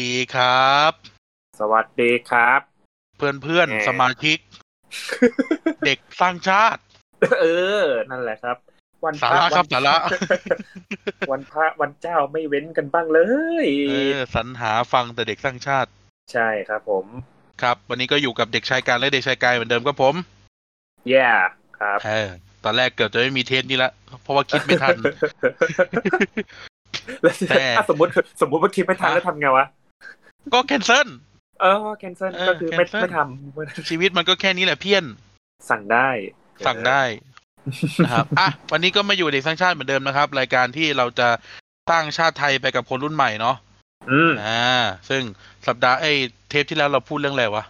[0.00, 0.92] วัสดีครับ
[1.60, 2.60] สวัสดีครับ
[3.18, 4.38] เพื่อนเพื่อนแหมสมาชิก
[5.86, 6.80] เด็กสร้างชาติ
[7.40, 7.46] เอ
[7.82, 8.56] อ นั่นแหละครับ
[9.04, 9.96] วันสาระครับวันสาระ
[11.30, 13.20] วันพระวันเจ้าไม่เว้นกันบ้างเล
[13.64, 15.90] ยเออสรรหาฟังแต่เด็กสร้างชาติ
[16.32, 17.06] ใช่ครับผม
[17.62, 20.14] ครับ วันนี้ก็อยู่กับเด็กชายการและเด็กชายกายเหมือนเดิมครับผม
[21.08, 21.26] แย่
[21.78, 22.28] ครับเออ
[22.64, 23.90] ตอนแรกเกือบจะไม่มีเทสนี้ละ
[24.22, 24.96] เพราะว่าคิดไม่ทัน
[27.22, 29.66] แล้วแต่ถ้าสมมติสมมติว่าคิดไม่ทันแล้วทำไงวะ
[30.52, 31.08] ก็แคนเซิล
[31.60, 36.08] เออแคนเซิลเออก็คือไม่ cancel ไม่ทำไม่ทชีวิตมันก็แค่นี้แหละเพี้ยนำสั่งได้
[36.66, 37.02] สั่งได้
[38.04, 41.28] นะครับอะวันนี้ก็มาอยู่เด็กสร้างชาติเหมือนเดิมนะครับ รายการที่เราจะ
[41.90, 43.56] สร้างชาติไทยไปกับคนรุ่นใหม่เนาะ
[44.10, 45.22] อืมอ่า ซึ่ง
[45.66, 46.12] สัปดาห์ไอ้
[46.48, 47.64] เทปที่แล้วเราพูดเรื่องอะไรวะ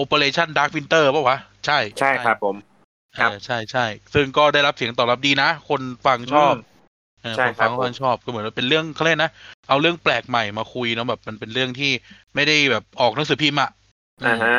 [0.00, 2.56] Operation Dark Winter ป่ะวะ ใช่ ใช่ครับผม
[3.18, 6.71] ครับเออใช่ใช่ซึ่งก็ได้รับเสียงตอบรับดีนะ คนฟังชอบมเออ
[7.36, 9.30] ใช่คนครัฟับงผมคนชอบก็เหมือนว่าเป็นเรื่องเขาเรียกนะ
[9.68, 11.90] เอาเรื่องแปลกใหม่มาคุยเนาะแบบมันเป็นเรื่องที่
[12.34, 13.70] ไม่ได้แบบออกหนังสือพิมพ์อะ
[14.26, 14.56] อ่าฮะ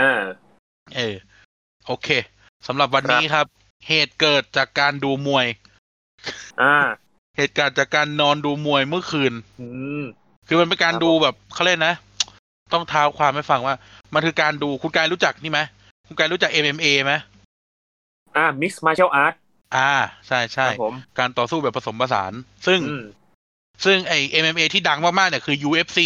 [0.95, 1.15] เออ
[1.87, 2.07] โอเค
[2.67, 3.45] สำหรับวันนี้ครับ
[3.87, 5.45] เหตุเกิดจากการดูมวย
[6.61, 6.75] อ่า
[7.37, 9.67] เหตุการณ์จากการนอนดูมวยเมื่อคืน อื
[10.01, 10.03] ม
[10.47, 11.95] คือมันเป็นการครับดูแบบเขาเล่นนะ
[12.73, 13.75] ต้องเท้าความให้ฟังว่า
[14.13, 15.59] มันคือการดูคุณกายรู้จักนี่ไหม
[16.07, 17.13] คุณกายรู้จัก MMA ไหม
[18.35, 19.35] อ่า mix martial art
[19.75, 19.93] อ่า
[20.27, 22.33] ใช่ใช่ครับผมการต่อสู้แบบผสมผสาน
[22.67, 23.05] ซึ่งอืม
[23.85, 25.99] ซึ่งไอ MMA ที่ดังมากๆเนี่ยคือ UFC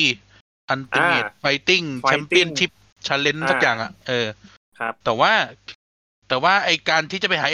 [0.73, 2.71] Ultimate Fighting Championship
[3.07, 4.27] Challenge สักอย่างอะเออ
[4.79, 5.33] ครับ แต่ว่า
[6.29, 7.47] แต่ว่าไอการที่จะไปหา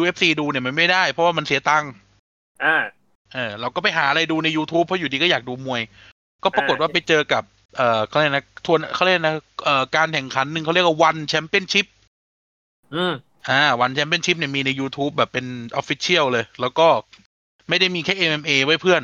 [0.00, 1.92] UFC ดูเนี่ยมันไม่ได้ เพราะว่ามันเสียตังค์
[2.64, 2.76] อ่า
[3.34, 5.82] เออเราก็ไปหาอะไรดูใน YouTube เพราะอยู่ดีก็อยากดูมวย
[6.44, 7.42] ก็ปรากฏว่าอ่าไปเจอกับ
[7.76, 11.86] เอ่อเขาเรียกนะทวนเขาเรียกนะเอ่อการแข่งขันหนึ่งเขาเรียกว่า One Championship
[12.94, 13.12] อืม
[13.48, 15.46] อ่า One Championship เนี่ยมีใน YouTube แบบเป็น
[15.80, 16.88] Official เลย แล้วก็
[17.68, 19.02] ไม่ได้มีแค่ MMA ไว้เพื่อน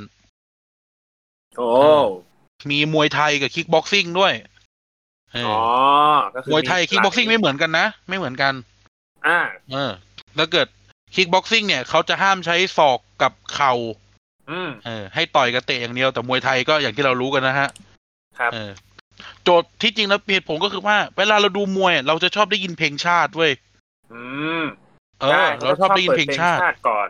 [1.57, 1.69] โอ้
[2.71, 4.33] มีมวยไทยกับคิกบ็อกซิ่งด้วย
[5.33, 5.59] เอออ๋อ
[6.15, 8.55] อก็คือมวยไทยคิกบ็อกซิ่งหลาไม่เหมือนกันนะ ไม่เหมือนกัน
[9.27, 9.41] อ่า
[9.73, 9.93] เออ
[10.37, 10.69] แล้วเกิด
[11.15, 13.73] คิกบ็อกซิ่งเนี่ยเขาจะห้ามใช้ศอกกับเข่า
[14.51, 17.69] อืมเออ ให้ต่อยกับเตะอย่างเดียว แต่มวยไทยก็อย่างที่เรารู้กันนะฮะ
[18.39, 18.71] ครับเออ
[19.45, 23.53] โจทย์ที่จริงแล้วเหตุผลก็คือว่า เวลาเราดูมวยอะเราจะชอบได้ยินเพลงชาติเว้ย
[24.13, 24.23] อื
[24.61, 24.63] ม
[25.21, 27.09] เออเราชอบได้ยินเพลงชาติก่อน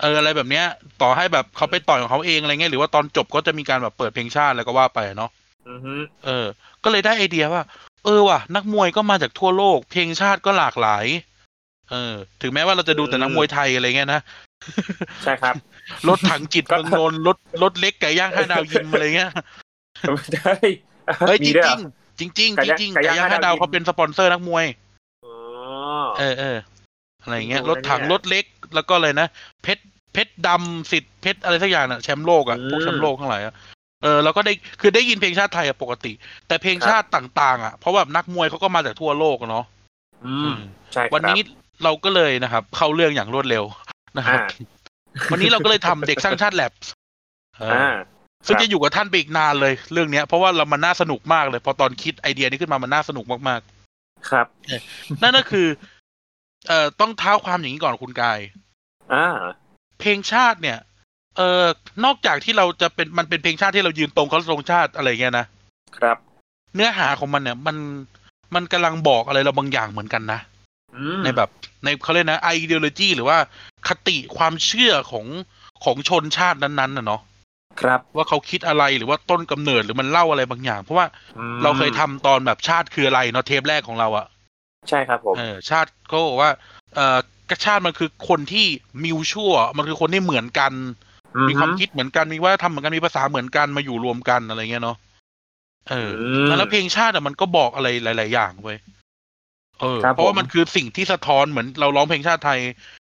[0.00, 0.66] เอออะไรแบบเนี้ย
[1.02, 5.30] ต่อให้แบบเขาไปต่อยของเขาเองอะไรเงี้ยหรือว่าตอนจบก็จะมีการแบบเปิดเพลงชาติอะไรก็ว่าไปอะเนาะ
[5.68, 5.94] อือฮึ
[6.24, 6.46] เออ
[6.84, 7.62] ก็เลยได้ไอเดียว่า
[8.04, 11.04] เออว่ะ นักมวยก็มาจากทั่วโลก เพลงชาติก็หลากหลาย
[11.90, 14.20] เออ ถึงแม้ว่าเราจะดูแต่นักมวยไทยอะไรเงี้ยนะ
[15.22, 15.54] ใช่ครับ
[16.08, 19.30] รถถังจิตก็เมืองนนท์รถรถเล็กไก่ย่างห้าดาวยิมอะไรเงี้ย
[20.34, 20.52] ได้
[21.26, 21.80] เฮ้ยจมีริงด้วยจเหริอง
[22.18, 24.89] จริงจริงไก่ย่างจริงๆไก่ไก่ย่างย่างห้าห้าดาดาววยิมเขาเป็นสปอนเซอร์นักมวยอ๋อ
[26.18, 26.58] เออเออ
[27.22, 29.28] อะไรเงี้ยโอ้โหรถถังเนี่ยรถเล็กแล้วก็อะไรนะ
[29.62, 33.54] เพชรเพชรดำสิทธิ์เพชรอะไรสักอย่างน่ะแชมป์โลกอะอืมพวกแชมป์โลกทั้งหลายอะ
[34.02, 36.12] เออเราก็ได้คือได้ยินเพลงชาติไทยอะปกติ
[36.46, 39.64] แต่เพลงครับชาติต่าง ๆ อะเพราะแบบนักมวยเขาก็มาจากทั่วโลกอะเนาะ
[40.26, 40.58] อืมอืม
[40.92, 41.40] ใช่ครับวันนี้
[41.84, 43.64] เราก็เลยนะครับ เข้าเรื่องอย่างรวดเร็ว
[44.18, 44.48] นะครับอ่า
[45.32, 46.72] วันนี้เราก็เลยทำเด็กสร้างชาติแลบ
[47.62, 47.94] อ่า
[48.46, 53.60] ซึ่งครับจะอยู่กับท่านไปอีกนานเลยเรื่องเนี้ยเพราะว่าเรามันน่าสนุกมากเลย พอตอนคิดไอเดียนี้ขึ้นมามันน่าสนุกมาก
[54.30, 55.66] ครับๆนั่นก็คือ
[56.68, 58.38] เอ่อต้องเท้าความอย่างนี้ก่อนคุณกาย
[59.12, 59.26] อ่า
[60.00, 60.78] เพลงชาติเนี่ย
[61.36, 61.66] เอ่อ
[62.04, 65.46] นอกจากที่เราจะเป็นมันเป็นเพลงชาติที่เรายืนตรงเขาตรงชาติอะไรเงี้ยนะ
[65.98, 66.16] ครับ
[66.74, 67.76] เนื้อหาของมันเนี่ย มัน
[68.54, 70.40] มันกำลังบอกอะไรเราบางอย่างเหมือนกันนะ
[70.96, 71.50] อืมในแบบ
[71.84, 73.38] ในเขาเรียกนะไอเด o โลจีหรือว่า
[73.88, 75.26] คติความเชื่อของ
[75.84, 77.20] ของชนชาตินั้นๆน่ะเนาะ
[77.80, 81.06] ครับ ว่าเขาคิดอะไรหรือว่าต้นกำเนิดหรือมันเล่าอะไรบางอย่าง เพราะว่า
[81.38, 84.26] อืมเราเคยทำตอนแบบชาติคืออะไรเนาะเทปแรกของเราอะ
[84.88, 86.50] ใช่ครับผมเออชาติเขาบอกว่า
[86.94, 87.18] เอ่อ
[87.50, 88.66] กชาติมันคือคนที่
[89.04, 90.72] มิวชั่ว มันคือคนที่เหมือนกัน
[91.48, 94.96] มีความคิดเหมือนกันมีว่าทำเหมือนกันมีภาษาเหมือนกันมาอยู่รวมกันอะไรเงี้ยเนาะ
[95.90, 96.10] เออ
[96.48, 98.78] มแล้วเพลงชาติอะมันก็บอกอะไรหลาย ๆ อย่างเว้ย
[99.80, 102.60] เออครับเพราะว่าผมมันคือสิ่งที่สะท้อนเหมือนเราร้องเพลงชาติไทย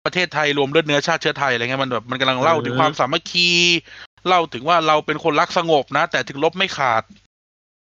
[0.07, 3.49] ประเทศไทยรวมเลือดเนื้อชาติเชื้อไทยอะไรเงี้ยมันแบบมันกำลังเล่าถึงความสามัคคี
[4.29, 7.03] เล่าถึงว่าเราเป็นคนรักสงบนะ แต่ถึงลบไม่ขาด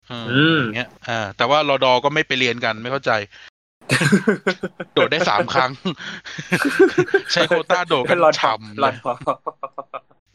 [0.07, 3.11] เอออืมอย่างเงี้ย อ่า แต่ว่ารอดอก็ไม่ไปเรียนกันไม่เข้าใจ
[4.93, 5.71] โดดได้สามครั้ง
[7.31, 9.13] ใช้โควต้าโดดกันรอดฉ่ำรเลอดยพอ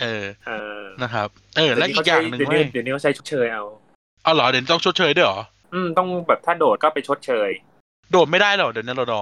[0.00, 3.64] เออเออนะครับ เออ และอีกอย่างหนึ่งเดี๋ยวเว้นี้ยเดี๋ยวนี้เขาใช้ชดเชยเอา
[4.24, 5.40] เอาเหรอเดี๋ยวต้องชดเชยด้วยเหรอ
[5.74, 7.50] อืมต้องแบบถ้าโดดก็ไปชดเชย
[8.10, 9.20] โดดไม่ได้หรอเดี๋ยวนี้รอดอ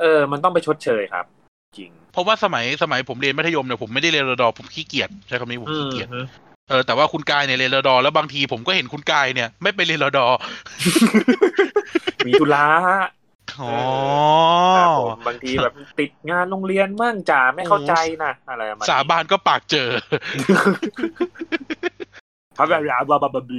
[0.00, 1.24] เออ มันต้องไปชดเชยครับ
[1.78, 6.08] จริง เพราะว่าสมัยสมัยผมเรียนมัธยมเนี่ยผมไม่ได้เรียนรอดอผมขี้เกียจใช้คำนี้ผมอืขี้มเกียจ
[6.68, 10.26] เออแต่ว่าคุณกายเนี่ยเรียนรอดอ แล้วบางทีผมก็เห็นคุณกายเนี่ย ไม่ไปเรียนรอดอ
[12.26, 12.66] มีธุระ
[13.60, 13.70] อ๋อ
[14.76, 19.88] ครับผมบางทีแบบติดงานโรงเรียนมั่งจ่าไม่เข้าใจนะอะไรประมาณนี้สาบานก็ปากเจอ
[22.56, 23.50] พับแบบบาบาบาบ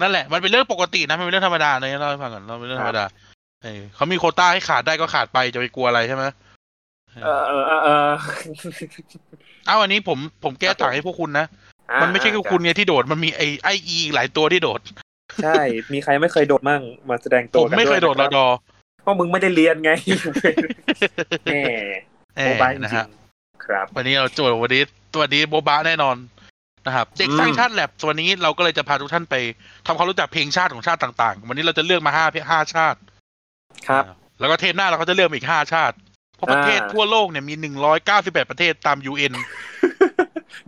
[0.00, 3.04] นั่นแหละมันเป็นเรื่องปกตินะมันเป็นเรื่องธรรมดาเลยเล่าให้ฟังก่อนเราเป็นเรื่องธรรมดา
[3.64, 6.24] เออเขามีโควต้าให้ขาดได้ก็ขาดไปจะไปกลัวอะไรใช่ไหม
[7.24, 8.10] เออเออเออ
[9.66, 11.46] เอาอันนี้ผมผมแก้ต่างให้พวกคุณนะ
[12.02, 14.80] มันไม่ใช่แค่คุณไงที่โดด มันมีไอไออีหลายตัวที่โดด
[15.42, 15.60] ใช่
[15.92, 18.46] มีใครไม่เคยโดดมั่งมาแสดงตัผวมกันไม่เคยโดดรอดอ
[19.02, 19.90] เพราะมึงไม่ได้เรียนไง
[21.44, 21.54] แหม
[22.36, 24.82] เอโมอบายจนะริฮะงๆครับ วันนี้เราโจทย์วันนี้
[25.14, 26.16] ตัวนี้โบบะแน่นอน
[26.86, 29.34] นะครับเด็กอืมสร้างชาติแลบวันนี้เราก็เลยจะพาทุกท่านไป
[29.86, 32.98] ทำความรู้จักเพลงชาติของชาติต่าง ๆ วันนี้เราจะเลือกมาห้าห้าชาติ
[33.88, 34.04] ครับ
[34.40, 35.96] แล้วก็เทปหน้าเราก็จะเลือกมาอีกห้าชาติ
[36.40, 39.32] เพราะประเทศอ่าทั่วโลกเนี่ยมีหนึ่งร้อยเก้าสิบแปดประเทศตามยูเอ็น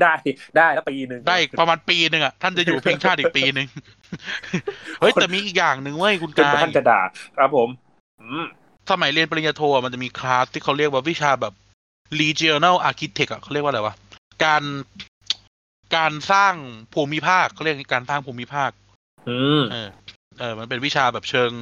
[0.01, 0.15] ได้
[0.57, 3.67] ได้แล้วปีหนึ่งได้ประมาณปีหนึ่งอะท่านจะอยู่เพลงชาติอีกปีหนึ่ง
[5.01, 7.01] เฮ้ยแต่มีอีกอย่างหนึ่งเว้ยคุณจนกากว่ายท่านจะด่า
[7.37, 7.69] ครับผม
[8.21, 8.45] อืม
[8.91, 11.55] สมัยเรียนปริญญาโทอะมันจะมีคลาสที่เขาเรียกว่าวิชาแบบ
[12.21, 13.95] regional architect อะเขาเรียกว่าอะไรวะ
[14.45, 14.63] การ
[15.97, 16.55] การสร้าง
[16.95, 18.71] ภูมิภาคเขาเรียกการสร้างภูมิภาค
[19.29, 19.89] อืมเออ
[20.39, 21.53] เออ มันเป็นวิชาแบบเชิง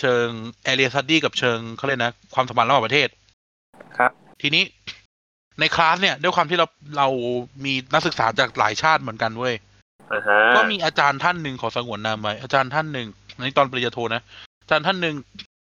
[0.00, 0.26] เชิง
[0.66, 3.08] area study กับเชิงเขาเรียกนะ ความสัมพันธ์ระหว่างประเทศ
[3.98, 4.10] ครับ
[4.42, 4.64] ทีนี้
[5.60, 6.66] ในคลาสเนี่ยด้วยความที่เรา
[6.98, 7.08] เรา
[7.64, 9.54] มีนักศึกษาจากหลายชาติเหมือนกันเว้ย
[10.12, 13.08] อ่าฮะก็มีอาจารย์ท่านหนึ่งขอสงวนนามไว้อาจารย์ท่านหนึ่ง
[13.40, 14.22] ในตอนปริญญาโทนะ
[14.62, 15.16] อาจารย์ท่านหนึ่ง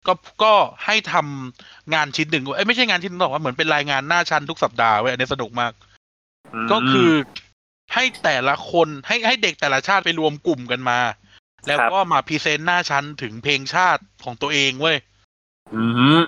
[0.07, 0.13] ก็
[0.43, 0.53] ก็
[0.85, 7.11] ให้ทำงานชิ้นหนึ่งเอ้ยไม่ใช่งานชิ้นหนึ่งหรอกว่าเหมือนเป็นรายงานหน้าชั้นทุกสัปดาห์เว้ยอันนี้สนุกมากก็คือ
[7.93, 10.99] ให้แต่ละคนให้ให้เด็กแต่ละชาติไปรวมกลุ่มกันมา
[11.67, 14.97] แล้วครับก็มา present หน้าชั้นถึงเพลงชาติของตัวเองเว้ย
[15.73, 15.83] อื
[16.19, 16.21] ม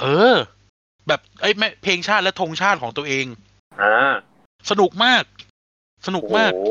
[0.00, 0.36] เออ
[1.10, 3.26] แบบเอ้ยไม่เพลงชาติและธงชาติของตัวเอง
[3.82, 4.12] อ่า
[4.70, 5.24] สนุกมาก
[6.06, 6.62] สนุกมากโอ้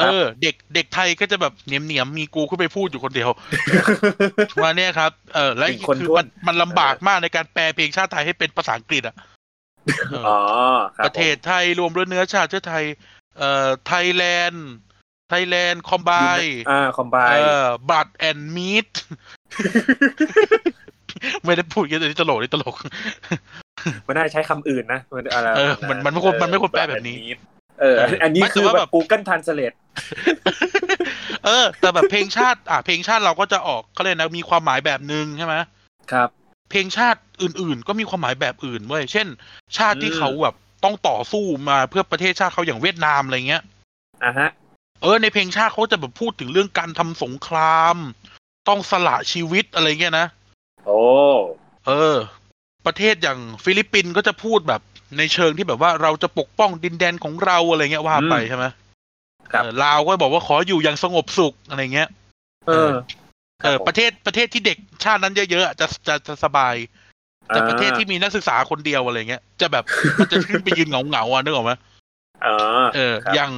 [0.00, 3.30] เออ เด็กเด็กไทยก็จะแบบเหนียมเหนียมๆมีกูขึ้นไปพูดอยู่คนเดียว
[4.60, 9.16] ว่าเนี่ยครับ เออและเป็นคนคือท้วมันนมันลำบากมากในการแปลเพลงชาติไทยให้เป็นภาษาอังกฤษอะ
[10.10, 10.40] เอออ๋อ
[10.96, 12.84] คบประเทศไทยรวมด้วยเนื้อชาติเชื้อไทย
[13.38, 14.68] เอ่อไทยแลนด์
[15.28, 16.10] ไทยแลนด์คอมไบ
[16.70, 18.88] อ่าคอมไบเออบัตแอนด์มีด
[21.44, 22.74] ไม่ได้พูดกันแต่นี่ตลกนี่ตลก
[24.04, 27.16] ไม่น่าใช้คำอื่นนะมันอะไรเออมันมันไม่ควรมันไม่ควรแปลแบบนี้
[27.80, 29.76] เออ อันนี้ไม่แต่คือว่าแบแบบบ Google Translate
[31.46, 35.54] เออ แต่แบบเพลงชาติ อะเพลงชาติเราก็จะออกเขาเลยกนะมีความหมายแบบนึงใช่ไหม
[36.12, 36.28] ครับ
[36.70, 39.26] เพลงชาติอื่น ๆ ก็มีความหมายแบบอื่นเว้ยเช่น
[39.78, 40.54] ชาติที่อืมเขาแบบ
[40.84, 43.62] ต้องต่อสู้มาเพื่อประเทศชาติเขาอย่างเวียดนามอะไรเงี้ย
[44.24, 44.50] อ่าฮะ
[45.02, 47.96] เออในเพลงชาติเขาจะแบบพูดถึงเรื่องการทำสงคราม
[48.68, 50.37] ต้องสละชีวิตอะไรเงี้ยนะโอ้
[51.86, 52.16] เออ
[52.86, 54.80] ประเทศอย่างฟิลิปปินส์ก็จะพูดแบบ
[55.18, 58.64] ในเชิงที่แบบว่าเราจะปกป้องดินแดนของเราอะไรเงี้ยว่าไปใช่ไหม
[59.52, 62.08] ครับเออลาวก็บอกว่าขออยู่อย่างสงบสุขอะไรเงี้ย
[62.68, 62.90] เออ
[63.64, 66.74] เออ ประเทศประเทศที่เด็กชาตินั้นเยอะๆอะจะจะจะสบาย
[67.48, 69.84] แต่ประเทศที่มีนักศึกษาคนเดียวอะไรเงี้ย จะแบบ
[70.18, 71.72] มันจะขึ้นไปยืนเหงาๆอะนึกออกไหม
[72.44, 73.52] อ่าเออครับอย่าง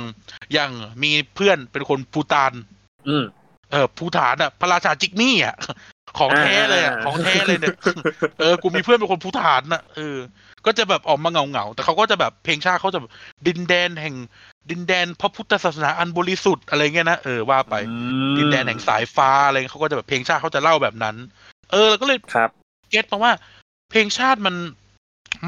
[0.52, 0.70] อย่าง
[1.02, 2.52] มีเพื่อนเป็นคนพูตาน
[3.08, 3.24] อืม
[3.72, 5.56] เออภูฐานอะพระราชาจิกมี่อะ
[6.18, 7.74] ของแท้เลยอะอ่าของแท้เลยเนี่ย
[8.40, 10.16] เออกูมีเพื่อนเป็นคนภูฐานน่ะเออ
[10.66, 13.12] ก็จะแบบออกมาเงาเงาๆแต่เขาก็จะแบบเพลงชาติเขาจะแบบ
[13.46, 14.14] ดินแดนแห่ง
[14.70, 17.96] ดินแดนพระพุทธศาสนาอันบริสุทธิ์อะไรเงี้ยนะเออว่าไปอื
[18.32, 21.16] มดินแดนแห่งสายฟ้าอะไรเงี้ยเขาก็จะแบบเพลงชาติเขาจะเล่าแบบนั้น
[21.72, 22.50] เออก็เลยครับ
[22.90, 23.32] get มาว่า
[23.90, 24.56] เพลงชาติมัน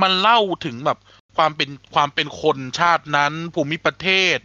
[0.02, 0.98] มันเล่าถึงแบบ
[1.36, 4.38] ความเป็นความเป็นคนชาตินั้นภูมิประเทศ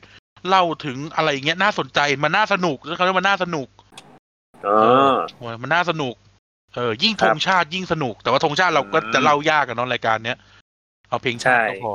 [0.50, 3.68] เล่าถึงอะไรอย่างเงี้ยน่าสนใจมันน่าสนุกเขาเรียกว่าน่าสนุก
[4.66, 4.78] อ๋อ
[5.38, 6.16] โอ้ยมันน่าสนุก
[6.76, 10.38] เออ ยิ่งครับธงชาติยิ่งสนุก แต่ว่าธงชาติเราก็อืมจะเล่ายากกันเนาะรายการเนี้ย
[11.10, 11.94] เอาเพลงชาติใช่ก็พอ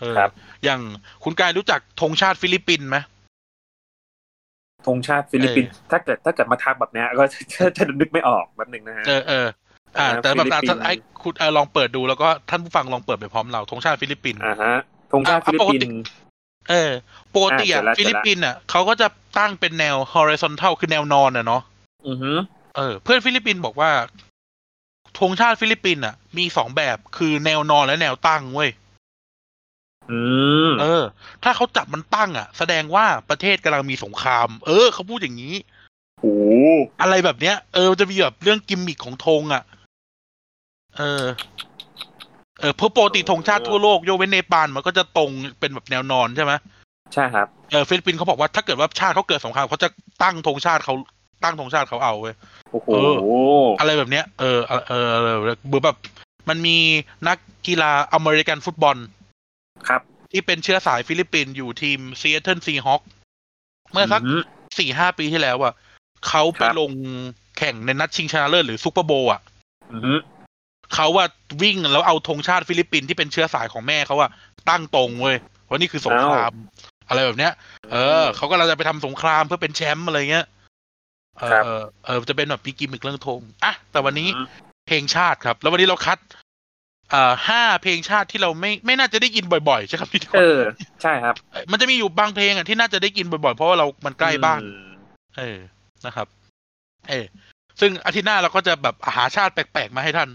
[0.00, 0.30] เออครับ
[0.64, 0.80] อย่าง
[1.24, 2.98] คุณกายรู้จักธงชาติฟิลิปปินส์ไหม
[4.86, 7.40] ธงชาติฟิลิปปินส์ถ้าเกิดถ้าเกิดมาทักแบบเนี้ยก็จะ
[7.76, 9.46] จะนึกไม่ออกแบบหนึ่งนะฮะเออเออ
[9.98, 14.74] อ่าอ่าแต่แบบฟิลิปปินส์อะไอ้คุณเออลองเปิดดูแล้วก็ท่านผู้ฟังลองเปิดไปพร้อมเราธงชาติฟิลิปปินส์อ่าฮะ
[15.12, 15.92] ธงชาติอะฟิลิปปินปกติส์
[16.70, 16.90] เออ
[17.34, 21.62] ปกติอะอะเจอละฟิลิปปินส์อะเขาก็จะตั้งเป็นแนว horizontal คือแนวนอนอะเนาะ
[22.08, 22.32] อือฮึ
[22.76, 23.90] เออ เพื่อนฟิลิปปินส์บอกว่า
[25.18, 28.70] ธงชาติฟิลิปปินส์อะ มีสองแบบคือแนวนอนและแนวตั้งเว้ย
[30.10, 30.20] อื
[30.68, 31.02] มเออ
[31.44, 35.54] ถ้าเขาจับมันตั้งอะ แสดงว่าประเทศกำลังมีสงคราม เออเขาพูดอย่างนี้
[36.20, 36.36] โอ้
[37.00, 39.62] อะไรแบบเนี้ย เออมันจะมีแบบเรื่องกิมมิคของธงอะ
[40.96, 41.24] เออ
[42.60, 45.30] เออเพราะปกติธงชาติทั่วโลกยกเว้นเนปาลมันก็จะตรง
[45.60, 46.52] เป็นแบบแนวนอนใช่ไหม
[47.14, 49.88] ใช่ครับ เออฟิลิปปินส์เขาบอกว่าถ้าเกิดว่าชาติเขาเกิดสงครามเขาจะ
[50.22, 50.94] ตั้งธงชาติเขา
[51.42, 52.34] ตั้งธงชาติเขาเอาเว้ย
[52.72, 52.96] โอ้โหเอ
[53.80, 55.96] อะไรแบบเนี้ยเออเออเออเออเบอร์แบบ
[56.48, 56.76] มันมี
[57.28, 58.96] นักกีฬาอเมริกันฟุตบอล
[59.88, 63.02] ครับ ที่เป็นเชื้อสายฟิลิปปินส์อยู่ทีมซีแอตเทิลซีฮอค
[63.92, 64.42] เมื่อสักอืม
[64.78, 65.74] สี่ห้าปีที่แล้วอะ
[66.28, 66.92] เขาไปครับลง
[67.58, 69.40] แข่งในนัดชิงชนะเลิศหรือซูเปอร์โบว์อะ
[69.92, 70.14] อือฮึ
[70.94, 71.24] เขาว่า
[71.62, 74.30] วิ่งแล้วเอาธงชาติฟิลิปปินส์ที่เป็นเชื้อสายของแม่เขาอะ
[74.68, 76.52] ตั้งตรงเว้ยเพราะนี่คือสงคราม
[77.08, 77.52] อะไรแบบเนี้ย
[77.92, 80.46] เออเขาก็เราจะไปทำสงครามเพื่อเป็นแชมป์อะไรเงี้ย
[81.38, 81.44] เอ
[81.80, 84.28] อเออจะเป็นแบบปีกิมอีกเรื่องธงอะแต่วันนี้
[84.86, 86.18] เพลงชาติครับ แล้ววันนี้เราคัด
[87.10, 90.60] เอ่อห้าเพลงชาติที่เราไม่ไม่น่าจะได้ยินบ่อยๆใช่ครับพี่เออ
[91.02, 91.34] ใช่ครับ
[91.70, 94.60] มันจะมีอยู่บางเพลงอะที่น่าจะได้ยินบ่อยๆ เพราะว่าเรามันใกล้บ้าน
[95.38, 95.58] เออ
[96.06, 96.26] นะครับ
[97.10, 97.26] เออ
[97.80, 100.28] ซึ่งอาทิตย์หน้าเราก็จะแบบหาชาติแปลกๆมาให้ท่าน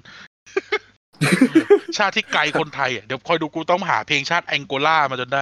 [1.97, 5.41] ชาติที่ไกลคนไทยอะเดี๋ยวคอยดูกูต้องหาเพลงชาติแองโกลามาจนได้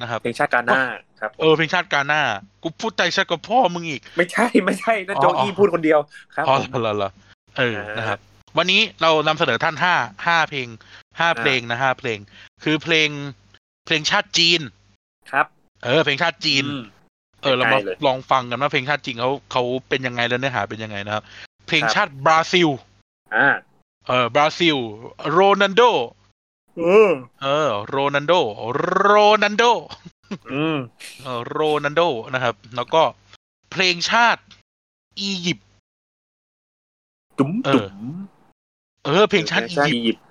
[0.00, 0.82] นะครับเพลงชาติกาหน้า
[1.20, 2.22] ครับเออเพลงชาติกาหน้า
[2.62, 5.98] กูพูดใจชากับพ่อมึงอีก ไม่ใช่ไม่ใช่นั่นโจอี้พูดคนเดียว
[6.34, 7.10] ครับอ๋อเหรอ
[7.58, 8.18] เออนะครับ
[8.58, 9.94] วันนี้เรานำเสนอท่านห้า
[10.26, 10.68] ห้าเพลง
[11.20, 12.18] ห้าเพลงนะห้าเพลง
[12.64, 13.08] คือเพลง
[13.86, 14.60] เพลงชาติจีน
[15.32, 15.46] ครับ
[15.84, 16.64] เออ เพลงชาติจีน
[17.42, 21.24] เออเรามาลองฟังกันว่าเพลงชาติจริงเขาเขาเป็นยังไงแล้วเนื้อหาเป็นยังไงนะครับ
[21.66, 22.68] เพลงชาติบราซิล
[23.36, 23.48] อ่า
[24.06, 24.76] เออบราซิล
[25.30, 25.82] โรนันโด
[26.78, 27.10] เออ
[27.42, 28.32] เออ โรนันโด
[28.74, 29.64] โรนันโด
[30.52, 30.76] อืม
[31.22, 32.02] เออโรนันโด
[32.34, 33.02] นะครับ แล้วก็
[33.70, 34.42] เพลงชาติ
[35.20, 35.68] อียิปต์
[37.38, 38.16] ตุ้มตุ้ม
[39.04, 40.24] เออ เพลงชาติอียิปต์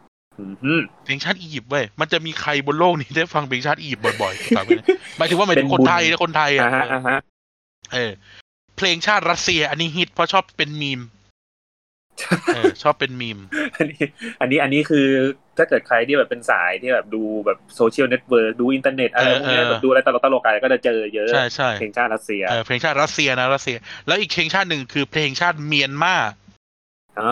[1.06, 4.66] เพลงชาติอียิปต์เว้ยมันจะมีใครบนโลกนี้ได้ฟังเพลงชาติอียิปต์บ่อยๆฟัง
[5.18, 6.70] หมายถึงว่าหมายถึงคนไทยนะคนไทยอะ
[7.94, 8.12] เออ
[8.78, 11.00] เพลงชาติรัสเซีย อันนี้ฮิตเพราะชอบเป็นมีม
[12.82, 13.40] ชอบเป็นมีม
[13.78, 14.04] อันนี้
[14.42, 15.08] อันนี้อันนี้คือ
[15.58, 26.16] ถ้าเกิดใครที่แบบเป็นสายที่แบบดูแบบ social network ดูอินเทอร์เน็ตอะไรพวกนี้แบบดูอะไรตลกตลกอะไรก็จะเจอเยอะ ใช่ใช่เพลงชาติรัสเซียเพลงชาติรัสเซียนะรัสเซีย แล้วอีกเพลงชาติหนึ่งคือเพลงชาติเมียนมา
[27.18, 27.24] เอ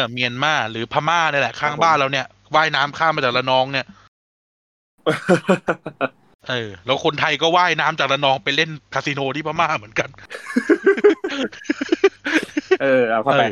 [0.00, 3.86] อ เมียนมาหรือพม่าเนี่ยแหละข้างบ้านเราเนี่ยว่ายน้ำข้ามมาจากระนองเนี่ย
[6.50, 10.08] เออแล้วคนไทยก็ว่ายน้ำจากระนองไปเล่นคาสิโนที่พม่าเหมือนกัน
[12.82, 13.44] เออเอาเข้าไป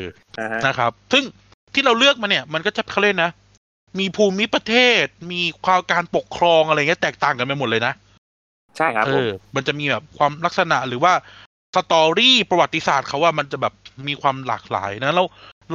[0.67, 1.25] นะครับ ซึ่ง
[1.75, 3.31] ที่เราเลือกมาเนี่ย มันก็จะเขาเรียกนะ
[3.99, 7.95] มีภูมิประเทศ มีความการปกครองอะไรเงี้ยแตกต่างกันไปหมดเลยนะ
[8.77, 11.13] ใช่ครับเออ มันจะมีแบบความลักษณะหรือว่า
[11.75, 13.75] story ประวัติศาสตร์เขาว่ามันจะแบบ
[14.09, 15.27] มีความหลากหลายนะแล้ว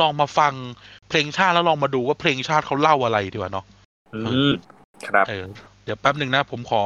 [0.01, 0.53] ลองมาฟัง
[1.09, 3.65] เพลงชาติแล้วลองมาดูว่าเพลงชาติเขาเล่าอะไรดีกว่าเนาะ
[4.15, 4.51] อืม
[5.07, 6.83] ครับเออเดี๋ยวแป๊บหนึ่งนะ ผมขอ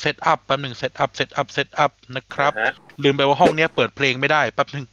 [0.00, 2.52] set up แป๊บหนึ่ง set up set up set up นะครับ
[3.02, 4.84] ลืมไปว่าห้องเนี้ยเปิดเพลงไม่ได้แป๊บหนึ่ง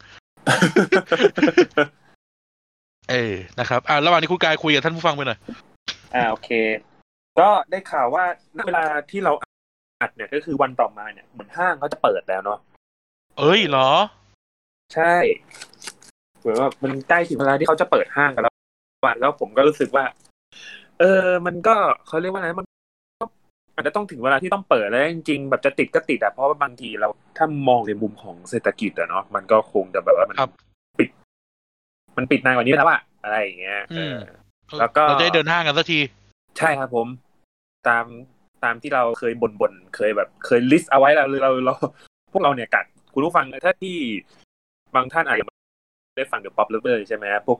[3.12, 5.40] เออนะครับ อ่าระหว่างนี้คุณกายคุยกับท่านผู้ฟังไปหน่อย
[6.16, 6.50] อ่าโอเค
[7.40, 8.24] ก็ได้ข่าวว่า
[8.66, 9.32] เวลาที่เรา
[10.02, 12.60] อัดเนี่ยก็คือวันต่อมาเนี่ยเหมือนห้างเขาจะเปิดแล้วเนาะ
[13.40, 13.90] เอ้ยเหรอ
[14.94, 15.16] ใช่
[16.40, 18.54] เหมือนว่ามันใกล้ถึงเวลาที่เขาจะเปิดห้างกันแล้ว
[19.06, 20.06] วันแล้วผมก็รู้สึกว่า
[21.00, 21.76] เออ มันก็
[22.08, 22.68] เขาเรียกว่าอะไรมัน
[23.76, 30.38] อาจจะต้องถึงเวลาที่ต้องเปิดแล้วจริงๆแบบจะติดก็ติดอะเพราะว่าบางทีเราถ้ามองในมุมของเศรษฐกิจอะเนาะมันก็คงจะแบบว่ามัน
[31.00, 31.10] ปิด
[32.18, 33.82] มันปิดนานกว่านี้แล้วอะอะไรอย่างเงี้ย
[34.80, 36.00] แล้วก็เราได้เดินห้างกันสักที
[36.58, 37.08] ใช่ครับผม
[37.88, 38.06] ตาม
[38.64, 41.74] ตามที่เราเคยบ่นๆเคยแบบเคย list เอาไว้แล้วเราเรา
[42.32, 43.98] พวกเราเนี่ยกับคุณผู้ฟังถ้าที่
[44.96, 45.46] บางท่านอาจจะ
[46.18, 47.60] ได้ฟังเดอะป๊อปเลเวอร์ใช่ไหมพวก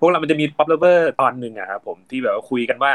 [0.00, 2.92] พวกเรามันจะมีป๊อปเลเวอร์ตอนหนึ่งอะครับผมที่แบบว่าคุยกันว่า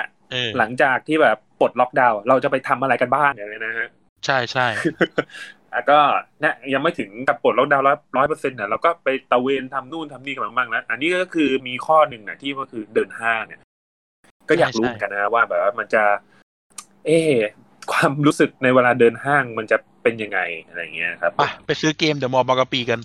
[0.57, 3.89] หลังจากที่แบบปลดล็อกดาวน์เราจะไปทำอะไรกันบ้างอย่างนี้นะฮะ
[4.25, 4.67] ใช่ใช่
[5.71, 6.00] แล้วก็
[6.41, 13.59] เนี่ยยังไม่ถึงกับปลดล็อกดาวน์ร้อยร้อยเปอร์เซ็นต์เนี่ยเราก็ไปตะเวนทำนู่นทำนี่กันบ้างแล้วอันนี้ก็คือมีข้อหนึ่งนะที่ก็คือเดินห้างเนี่ย
[14.50, 16.03] ก็อยากรู้กันนะว่าแบบว่ามันจะ
[17.05, 17.11] เอ
[17.91, 21.31] ความรู้สึกในเวลาเดินห้างมันจะเป็นยังไงอะไรเงี้ยครับ
[21.65, 23.00] ไปซื้อเกมเดี๋ยวมอบากปีกัน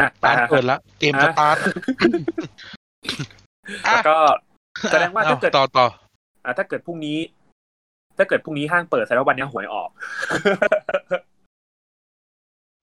[0.00, 1.56] อะตาเปิดละเกมสตาร์ท
[3.84, 4.18] แล้วก็
[4.90, 5.86] แสดงว่าถ้าเกิดต่อต่อ
[6.44, 7.18] อ่าถ้าเกิดพรุ่งนี้
[8.18, 9.90] ถ้าเกิดพรุ่งนี้ห้างเปิดแสดงว่าวันนี้หวยออก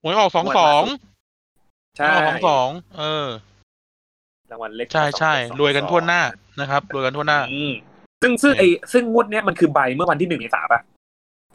[0.03, 0.83] หวยออกสองสอง
[1.97, 2.69] ใช่สองสอง
[2.99, 3.27] เออ
[4.51, 6.21] รางวัลเล็กใช่ใช่รวยกันทั่วหน้า
[6.59, 7.39] นะครับรวยกันทั่วหน้า
[8.21, 10.79] ซึ่งซึ่งไอซึ่งงวดเนี้ยมันคือใบเมื่อวันที่หนึ่งเมษาป่ะ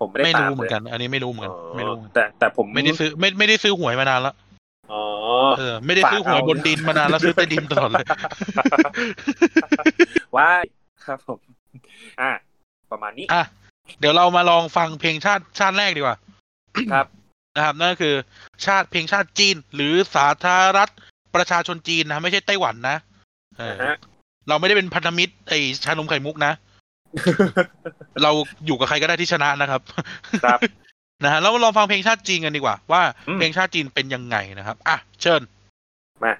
[0.01, 4.35] ผมไม่ได้ไม่รู้เหมือนกัน อันนี้ไม่รู้เหมือนกันไม่รู้แต่แต่ผมไม่ได้ซื้อไม่ไม่ได้ซื้อหวยมานานแล้ว
[4.93, 5.03] อ๋อ
[5.59, 8.07] เออ ไม่ได้ซื้อหวยบนดินมานานแล้วซื้อใต้ดินตลอดเลย
[10.37, 10.49] ว้า
[11.05, 11.39] ครับผม
[12.21, 12.31] อะ
[12.91, 13.43] ประมาณนี้อะ
[14.01, 16.17] เดี๋ยวเรามาลองฟังเพลงชาติชาติแรกดีกว่า
[16.93, 17.07] ครับ
[17.57, 18.15] นะครับนั่นก็คือ
[18.67, 20.93] ชาติเพลงชาติจีน หรือสาธารณรัฐ
[21.35, 22.97] ประชาชนจีนนะไม่ใช่ไต้หวันนะ
[23.59, 23.77] เออ
[24.49, 25.53] เราไม่ได้เป็นพันธมิตรไอ
[25.85, 26.53] ชานมไข่มุกนะ
[28.23, 28.31] เรา
[28.67, 29.81] อยู่กับใครก็ได้ที่ชนะนะครับ
[30.45, 30.61] ครับ
[31.25, 33.03] นะฮะแล้วมาลองฟังเพลงชาติจีนกันดีกว่า ว่า
[33.35, 35.43] เพลงชาติจีนเป็นยังไงนะครับ อะ เชิญ
[36.23, 36.33] มา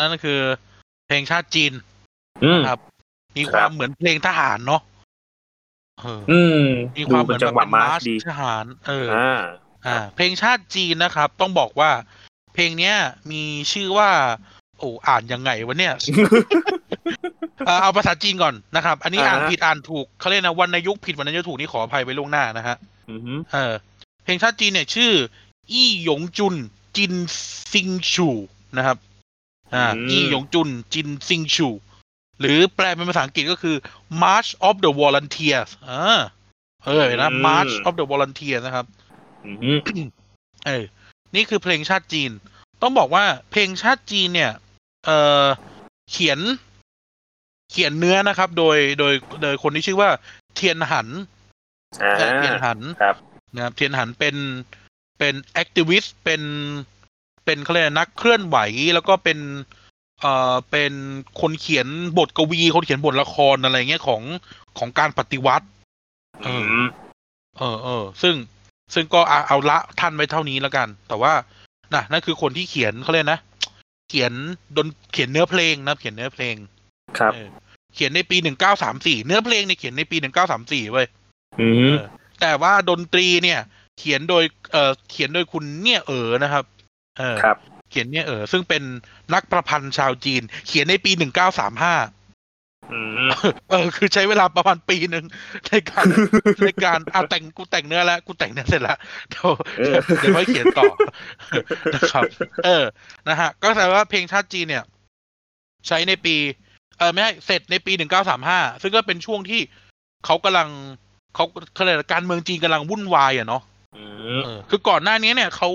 [0.00, 0.40] นั่นก็คือ
[1.06, 1.72] เพลงชาติจีน
[2.44, 2.78] อืมครับ
[3.36, 4.82] ครับมีความเหมือนเพลงทหารเนาะ
[6.00, 6.62] เอออืม
[6.98, 9.40] มีความเหมือนดูแบบจังหวะเป็นมามาร์ร์ชชดีทหาร เอออ่า
[9.86, 11.90] อ่า เพลงชาติจีนนะครับ ต้องบอกว่า
[12.54, 12.94] เพลงเนี้ย
[13.30, 13.42] มี
[13.72, 14.10] ชื่อว่า
[14.78, 15.94] โอ้อ่านยังไงวะเนี่ย
[17.66, 22.76] เอ่อเอาภาษาจีนก่อนนะครับ อันนี้อ่านอ่าฮะผิดอ่านถูกเขาเรียกนะวรรณยุกต์ผิดวรรณยุกต์ถูกนี่ขออภัยไว้ล่วงหน้านะฮะ
[23.10, 23.74] อือหือเออ
[24.24, 25.12] เพลงชาติจีนเนี่ย ชื่อ
[25.72, 26.54] อี้หยงจุน
[26.96, 27.14] จิน
[27.72, 28.28] ซิงชู
[28.76, 28.96] นะครับ
[29.74, 31.68] อ่าอี้หยงจุนจินซิงชู
[32.40, 33.76] หรือแปลเป็นภาษาอังกฤษก็คือ
[34.22, 36.20] March of the Volunteers อ่า
[36.84, 38.86] เออเห็นนะ March of the Volunteers นะครับ
[39.44, 39.78] อือหือ
[40.66, 40.84] เออ
[41.34, 42.30] นี่คือเพลงชาติจีน
[42.82, 44.52] ต้องบอกว่าเพลงชาติจีนเนี่ย
[45.06, 45.10] เอ
[45.42, 45.46] อ
[46.10, 46.38] เขียน
[47.70, 50.10] เขียนเนื้อนะครับ โดยโดยโดยคนที่ชื่อว่า
[50.54, 51.08] เทียนหัน
[52.02, 53.16] อ่าเออเทียนหันครับ
[53.54, 54.36] นะครับเทียนหันเป็น
[55.18, 56.42] เป็น activist เป็น
[57.44, 58.58] เป็นเขาเรียกอะไรนักเคลื่อนไหว
[58.94, 59.38] แล้วก็เป็น
[60.20, 60.92] เอ่อเป็น
[61.40, 61.86] คนเขียน
[62.18, 64.22] บทกวี คนเขียนบทละครอะไรเงี้ยของ
[64.78, 65.66] ของการปฏิวัติ
[66.44, 66.86] เออือม
[67.58, 68.34] เออเออซึ่ง
[68.94, 71.32] ซึ่งก็เอาเอาละท่านไว้เท่านี้แล้วกัน แต่ว่า
[71.94, 73.40] นะนั่นคือคนที่เขียนเขาเรียกนะ
[74.10, 74.32] เขียน
[74.76, 76.54] ดนเขียนเนื้อเพลงนะเขียนเนื้อเพลง
[77.18, 77.48] ครับเออ
[77.94, 81.06] เขียนในปีหนึ่งเก้าสามสี่เนื้อเพลงเนี่ยเขียนในปีหนึ่งเก้าสามสี่เว้ย
[81.60, 82.06] อือหือเออ
[82.40, 83.60] แต่ว่าดนตรีเนี่ย
[83.98, 86.64] เขียนโดยเอ่อเขียนโดยคุณเนี่ยเอ๋อนะครับ
[87.20, 87.56] เออครับ
[87.90, 88.82] เขียนเนี่ยเอ๋อซึ่งเป็น
[89.34, 91.94] นักประพันธ์ชาวจีน เขียนในปีหนึ่งเก้าสามห้า
[92.92, 93.30] อืม
[93.70, 95.24] เออ คือใช้เวลาประมาณปีหนึ่ง
[95.68, 96.04] ในการ
[96.64, 98.98] ในการอะแต่งกูแต่งเนื้อแล้วกูแต่งเนื้อเสร็จแล้ว
[99.30, 100.92] เดี๋ยวเออเดี๋ยวค่อยเขียนต่อ
[101.94, 102.22] นะครับ
[102.64, 102.84] เออ
[103.28, 104.84] นะฮะ ก็แสดงว่าเพลงชาติจีนเนี่ย
[105.86, 106.36] ใช้ในปี
[106.98, 109.60] เออไม่ใช่เสร็จในปีหนึ่งเก้าสามห้าซึ่งก็เป็นช่วงที่
[110.24, 110.68] เขากำลัง
[111.34, 113.62] เขาเขาเรียกอะไรการเมืองจีนกำลังวุ่นวายอะเนาะ
[113.96, 114.04] อื
[114.38, 115.70] มเออคือก่อนหน้านี้เนี่ยเขา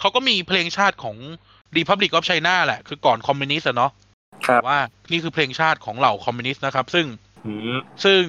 [0.00, 1.16] เขาก็มีเพลงชาติของ
[1.76, 3.92] Republic of China แหละ คือก่อนคอมมิวนิสต์อะเนาะ
[4.46, 4.80] ครับว่า
[5.10, 7.06] นี่คือเพลงชาติของเหล่าคอมมิวนิสต์นะครับ ซึ่ง
[7.46, 8.22] อืมซึ่ง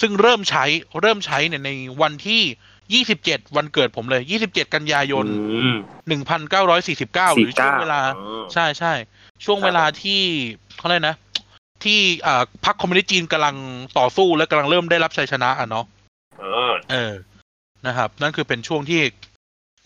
[0.00, 0.64] ซึ่งเริ่มใช้
[1.00, 1.70] เริ่มใช้เนี่ยใน
[2.02, 5.76] วันที่27วันเกิดผมเลย27กันยายนอืม
[6.08, 8.92] 1949หรือช่วงเวลาอืมใช่ใช่
[9.44, 10.20] ช่วงครับเวลาที่
[10.78, 11.16] เขาเรียกนะ
[11.84, 13.56] ที่อ่าพรรคคอมมิวนิสต์จีนกำลัง
[13.98, 15.84] ต่อสู้และกำลังเริ่มได้รับชัยชนะอะเนาะ
[16.40, 17.12] เออเออ
[17.86, 19.00] นะครับ นั่นคือเป็นช่วงที่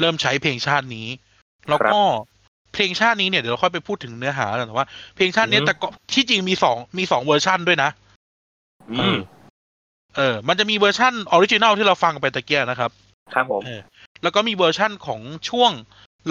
[0.01, 1.09] เริ่มใช้เพลงชาตินี้
[1.69, 2.01] แล้วก็
[2.75, 4.87] เพลงชาตินี้เนี่ยเดี๋ยวเราค่อยไปพูดถึงเนื้อหากันแต่ว่า
[5.17, 7.91] เพลงชาติเนี้ยอืมแต่ก็ที่จริงมีสองมีสองเวอร์ชันด้วยนะ
[8.93, 9.17] อืม
[10.17, 12.91] เออ มันจะมีเวอร์ชั่น original ที่เราฟังไปตะกี้นะครับ
[13.35, 13.81] ครับผมเออ
[14.23, 15.73] แล้วก็มีเวอร์ชั่นของช่วง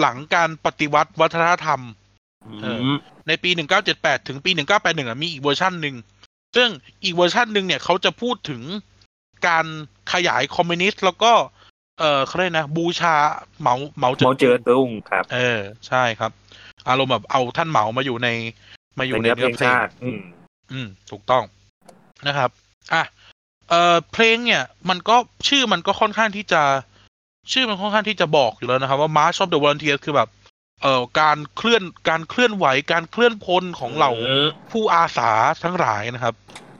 [0.00, 1.80] หลังการปฏิวัติวัฒนธรรม
[2.62, 2.96] เออม
[3.28, 3.50] ในปี
[3.90, 5.96] 1978 ถึงปี 1981อะมีอีกเวอร์ชันหนึ่ง
[6.56, 6.68] ซึ่ง
[7.04, 8.62] อีกเวอร์ชันหนึ่งเนี่ยเขาจะพูดถึง
[9.46, 9.66] การ
[10.12, 11.32] ขยายคอมมิวนิสต์แล้วก็
[12.00, 13.14] เออเขาเรียกนะ บูชา
[13.60, 16.30] เหมาเหมาเหมาเจ๋อตุงครับ เออ ใช่ครับ
[16.88, 18.28] อารมณ์แบบเอาท่านเหมามาอยู่ใน
[18.98, 20.20] มาอยู่ในในเนื้อเพเนื้ลองเพลงชาติอืม
[20.72, 21.44] อืม ถูกต้อง
[22.26, 22.50] นะครับ
[22.92, 23.02] อะ
[23.70, 25.16] เอ่อเพลงเนี่ย มันก็
[25.48, 26.62] ชื่อมันก็ค่อนข้างที่จะ
[27.52, 30.28] ชื่อมันค่อนข้างที่จะบอกอยู่แล้วนะครับ ว่า March of the Volunteers คือแบบ
[30.82, 35.30] เอ่อการเคลื่อนการเคลื่อนไหวการเคลื่อนพลของเหล่าอืมผู้อาสา
[35.64, 36.34] ทั้งหลายนะครับ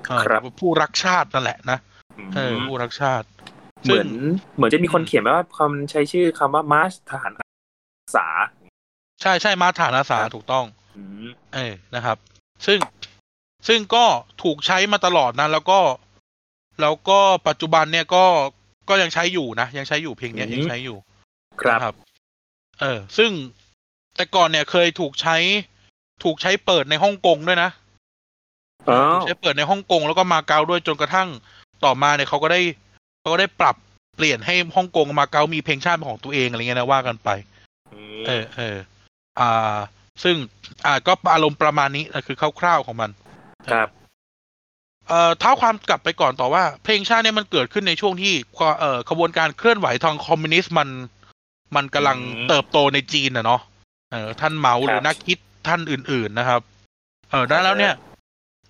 [0.09, 1.79] เอ่อครับผู้รักชาตินั่นแหละนะ
[2.35, 3.27] เออผู้รักชาติ
[3.85, 4.09] เหมือน
[4.57, 7.45] เหมือนจะมีคนเขียนไว้ว่าคำใช้ชื่อคำว่ามาร์ชทหารอา
[8.17, 8.27] สา
[9.21, 10.65] ใช่ใช่มาฐานอาสาครับถูกต้อง
[10.97, 12.17] อืมเออนะครับ
[12.67, 12.79] ซึ่ง
[13.69, 14.05] ซึ่งก็
[14.43, 15.81] ถูกใช้มาตลอดนะ แล้วก็
[16.81, 18.25] แล้วก็ปัจจุบันเนี่ยก็
[18.89, 20.97] ก็ยังใช้อยู่นะ ยังใช้อยู่เพลงเนี้ยยังใช้อยู่
[21.61, 21.95] ครับนะครับ
[22.81, 23.31] เออ ซึ่ง
[24.17, 25.37] แต่ก่อนเนี่ยเคยถูกใช้
[26.25, 27.71] ถูกใช้เปิดในฮ่องกงด้วยนะ
[28.89, 31.29] อ๋อถูกใช้เปิดในฮ่องกงแล้วก็มาเก๊าด้วยจนกระทั่ง
[31.85, 32.61] ต่อมาเนี่ยเขาก็ได้
[33.21, 33.77] เขาก็ได้ปรับ
[34.17, 37.29] เปลี่ยนให้ฮ่องกงกับมาเก๊ามีเพลงชาติเป็นของตัวเองอะไรเงี้ยนะว่ากันไป
[38.21, 38.77] มเออเออ
[39.41, 39.77] อ่า
[40.23, 40.37] ซึ่ง
[40.87, 43.11] อ่าก็อารมณ์ประมาณนี้นะคือคร่าวๆของมัน
[43.73, 43.89] ครับ
[45.09, 50.89] เอ่อเท้าความกลับไปก่อนต่อว่า เพลงชาติเนี่ยมันเกิดขึ้นในช่วงที่ความเอ่อขบวนการเคลื่อนไหวทางคอมมิวนิสต์มัน
[51.77, 53.61] มันกำลังอืมเติบโตในจีนนะเนาะ
[54.13, 56.61] เออท่านเหมาหรือครับนักคิดท่านอื่น ๆนะครับ
[57.31, 57.95] เออดังนั้นแล้วเนี่ย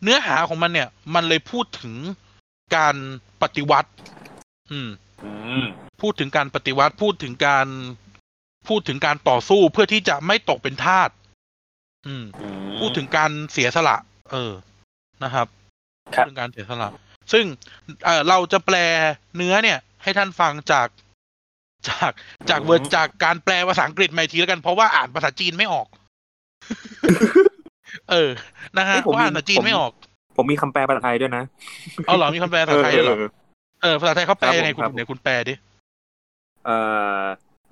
[0.02, 1.94] เนื้อหาของมันเนี่ย มันเลยพูดถึง
[2.76, 2.96] การ
[3.42, 3.90] ปฏิวัติ
[4.72, 4.90] อืม
[5.24, 5.66] อืม
[6.02, 7.66] พูดถึงการปฏิวัติพูดถึงการ
[8.68, 11.10] พูดถึงการต่อสู้เพื่อที่จะไม่ตกเป็นทาส
[12.06, 13.96] อืมอืมพูดถึงการเสียสละ
[14.32, 14.52] เออ
[15.24, 15.46] นะครับ
[16.14, 16.88] ครับเรื่องการเสียสละ
[17.32, 17.44] ซึ่ง
[18.04, 18.76] เออเราจะแปล
[19.36, 20.88] เนื้อเนี่ย ให้ท่านฟังจาก
[21.88, 22.12] จาก
[22.50, 25.86] จากเวอร์จากการแปลภาษาอังกฤษมาอีกทีแล้วกันเพราะว่าอ่านภาษาจีนไม่ออก
[28.10, 28.30] เออ
[28.76, 29.92] นะฮะเฮ้ยเพผมราะอ่านมีภาษาจีนผมไม่ออก
[30.36, 31.44] ผมมีคำแปลภาษาไทยด้วยนะ
[32.06, 33.16] เอาเหรอมีคำแปลภาษาไทยด้วยเหรอ
[33.82, 35.54] เออเออภาษาไทยเขาแปลยังไงครับผมคุณไหนคุณแปลดิ
[36.64, 36.78] เอ่
[37.22, 37.24] อ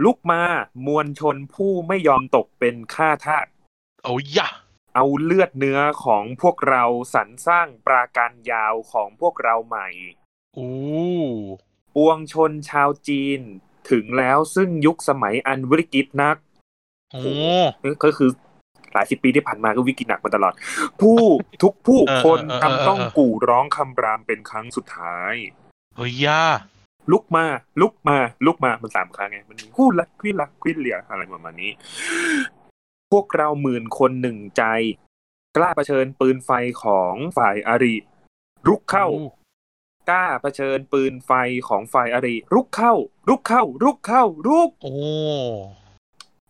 [0.04, 0.42] ลุกมา
[0.86, 3.46] มวลชนผู้ไม่ยอมตกเป็นข้าทาส
[4.04, 4.48] โอ้ยยะ
[4.94, 9.88] เอาเลือดเนื้อของพวกเราสรรสร้างปราการยาวของพวกเราใหม่
[10.54, 10.70] โอ้
[11.94, 13.40] ปวงชนชาวจีน
[13.90, 16.36] ถึงแล้วซึ่งยุคสมัยอันวิกฤตนัก
[17.12, 17.22] โอ้
[18.04, 18.30] ก็คือ
[18.92, 20.52] หลายสิบปีที่ผ่านมาก็วิกฤตหนักมาตลอด
[21.00, 21.20] ผู้
[21.62, 25.34] ทุกผู้คนทำต้องกู่ร้องคำรามเป็นครั้งสุดท้าย
[25.98, 26.42] เฮ้ยย่า
[27.12, 27.44] ลุกมา
[27.80, 31.70] ลุกมา ลุกมา มันสามครั้งไง มันมีคู่รักควิลักควิเลียอะไรประมาณนี้
[33.12, 34.64] พวกเราหมื่นคนหนึ่งใจ
[35.56, 36.50] กล้าเผชิญปืนไฟ
[36.84, 37.96] ของฝ่ายอาริ
[38.68, 39.06] รุกเข้า
[40.10, 41.32] กล้าเผชิญปืนไฟ
[41.68, 42.94] ของฝ่ายอาริรุกเข้า
[43.28, 44.92] รุกเข้ารุกเข้ารุก โอ้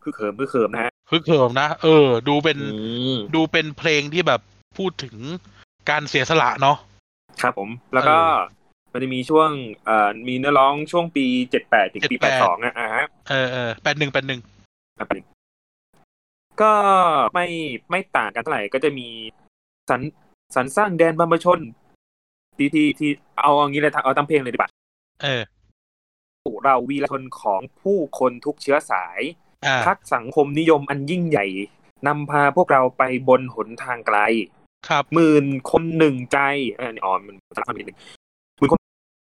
[0.02, 2.68] คือเขิมคือเขิมนะฮะฮึกเหิมนะ เออ ดูเป็นอื
[3.14, 4.40] มดูเป็นเพลงที่แบบ
[4.76, 5.16] พูดถึง
[5.90, 6.76] การเสียสละเนาะ
[7.42, 8.58] ครับผม แล้วก็เออ
[8.92, 9.51] มันจะมีช่วง
[9.85, 14.40] เอ่อมีเนื้อร้องช่วงปีเจ็ดแปดถึงปีแปดสอง78อะอ่าฮะเออเออแปดหนึ่งแปดหนึ่ง
[14.98, 15.12] อะไป
[16.61, 16.72] ก็
[17.35, 17.46] ไม่
[17.90, 19.09] ไม่ต่างกันเท่าไหร่ก็จะมี
[19.90, 20.01] สรร
[20.57, 21.61] สรรสร้างแดนบรรพชน
[22.57, 24.70] ที่ที่ที่เอาอย่างนี้เลยเอาตั้งเพลงเลยดีกว่า
[25.22, 25.42] เออ
[26.64, 29.20] เราวีรชนของผู้คนทุกเชื้อสาย
[29.66, 31.46] อ่าพักสังคมนิยมอันยิ่งใหญ่
[32.07, 34.18] นำพาพวกเราไปบนหนทางไกล
[34.88, 36.38] ครับหมื่นคนหนึ่งใจ
[36.77, 37.98] เออนี่อ๋อมันสลับมานิดนึง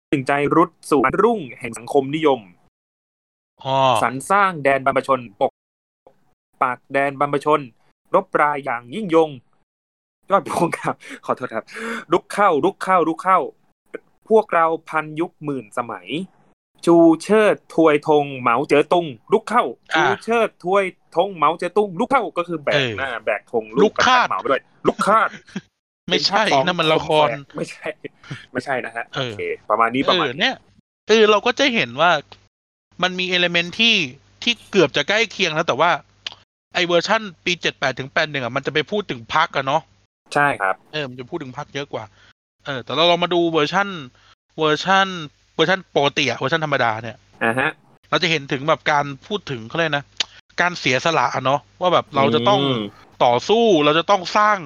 [0.09, 2.41] หมื่นคนหนึ่งใจรุดสู่วันรุ่งแห่งสังคมนิยม
[3.63, 5.53] อ๋อสรรสร้างแดนบรรพชนปก
[6.63, 7.61] ปากแดนบรรพชน
[8.15, 9.31] รบรายอย่างยิ่งยง
[10.31, 10.95] ยอดพวงครับ
[11.27, 11.65] ขอโทษครับ
[12.13, 13.39] ลุกเข้าลุกเข้าลุกเข้า
[14.29, 16.09] พวกเราพันยุคหมื่นสมัย
[16.85, 20.85] ชูเชิดทวยธงเหมาเจ๋อตุงลุกเข้าชูเชิดทวย
[21.17, 25.29] ธงเหมาเจ๋อตุงลุกเข้าก็คือแบกหน้าแบกธงลูกกระเหมาไปด้วย ลุกคาด
[26.11, 27.87] ไม่ใช่เป็นภาคนั่นมันละครไม่ใช่
[28.53, 30.57] ไม่ใช่นะฮะเออโอเค ประมาณนี้ปเอระมาณอนี้เนี่ย
[31.09, 32.11] เออเราก็จะเห็นว่า
[33.03, 33.97] มันมีเอลเมนที่
[34.43, 35.91] ที่เกือบจะใกล้เคียงแล้ว แต่ว่า
[36.75, 39.83] ไอเวอร์ชั่นปีเจ็ดแปดถึงแปดหนึ่งอะมันจะไปพูดถึงพรรคอะเนาะ
[40.35, 42.05] ใช่ครับเออมันจะพูดถึงพรรคเยอะกว่า
[42.67, 43.89] เออ แต่เราลองมาดูเวอร์ชั่น
[44.59, 45.07] เวอร์ชั่น
[45.55, 47.71] เวอร์ชั่นปกติอะเวอร์ชันธรรมดาเนี่ยอ่าฮะ
[48.11, 50.05] เราจะเห็นถึงแบบการพูดถึงเขาเรียกนะ
[50.61, 52.63] การเสียสละอะเนาะว่าแบบเราจะต้อง
[53.25, 54.59] ต่อสู้เราจะต้องสร้าง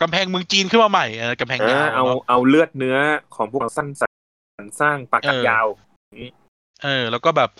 [0.00, 2.96] กำแพงเมืองจีนขึ้นมาใหม่เออกำแพงยาวเอาเนาะเอาเลือดเนื้อ
[3.34, 4.06] ของพวกเราสั้นสร
[4.64, 5.66] รสร้างปราการเออยาว
[6.84, 7.50] เออ แล้วก็แบบ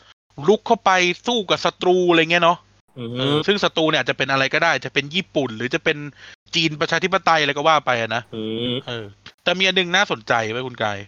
[0.49, 0.91] ลุกเข้าไป
[1.27, 2.59] สู้กับศัตรูอะไรเงี้ยเนาะ
[2.99, 5.99] อืเออมซึ่งศัตรูเนี่ยอาจจะเป็นอะไรก็ได้ จะเป็นญี่ปุ่น หรือจะเป็น
[6.55, 8.43] จีนประชาธิปไตยอะไรก็ว่าไปอะนะอื
[8.73, 9.07] มเออ
[9.43, 10.99] แต่มีอันหนึงน่าสนใจไว้ยคุณกาย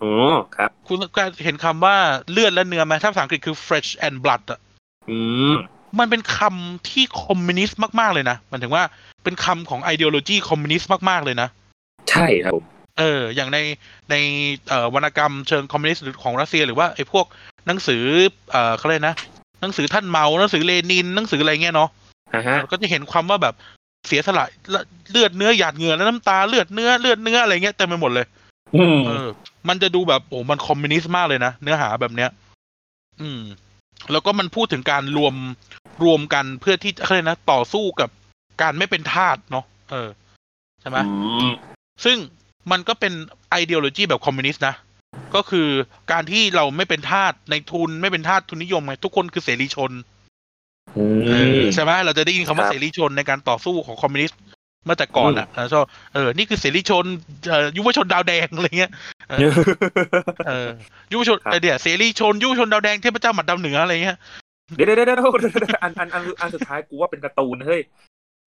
[0.00, 0.12] โอ้
[0.56, 1.96] ครับ คุณกายเห็นคำว่า
[2.30, 4.60] เลือดและเนื้อไหมถ้าภาษาอังกฤษคือ fresh and blood อะ
[5.10, 5.18] อื
[5.52, 5.54] ม
[5.98, 8.84] มันเป็นคำที่คอมมิวนิสต์มากๆเลยนะหมันถึงว่า
[9.24, 11.48] เป็นคำของ ideology คอมมิวนิสต์มากๆเลยนะ
[12.10, 12.64] ใช่ครับผม
[12.98, 13.58] เอออย่างใน
[14.10, 14.14] ใน
[14.68, 17.26] เอ่อวรรณกรรมเชิงคอมมิวนิสต์หรือของรัสเซียหรือว่าไอ้พวก
[17.66, 18.02] หนังสือ
[18.50, 19.16] เอ่อเขาเรียกนะ
[19.60, 21.90] หนังสือท่านเมาหนังสือเลนินหนังสืออะไรเงี้ยเนาะ
[22.34, 23.54] อ่าฮะก็จะเห็นความว่าแบบ
[24.06, 24.44] เสียสละ
[25.10, 28.26] เลือดเนื้อหยาดเหงื่อและน้ำตาเลือดเนื้อเลือดเนื้ออะไรเงี้ยเต็มไปหมดเลย
[28.76, 29.28] อืมเออ
[29.68, 32.30] มันจะดูแบบโอ้มันคอมมิวนิสต์มากเลยนะเนื้อหาแบบเนี้ย
[33.20, 33.40] อืม
[34.12, 35.34] แล้วก็มันพูดถึงการรวม
[36.04, 38.10] รวมกันเพื่อที่เขาเรียกนะต่อสู้กับ
[38.62, 40.08] การไม่เป็นทาสเนาะเออ
[40.80, 41.12] ใช่ไหมอื
[41.48, 41.50] ม
[42.04, 42.16] ซึ่ง
[42.70, 43.12] มันก็เป็น
[43.50, 44.74] ideology แบบคอมมิวนิสต์นะ
[45.34, 45.68] ก็คือ
[46.12, 49.92] การที่เราไม่เป็นทาสในทุนไม่เป็นทาสทุนนิยมไงทุกคนคือเสรีชน
[50.96, 54.40] อืเออมใช่ไหมเราจะได้ยินคำว่าครับเสรีชนในการต่อสู้ของคอมมิวนิสต์
[54.84, 55.80] เมื่อแต่ก่อนอะแล้วก็
[56.14, 57.04] เออนี่คือเสรีชน
[57.48, 58.92] เอ่อยุวชนดาวแดงอะไรเงี้ย
[60.48, 60.68] เออ
[61.12, 64.18] ยุวชนครับเออเดี๋ยวเสรีชนยุวชนดาวแดงเทพเจ้าหมัดดาวเหนืออะไรเงี้ย
[64.74, 67.80] เดี๋ยวเดี๋ยวเดี๋ยวเดี๋ยวอันอันอันอันสุดท้ายกูว่าเป็นการ์ตูนเฮ้ย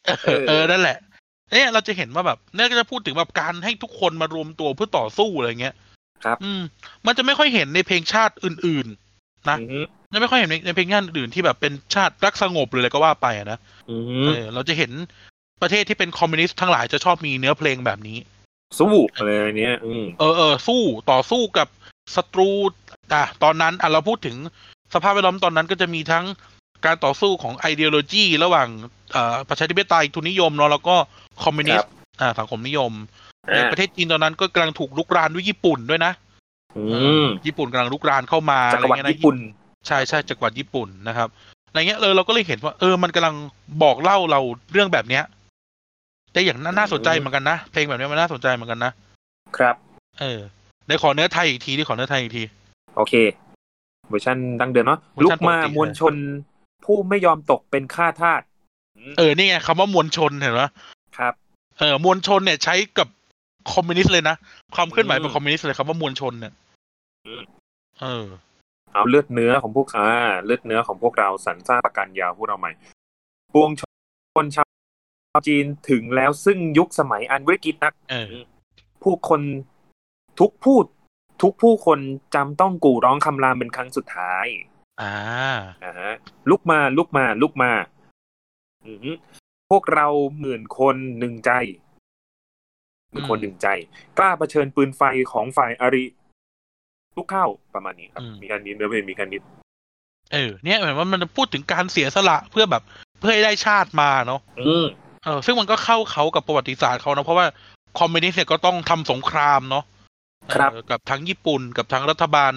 [0.05, 0.97] เออเออนั่นแหละ
[1.51, 5.75] เนี่ยเราจะเห็นว่าแบบเนี่ยก็จะพูดถึงแบบการให้ทุกคนมารวมตัวเพื่อต่อสู้อะไรเงี้ย
[6.25, 6.61] ครับ อืม
[7.05, 13.59] มันจะไม่ค่อยเห็นในเพลงชาติอื่น ๆ นะอืมจะไม่ค่อยเห็นในในเพลงชาติอื่นที่แบบเป็นชาติรักสงบหรืออะไรก็ว่าไปอะนะ
[13.89, 13.95] อื
[14.27, 14.91] เอมอเราจะเห็น
[15.61, 18.17] ประเทศที่เป็นคอมมิวนิสต์ทั้งหลายจะชอบมีเนื้อเพลงแบบนี้
[18.79, 20.81] สู้อะไรเนี้ยอืมเออเออสู้
[21.11, 21.67] ต่อสู้กับ
[22.15, 22.49] ศัตรู
[23.13, 24.37] อะตอนนั้นอะเราพูดถึง
[24.93, 26.25] สภาพแวดล้อมตอนนั้นก็จะมีทั้ง
[26.85, 28.67] การต่อสู้ของไอเดียโลจีระหว่าง
[29.11, 30.95] เอ่อประชาธิปไตยทุนนิยมเนาะแล้วก็
[31.43, 31.91] คอมมิวนิสต์
[32.21, 32.91] อ่าสังคมนิยม
[33.51, 36.13] ในอ่าประเทศจีนตอนนั้นก็กำลังถูกลุกรานด้วยญี่ปุ่นด้วยนะ
[36.77, 36.93] อืเอ
[37.23, 39.37] มอญี่ปุ่นกำลังลุกรานเข้ามาจักรวรรอะดิไเงี้ยนะญี่ปุ่น
[39.87, 41.27] ใช่ใช่จักรวรรดิญี่ปุ่นนะครับ
[41.69, 43.35] อะไรเงี้ยเลยเราก็เลยเห็นว่า เออมันกำลัง
[43.83, 44.39] บอกเล่าเรา
[44.71, 45.23] เรื่องแบบเนี้ย
[46.33, 48.91] ได้อย่างน่าน่าสนใจเหมือนกันนะเพลงแบบเนี้ยมันน่าสนใจเหมือนกันนะ
[49.57, 49.75] ครับ
[50.19, 50.39] เออ
[50.87, 52.43] ในขอเนื้อไทยอีกทีที่ขอเนื้อไทยอีกที
[52.95, 53.13] โอเค
[54.09, 56.13] เวอร์ชันดั้งเดิมเนาะเวอร์ลุชันปกติมามวลชน
[56.85, 58.41] ผู้ไม่ยอมตกเป็นข้าทาส
[59.17, 60.63] เออนี่ไงคำว่ามวลชนเห็นไหม
[61.17, 61.33] ครับ
[61.79, 63.07] เออมวลชนเนี่ยใช้กับ
[63.73, 64.35] คอมมิวนิสต์เลยนะ
[64.75, 66.53] ความเคลื่อนไหวอืมเป็นคอมมิวนิสต์เลยคำว่ามวลชนเนี่ย
[67.25, 67.43] อืม
[68.01, 68.25] เออ
[68.93, 70.09] เอาเลือดเนื้อของพวกอ่า
[70.45, 72.71] เลือดเนื้อของพวกเราสรรสร้างปราการยาวพวกเราใหม่
[73.53, 73.83] ปวงช
[74.43, 78.27] นชาวาวจีนถึงแล้วซึ่งยุคสมัยอันวิกฤตนักเออ
[79.03, 79.41] ผู้คน
[80.39, 80.85] ทุกพูด
[81.43, 81.99] ทุกผู้คน
[82.35, 84.45] จำต้องกู่ร้องคำรามเป็นครั้งสุดท้าย
[85.01, 85.13] อ่า
[85.83, 86.13] อ่าฮะ
[86.49, 87.71] ลุกมาลุกมาลุกมา
[88.85, 89.15] อือหือ
[89.69, 90.07] พวกเรา
[90.39, 91.51] หมื่นคนหนึ่งใจ
[93.11, 93.67] หมื่นคนหนึ่งใจ
[94.17, 95.01] กล้าเผชิญปืนไฟ
[95.31, 96.05] ของฝ่ายอาริ
[97.15, 99.41] ลุกเข้าประมาณนี้ครับอืมมีการนิดเนื้อเพลงมีการนิด
[100.33, 102.83] เออเนี่ยเหมือนว่ามันพูดถึงการเสียสละเพื่อแบบ
[103.19, 104.85] เพื่อให้ได้ชาติมาเนาะอืม
[105.23, 107.45] เออ ซึ่งมันก็เข้าเขากับประวัติศาสตร์เขานะเพราะว่า
[107.99, 109.83] คอมมิวนิสต์เนี่ยก็ต้องทำสงครามเนาะ
[110.55, 112.53] ครับเออกับทั้งญี่ปุ่นกับทั้งรัฐบาล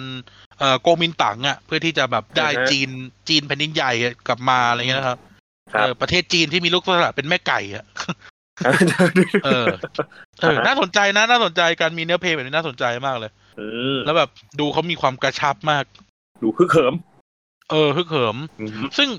[0.59, 2.89] เอ่อโกมินตั๋งอะเพื่อที่จะแบบได้อ่าฮะจีน
[3.29, 3.91] จีนแผ่นดินใหญ่
[4.27, 5.19] กลับมาอะไรเงี้ยนะครับ
[5.73, 7.85] ครับเออประเทศจีนที่มีลูกสละเป็นแม่ไก่อะ
[8.65, 8.77] เออ
[9.45, 9.67] เออ
[10.41, 15.83] อ่าฮะน่าสนใจนะน่าสนใจการมีเนื้อเพลงแบบนี้น่าสนใจมากเลยอืมแล้วแบบดูเขามีความกระชับมาก
[16.41, 16.95] ดูฮึกเหิม
[17.71, 19.09] เออฮึกเหิมอืมซึ่ง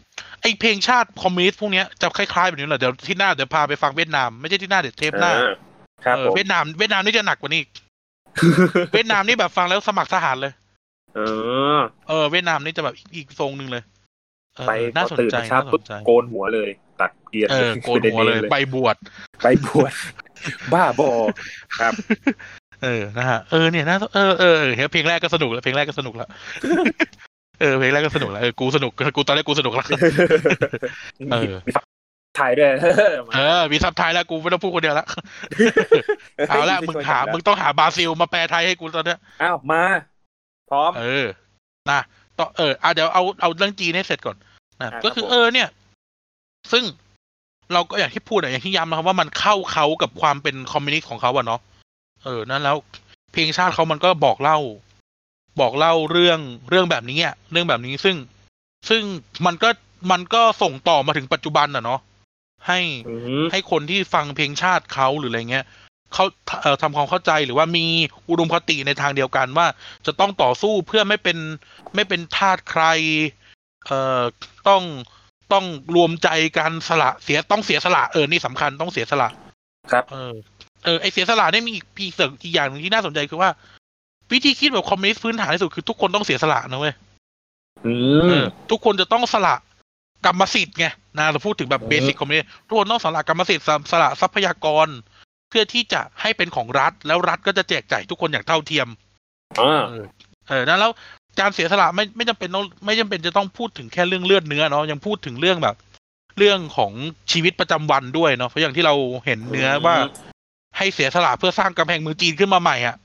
[0.43, 5.55] ไอเพลงชาติคอมมิวนิสต์พวกเนี้ยจะคล้ายๆแบบนี้แหละเดี๋ยวที่หน้าเดี๋ยวพาไปฟังเวียดนามไม่ใช่ที่หน้าเดี๋ยวเทปหน้าอ่า
[6.05, 7.71] ครับเอผอมเวียดนามเวียดนามนี่จะหนักกว่านี้อีก
[8.95, 10.53] เวียดนามนี่แบบฟังแล้วสมัครทหารเลย
[11.17, 11.21] เอ
[11.77, 13.83] อ เออ เวียดนามนี่จะแบบอีกอีกทรงหนึ่งเลย
[14.57, 18.97] เออไปน่าพอสนตื่นใจเช้าน่าสปุ๊บนใจโกนหัวเลย ตัดเกลียนเออโกนหัวเลยประด็ไปบวช
[19.43, 19.93] ไปบวช
[20.73, 21.11] บ้าบอ
[21.81, 21.93] ครับ
[22.83, 26.29] เออนะฮะเออเนี่ยน่าเออเออเออเฮ้ยเพลงแรกก็สนุกแล้วเพลงแรกก็สนุกแล้ว
[27.61, 29.89] เออเพลงแรกก็สนุกแล้วเออกูสนุกกูตอนแรกกูสนุกแล้ว
[31.33, 31.53] เออ
[32.29, 32.71] มีซับถ่ายด้วย
[33.35, 35.07] เออมีซับไทยแล้วกูไม่ต้องพูดคนเดียวละ
[36.49, 39.83] เอาละมึงหามึงต้องหาบราซิลมาแปลไทยให้กูตอนเนี้ยอ้าวมา
[40.71, 41.27] พร้อม เออ
[41.91, 42.01] นะ
[42.39, 44.37] ต่อเอออะเดี๋ยวเอาเอาเรื่องจีนให้เสร็จก่อน
[44.81, 45.69] นะอะก็คือครับผมเออเนี่ย
[46.73, 46.85] ซึ่ง
[47.73, 51.61] เราก็อย่างที่พูดอะอย่างที่ย้ำนะครับว่ามันเข้าเขากับความเป็นคอมมิวนิสต์ของเขาอะเนาะ
[52.25, 52.77] เออนั่นแล้ว
[53.33, 54.59] เพลงชาติเขามันก็บอกเล่า
[55.61, 58.17] บอกเล่าเรื่องเรื่องแบบนี้อะเรื่องแบบนี้ซึ่ง
[58.89, 59.03] ซึ่ง
[59.47, 59.69] มันก็
[60.11, 62.01] มันก็ส่งต่อมาถึงปัจจุบันอะเนาะ
[62.67, 65.67] ให้อืมให้คนที่ฟังเพลงชาติเขาหรืออะไรเงี้ย
[66.15, 66.25] เขา
[66.63, 67.87] เอ่อทำความเข้าใจหรือว่ามี
[68.31, 69.67] อุดมคติในทางเดียวกันว่า
[70.07, 71.39] จะต้องต่อสู้เพื่อไม่เป็น
[71.95, 72.85] ไม่เป็นทาสใคร
[73.87, 74.23] เอ่อ
[74.69, 74.83] ต้อง
[75.53, 75.65] ต้อง
[75.97, 79.29] รวมใจกันสละเสียต้องเสียสละเออนี่สำคัญต้องเสียสละ
[79.91, 80.33] ครับ เออ
[80.85, 83.51] เออไอเสียสละเนี่ยมีอีกอีกเสริมอีกอย่างหนึ่งที่น่าสนใจคือว่า
[84.33, 86.95] วิธีคิดแบบคอมมิวนิสต์พื้นฐานที่สุดคือทุกคนต้องเสียสละนะเว้ย
[87.87, 87.95] อื
[88.29, 89.55] เอมอทุกคนจะต้องสละ
[90.27, 90.87] กรรมสิทธิ์ไง
[91.19, 94.89] นะเราพูดถึงแบบอืมเบสิกคอมมิวนิสต์ทุกคนต้องสละกรรมสิทธิ์สละสละทรัพยากร
[95.49, 98.89] เพื่อที่จะให้เป็นของรัฐ แล้วรัฐก็จะแจกจ่ายทุกคนอย่างเท่าเทียม
[99.61, 100.05] อ่าเออ
[100.49, 100.93] เออนั้นแล้ว
[101.41, 105.77] การเสียสละไม่ไม่จำเป็นต้องไม่จำเป็นจะต้องพูดถึงแค่เรื่องเลือดเนื้อเนาะยังพูดถึงเรื่องแบบ
[106.39, 106.93] เรื่องของ
[107.33, 109.95] ชีวิตประจำวันด้วยเนาะเพราะอย่างที่เราเห็นเนื้อว่า
[110.77, 112.97] ให้เสียสละเพื่อสร้างกำแพงเมืองจีนขึ้นมาใหม่อะ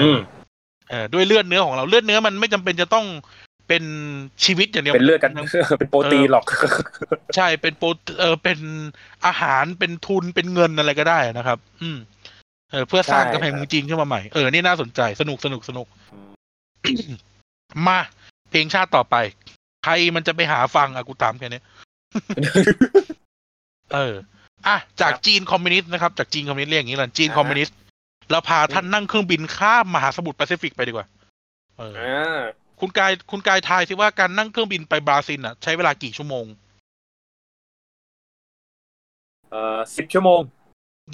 [0.00, 0.18] อืม
[0.88, 3.06] เออด้วยเลือดเนื้อของเราเลือดเนื้อมันไม่จำเป็นจะต้อง
[3.68, 3.84] เป็น
[4.44, 5.32] ชีวิตอย่างเดียวเป็นเลือดกัน
[5.78, 6.44] เป็นโปรตีนหรอก
[7.36, 7.86] ใช่เป็นโปร
[8.20, 8.58] เออเป็น
[9.26, 11.98] อาหารเป็นทุนเป็นเงินอะไรก็ได้นะครับ อืม
[12.70, 15.86] เออเพื่อสร้างใช่กำแพงครับเมืองจีนขึ้นมาใหม่เออนี่น่าสนใจสนุกสนุกสนุก
[17.86, 18.00] มา
[18.50, 19.16] เพลงชาติต่อไป
[19.84, 21.60] ใครมันจะไปหาฟังอะกูถามแค่นี้
[23.94, 24.14] เออ
[24.66, 27.76] อะจากครับจีนคอมมิวนิสต์นะครับ จากจีนคอมมิวนิสต์เรียกอย่างนี้แหละจีนอ่าคอมมิวนิสต์
[28.30, 31.06] เราพาท่านนั่งเครื่องบินข้ามมหาสมุทรแปซิฟิกไปดีกว่า
[31.78, 32.40] เอออ่า
[32.84, 36.44] คุณกายคุณกายทายสิว่าการนั่งเครื่องบินไปบราซิลอะ ใช้เวลากี่ชั่วโมง
[39.50, 40.40] เอ่อสิบชั่วโมง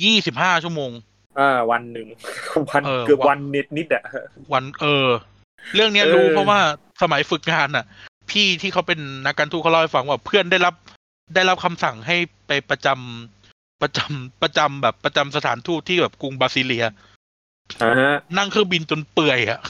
[0.03, 0.91] ยี่สิบห้าชั่วโมง
[1.39, 2.07] อ่า วันหนึ่ง
[2.71, 4.03] วันเออเกือบวันวันนิดนิดๆอะ
[4.53, 5.09] วันเออ
[5.75, 6.59] เรื่องเนี้ยเออรู้เพราะว่า
[7.03, 7.85] สมัยฝึกงานน่ะ
[8.31, 10.75] พี่ที่เขาเป็นนักการทูตเขาเล่าให้ฟังว่าเพื่อนได้รับ
[11.35, 16.85] ได้รับคำสั่งให้ไปประจำประจำประจำแบบประจำสถานทูตที่แบบกรุงบราซิเลีย
[17.83, 19.61] อ่าฮะนั่งเครื่องบินจนเปื่อยอะ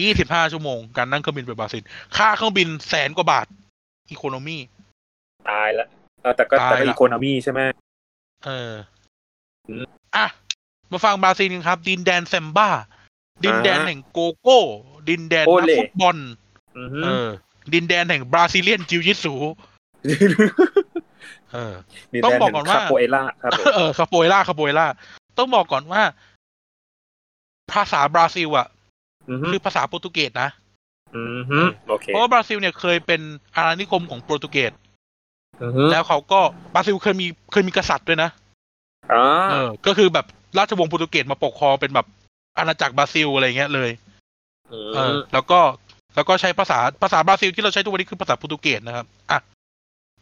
[0.00, 1.82] ยี่สิบห้าชั่วโมง การนั่งเครื่องบินไปบราซิล
[2.16, 3.46] ค่าเครื่องบินแสนกว่าบาท
[4.10, 4.58] อีโคโนมี
[5.48, 5.86] ตายละ
[6.22, 7.60] เออแต่ก็ตายแต่ก็ละ economy ใช่ไหม
[8.46, 8.72] เออ
[9.68, 9.84] อืม
[10.16, 10.26] อะ
[10.90, 12.68] มาฟังบราซิลกันครับ ดินแดนแซมบ้า
[13.44, 14.60] ดินแดนแห่งโกโก้
[15.08, 16.16] ดินแดนโอนักเล่นฟุตบอล
[16.78, 17.28] อือฮึเออ
[17.72, 19.34] ดินแดนแห่ง Brazilian jiu-jitsu
[21.52, 21.74] เออ
[22.12, 24.86] นี่ต้องแดบอกก่อนว่าคาโปเอล่าครับผมเออคาโปเอล่าคาโปเอล่า
[25.38, 26.02] ต้องบอกก่อนว่า
[27.72, 28.73] ภาษาบราซิลอะอือฮึ
[29.52, 30.48] คือภาษาโปรตุเกสนะ
[31.16, 33.20] อือฮึโอเคเพราะว่าบราซิลเนี่ยเคยเป็น
[33.56, 34.72] อาณานิคมของโปรตุเกส
[35.62, 36.40] อือฮึแล้วเขาก็
[36.74, 38.30] บราซิลเคยมีเคยมีกษัตริย์ด้วยนะ
[39.12, 40.26] อ่าเออ ก็คือแบบ
[40.58, 42.06] ราชวงศ์โปรตุเกสมาปกครองเป็นแบบ
[42.58, 43.90] อาณาจักรบราซิลอะไรเงี้ยเลย
[44.94, 45.60] เออ แล้วก็
[46.14, 49.38] แล้วก็ใช้ภาษาภาษาบราซิลที่เราใช้ทุกวันนี้คือภาษาโปรตุเกสนะครับอะ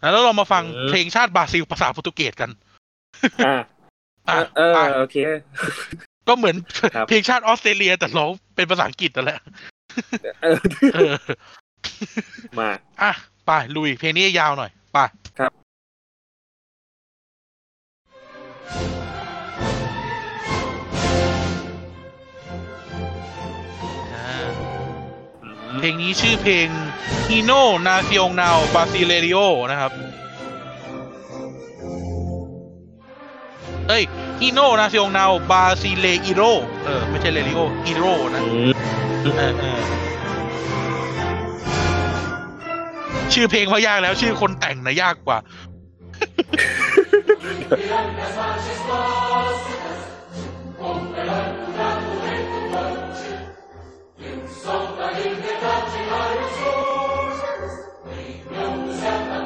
[0.00, 2.50] แล้วเรามาฟังเพลงชาติบราซิลภาษาโปรตุเกสกัน
[3.46, 3.54] อ่า
[4.28, 5.16] อะเออไปโอเค
[6.28, 6.56] ก็เหมือน
[7.08, 9.38] เพลงชาติออสเตรเลียแต่ร้องเป็นภาษาอังกฤษแต่แหละ
[12.58, 12.70] มา
[13.02, 13.12] อะ
[13.46, 14.98] ไปลุย เพลงนี้ยาวหน่อยไป
[15.38, 15.52] ครับ
[25.78, 26.68] เพลงนี้ชื่อเพลง
[27.28, 29.92] Hino Nacional Brasileiro นะครับ
[33.88, 34.02] เอ้ย
[34.40, 36.52] Hino Nacional Brasileiro
[36.84, 38.40] เออ ไม่ใช่เรลิโอฮีโร่นะ
[39.36, 39.80] เออเออ
[43.32, 45.38] ชื่อเพลงเขายากแล้ว ชื่อคนแต่งนะยากกว่า
[59.30, 59.41] อ่า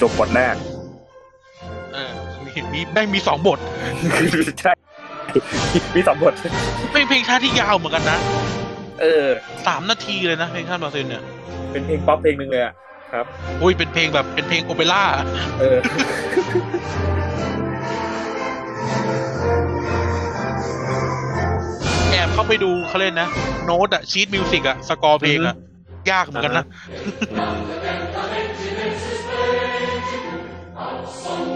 [0.00, 0.54] จบบทแรก
[1.92, 2.10] เออ
[2.44, 3.58] มีมีแม่งมีสองบท
[4.60, 4.72] ใช่
[5.96, 6.32] มีสองบท
[6.92, 8.18] เป็นเพลงชาติที่ยาวเหมือนกันนะ
[9.00, 9.26] เออ
[9.66, 11.22] สามนาทีเลยนะเพลงชาติบราซิลเนี่ย
[11.72, 12.74] เป็นเพลงป๊อปเพลงหนึ่งเลยอะ
[13.12, 13.26] ครับ
[13.62, 15.02] อุ้ย เป็นเพลงแบบเป็นเพลงโอเปร่า
[15.58, 15.76] เออ
[22.10, 23.28] แอบเข้าไปดูเขาเล่นนะ
[23.64, 25.56] โน้ตอะ sheet music อะสกอร์เพลงอะ
[26.10, 26.64] ยากเหมือนกันนะ
[31.10, 31.49] อ่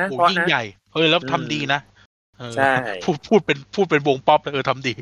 [0.00, 1.80] นะโอ้เพราะยิ่งนะใหญ่เฮ้ยแล้วอืมทำดีนะ
[2.38, 2.72] เออใช่
[3.04, 4.92] พูดพูดเป็นพูดเป็นวงป๊อปเลยเออทำดี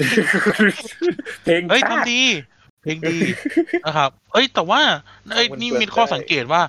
[1.45, 2.20] เพลงเฮ้ยชาติทำดี
[2.82, 3.18] เพลงดี
[3.86, 4.80] นะครับ เอ้ยแต่ว่า
[5.34, 6.62] เอ้ยมันนี่เปิดมีข้อได้สังเกตว่า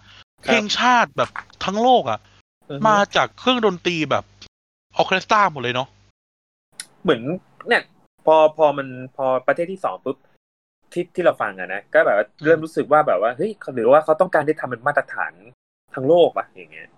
[0.45, 1.29] ครับเพลงชาติแบบ
[1.65, 2.19] ทั้งโลกอะ
[2.69, 4.23] อือฮึมาจากเครื่องดนตรีแบบ
[4.97, 5.87] ออร์เคสตราหมดเลยเนาะ
[7.03, 7.21] เหมือน
[7.67, 7.83] เนี่ย
[8.25, 10.17] พอพอมันพอประเทศที่สองปุ๊บ
[10.91, 15.33] ที่ที่เราฟังอะนะก็แบบว่าเริ่มรู้สึกว่าแบบว่าเฮ้ยเขาหรือว่าเขาต้องการได้ทำเป็นมาตรฐาน
[15.95, 16.89] ทั้งโลกปะอย่างเงี้ย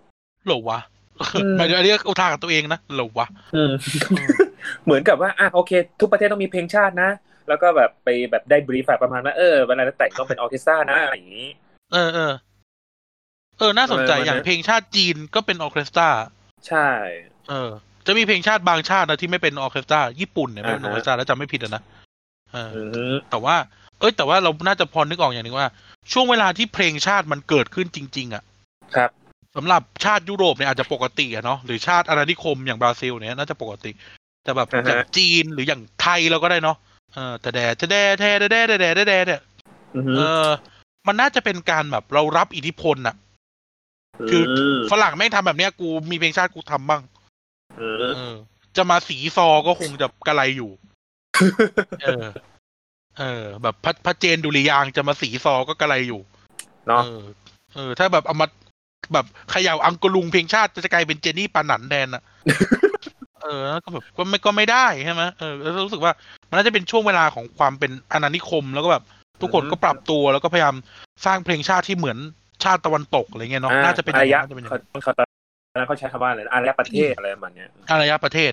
[0.45, 0.94] เหรอวะอืม
[1.57, 3.71] หมายถึงอันนี้อุทานกับตัวเองนะเหรอวะอืม
[4.85, 7.09] เหมือนกับว่าอะโอเค ทุกประเทศต้องมีเพลงชาตินะ
[7.49, 11.47] แล้วก็แบบไปแบบได้ brief ประมาณว่าเออเวลาจะแต่งต้องเป็นออร์เคสตรานะอะไรอย่างนี้
[11.93, 12.33] เออเออ
[13.59, 16.09] เออน่าสนใจเออมันอย่างเพลงชาติจีนก็เป็นออร์เคสตรา
[16.67, 16.89] ใช่
[17.49, 17.69] เออ
[18.05, 21.81] จะมีเพลงชาติบางชาตินะที่ไม่เป็นออร์เคสตราญี่ปุ่นเนี่ยไม่เป็นออ่าอฮะร์เคสตราแล้วจำไม่ผิดอะนะ
[22.53, 23.55] เอออือฮึแต่ว่า
[23.99, 25.67] เอ้ยแต่ว่าเราน่าจะพอนึกออกอย่างหนึ่งว่า
[26.11, 28.43] ช่วงเวลาที่เพลงชาติมันเกิดขึ้นจริง ๆ อะ
[28.95, 29.09] ครับ
[29.55, 33.91] สำหรับชาติยุโรปเนี่ยอาจจะปกติอะเนาะหรือชาติอาณานิคมอย่างบราซิลเนี่ยน่าจะปกติ
[34.43, 36.77] แต่แบบอ่าฮะอย่างจีนหรืออย่างไทยเราก็ได้เนาะ
[37.13, 39.41] เออแต่แดแต่แดแทแดแดแดแดแดแดเนี่ย
[39.95, 40.47] อือฮึเออ
[41.07, 43.15] มันน่าจะเป็นการแบบเรารับอิทธิพลน่ะ
[44.29, 44.43] คือ
[44.75, 47.01] มฝรั่งแม่งทำแบบเนี้ยกูมีเพลงชาติกูทำบ้าง
[47.79, 48.33] อืเอมอ
[48.77, 50.71] จะมาสีซอก็คงจะกระไรอยู่
[52.03, 52.25] เออ
[53.19, 56.21] เออ แบบพระพระเจนดุริยางค์จะมาสีซอก็กระไรอยู่
[56.87, 57.21] เนาะเออ
[57.75, 58.47] เออถ้าแบบเอามา
[59.13, 62.23] แบบเขย่าอังกลุงเพลงชาติจะกลายเป็นเจนี่ปานันแดนอะ
[63.43, 66.13] เออก็แบบก็ไม่ก็ไม่ได้ใช่ไหมเออแล้วรู้สึกว่า
[66.49, 69.03] มันน่าจะเป็นช่วงเวลาของความเป็นอาณานิคม แล้วก็แบบ
[69.41, 70.75] ทุกคนก็ปรับตัวแล้วก็พยายาม
[71.25, 72.17] สร้างเพลงชาติที่เหมือน
[72.63, 75.25] ชาติตะวันตกอะไรเงี้ยเนาะน่าจะเป็นอาย่างนี้น่าจะเป็นอย่างนั้นเขาตอน
[75.79, 78.51] นั้นเขาใช้คำว่าอะไรอารยประเทศอะไรประมาณเนี้ยอารยประเทศ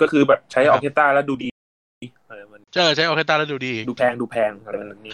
[0.00, 1.48] ก็คือแบบใช้ออเคสตราแล้วดูดี
[2.28, 5.12] อะไรมันเจอใช้ออเคสตราแล้วดูดี ดูแพงดูแพงอะไรแบบนี้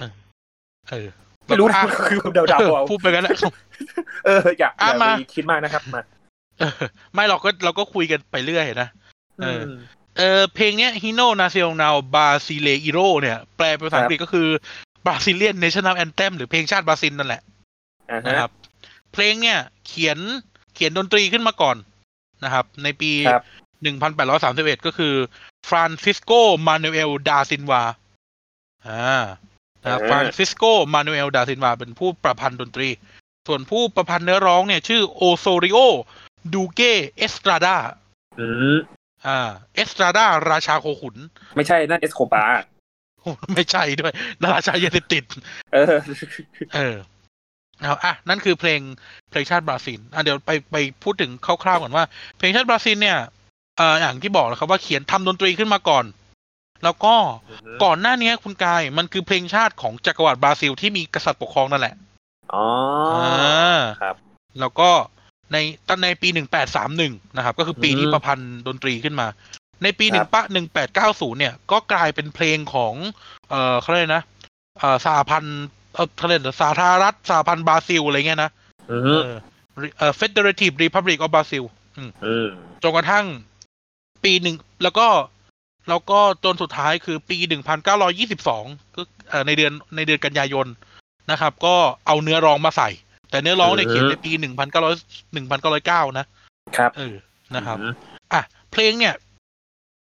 [0.91, 1.09] เออ
[1.47, 3.37] ไม่รู้นะคือเดาๆพูดไปกันแหละ
[4.27, 6.03] เอออยากอย่าไปคิดมากนะครับมา
[7.15, 8.89] ไม่เราก็เราก็คุยกันไปเรื่อยนะ
[9.43, 9.61] เออ
[10.19, 14.49] เออเพลงเนี้ย Hino Nacional Brasileiro เนี่ย แปลเป็นภาษาอังกฤษก็คือ
[15.07, 17.43] Brazilian National Anthem หรือเพลงชาติบราซิลนั่นแหละ
[18.27, 18.51] นะครับ
[19.13, 20.19] เพลงเนี่ย เขียน
[20.75, 21.77] เขียนดนตรีขึ้นมาก่อน
[22.45, 23.11] นะครับ ในปี
[23.83, 25.15] หนึ่งพันแปดร้อยสามสิบเอ็ดก็คือ
[25.69, 26.33] ฟรานซิสโก
[26.67, 27.83] มานูเอลดาซินวา
[28.89, 29.23] อ่า
[30.09, 30.65] ฟรานซิสโก
[30.95, 32.89] มานูเอล ดาซินวา เป็นผู้ประพันธ์ดนตรี
[33.47, 35.79] ส่วนผู้ประพันธ์เนื้อร้องเนี่ย ชื่อโอโซริโอ
[36.55, 36.81] ดูเก
[37.17, 37.77] เอสตราดา
[39.27, 39.39] อ่า
[39.75, 41.17] เอสตราดา ราชาโคขุน
[41.57, 42.43] ไม่ใช่ นั่นเอสโกบาร์
[43.55, 44.13] ไม่ใช่ด้วย
[44.45, 45.25] ราชายาเสพติด
[45.73, 45.95] เออ
[46.75, 46.97] เออ
[47.81, 48.81] เอาอะ นั่นคือเพลง
[49.31, 52.05] เพลงชาติบราซิล อะ เดี๋ยวไปไปพูดถึงคร่าวๆก่อนว่า
[52.39, 53.19] เพลงชาติบราซิลเนี่ย
[53.79, 56.05] เอ่อ อย่างที่บอกแล้วครับว่าเขียนทำดนตรีขึ้นมาก่อน
[56.83, 57.15] แล้วก็
[57.85, 61.95] ก่อนหน้านี้คุณกายมันคือเพลงชาติของจักรวรรดิบราซิลที่มีกษัตริย์ปกครองนั่นแหละ
[62.55, 62.67] อ๋อ
[64.03, 64.17] ครับ
[64.61, 64.91] แล้วก็
[65.53, 65.57] ใน
[65.89, 69.27] ตั้งในปีหนึ่งแปดสามหนึ่งนะครับ ก็คือปีที่ประพันธ์ดนตรีขึ้นมา
[69.83, 72.95] ในปีหนึ่งปะหนึ่งแปดเก้าศูนย์เนี่ยก็กลายเป็นเพลงของ
[73.51, 74.25] เอ่อเขาเรียกนะ
[74.79, 75.65] เอ่อสหพันธ์
[75.95, 78.51] เออเขาเรียกสาธารณรัฐสหพันธ์บราซิลอะไรเงี้ยนะ
[78.89, 79.23] เออ
[79.99, 81.65] เอ่อ Federative Republic of Brazil
[82.83, 83.27] จนกระทั่ง
[84.25, 85.07] ปีหนึ่งแล้วก็
[85.89, 88.65] แล้วก็จนสุดท้ายคือปีหนึ่งพันเก้าร้อยี่สิบสอง
[88.95, 89.03] ก็
[89.47, 90.67] ในเดือนในเดือนกันยายน
[91.31, 91.75] นะครับ ก็
[92.07, 92.91] เอาเนื้อร้องมาใส่
[93.31, 94.95] แต่เนื้อร้องเนี่ยเขียนในปีหนึ่งพันเก้าร้อย
[95.33, 96.27] หนึ่งพันเก้าร้อยเก้านะ
[96.77, 97.15] ครับเออ
[97.55, 97.79] นะครับ
[98.33, 99.15] อะ เพลงเนี่ย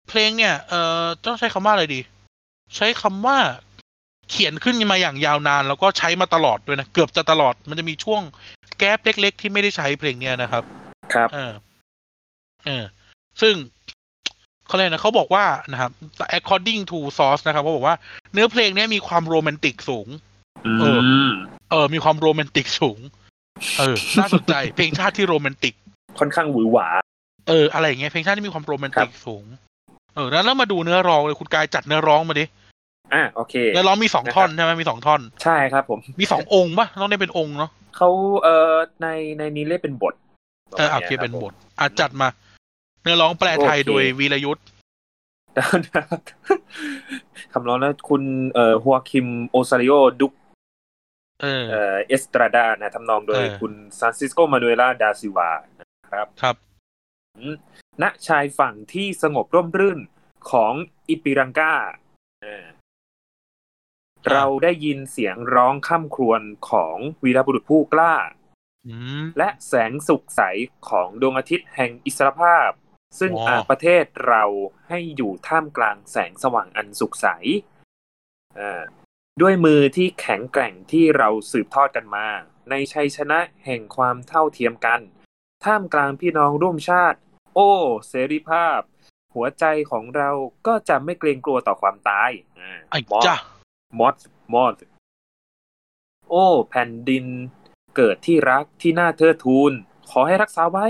[0.09, 2.01] เพลงเนี่ย เอ่อต้องใช้คำว่าอะไรดี
[2.75, 3.37] ใช้คำว่า
[4.29, 8.21] เขียนขึ้นมาอย่างยาวนาน แล้วก็ใช้มาตลอดด้วยนะ เกือบจะตลอดมันจะมีช่วง
[8.77, 10.63] แก๊ปเล็ก ๆ ที่ไม่ได้ใช้เพลงเนี้ยนะครับ
[11.13, 11.51] ครับ เออ
[12.65, 12.83] เออ
[13.41, 13.55] ซึ่ง
[14.67, 15.91] เขาเลยนะเขาบอกว่านะครับ
[16.37, 17.95] according to source นะครับเขาบอกว่า
[18.33, 20.07] เนื้อเพลงนี้มีความโรแมนติกสูง
[20.81, 20.99] เออ
[21.71, 22.99] เออ มีความโรแมนติกสูง
[23.79, 25.73] เออ น่าสนใจ เพลงชาติที่โรแมนติก
[26.19, 26.87] ค่อนข้างหวือหวา
[27.47, 29.45] เออ อะไรอย่างเงี้ย เพลงชาติที่มีความโรแมนติกสูง
[30.15, 32.45] เออ แล้วแล้วมาดูเนื้อร้องเลย คุณกายจัดเนื้อร้องมาดิ
[33.13, 38.09] อ่าโอเค เนื้อร้องมีสองท่อนใช่ไหมมีสองท่อน ใช่ครับผม มีสององค์ปะต้องได้เป็นองค์เนาะเขา
[38.43, 39.07] เอ่อ ใน
[39.37, 40.13] ในนี้เรียกเป็นบท
[40.77, 42.27] เออโอเคเป็นบทอะจัดมา
[43.01, 44.65] เนื้อร้องแปลไทยโดยวีรยุทธ์
[47.53, 48.23] คำร้องแล้วคุณ
[48.53, 50.33] เอ่อฮัวคิมโอซาริโอดุก
[51.41, 51.45] เอ
[51.93, 56.55] อเอสตราดานะทำนองโดยคุณซานซิสโกมานูเอลาดาซิวานะครับครับ
[58.01, 59.99] ณชายฝั่งที่สงบร่มรื่น
[60.51, 60.73] ของ
[61.09, 61.73] อิปิรังกา
[64.31, 68.15] เราได้ยินเสียงร้องข้ามครวญของวีรบุรุษผู้กล้า
[69.37, 70.41] และแสงสุกใส
[70.89, 72.69] ของดวงอาทิตย์แห่งอิสรภาพ
[73.19, 74.43] ซึ่งอาประเทศเรา
[74.87, 77.27] ให้อยู่ท่ามกลางแสงสว่างอันสุขใส
[79.41, 82.27] ด้วยมือที่แข็งแกร่งที่เราสืบทอดกันมา
[82.69, 85.01] ในชัยชนะแห่งความเท่าเทียมกัน
[85.65, 87.19] ท่ามกลางพี่น้องร่วมชาติ
[87.55, 87.69] โอ้
[88.07, 88.79] เสรีภาพ
[89.35, 90.29] หัวใจของเรา
[90.67, 92.31] ก็จะไม่เกรงกลัวต่อความตาย
[92.89, 93.33] ไอ้จ้
[93.99, 94.17] มอส
[94.53, 94.75] มอส
[96.29, 97.25] โอ้ แผ่นดิน
[97.95, 99.71] เกิดที่รักที่น่าเทิดทูน
[100.09, 100.87] ขอให้รักษาไว้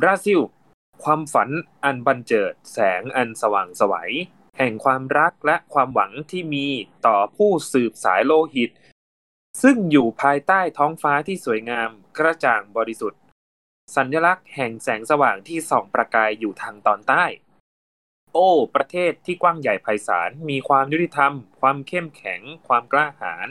[0.00, 0.40] บราซิล
[1.02, 1.50] ความฝัน
[1.84, 4.12] อันบันเจิดแสงอันสว่างสวัย
[4.58, 6.66] แห่งความรักและความหวังที่มี
[7.06, 8.70] ต่อผู้สืบสายโลหิต
[9.62, 13.20] ซึ่งอยู่ภายใต้ท้องฟ้าที่สวยงามกระจ่างบริสุทธิ์
[13.96, 17.24] สัญลักษณ์แห่งแสงสว่างที่ส่องประกายอยู่ทางตอนใต้
[18.32, 23.48] โอ้ ประเทศที่กว้างใหญ่ไพศาลมีความยุติธรรม ความเข้มแข็ง ความกล้าหาญ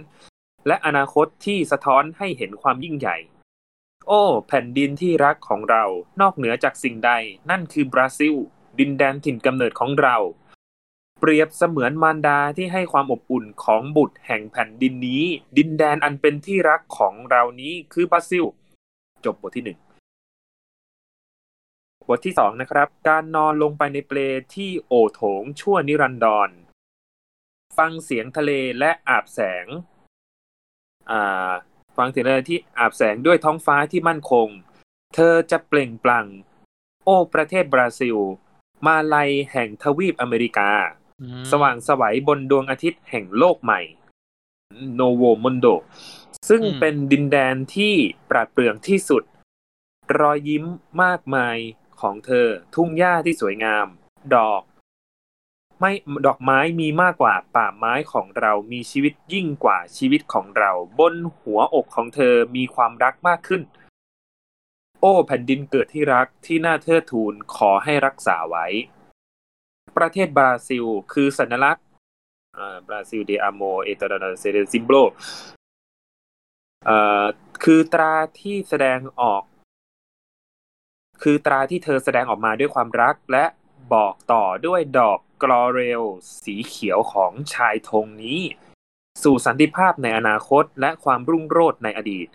[0.67, 3.17] และอนาคตที่สะท้อนให้เห็นความยิ่งใหญ่
[4.07, 5.83] โอ้ แผ่นดินที่รักของเรา
[6.21, 7.11] นอกเหนือจากสิ่งใด
[7.49, 8.35] นั่นคือบราซิล
[8.79, 10.17] ดินแดนถิ่นกำเนิดของเรา
[11.19, 15.23] เปรียบเสมือนมารดาที่ให้ความอบอุ่นของบุตรแห่งแผ่นดินนี้
[15.57, 18.43] ดินแดนอันเป็นที่รักของเรานี้คือบราซิล
[19.25, 19.79] จบบทที่หนึ่ง
[22.07, 24.19] บทที่สองนะครับ การนอนลงไปในเปล
[24.55, 26.49] ที่โอโถงชั่วนิรันดร
[27.77, 29.65] ฟังเสียงทะเลและอาบแสง
[31.11, 31.51] อ่า
[31.97, 34.47] ฟังเสียงอะไรที่อาบแสงด้วยท้องฟ้าที่มั่นคง
[35.15, 36.27] เธอจะเปล่งปลั่ง
[37.05, 38.17] โอ้ประเทศบราซิล
[38.85, 40.69] มาลัยแห่งทวีปอเมริกา
[41.51, 43.81] สว่างสวัยบนดวงอาทิตย์แห่งโลกใหม่
[44.95, 45.67] โนโวมอนโด
[46.49, 47.95] ซึ่งเป็นดินแดนที่
[48.29, 49.23] ปราดเปรื่อง ที่สุด
[50.19, 50.65] รอยยิ้ม
[51.03, 51.57] มากมาย
[52.01, 53.87] ของเธอ ทุ่งหญ้าที่สวยงาม
[54.35, 54.61] ดอก
[55.79, 55.91] ไม่
[56.27, 63.61] ดอกไม้มีมากกว่าป่าไม้ของเรามีชีวิตยิ่งกว่าชีวิตของเรา บนหัวอกของเธอมีความรักมากขึ้น
[64.99, 68.65] โอ้แผ่นดินเกิดที่รักที่น่าเทิดทูนขอให้รักษาไว้
[69.97, 71.85] ประเทศบราซิล คือสัญลักษณ์
[72.87, 74.91] Brasil, de amor eterno seja símbolo
[76.85, 77.23] เอ่อ
[77.63, 79.43] คือตราที่แสดงออก
[81.21, 83.45] คือตราที่เธอแสดงออกมาด้วยความรักและ
[83.91, 86.03] บอกต่อด้วยดอกลอเรล
[86.43, 88.39] สีเขียวของชายธงนี้
[89.23, 92.27] สู่สันติภาพในอนาคตและความรุ่งโรจน์ในอดีต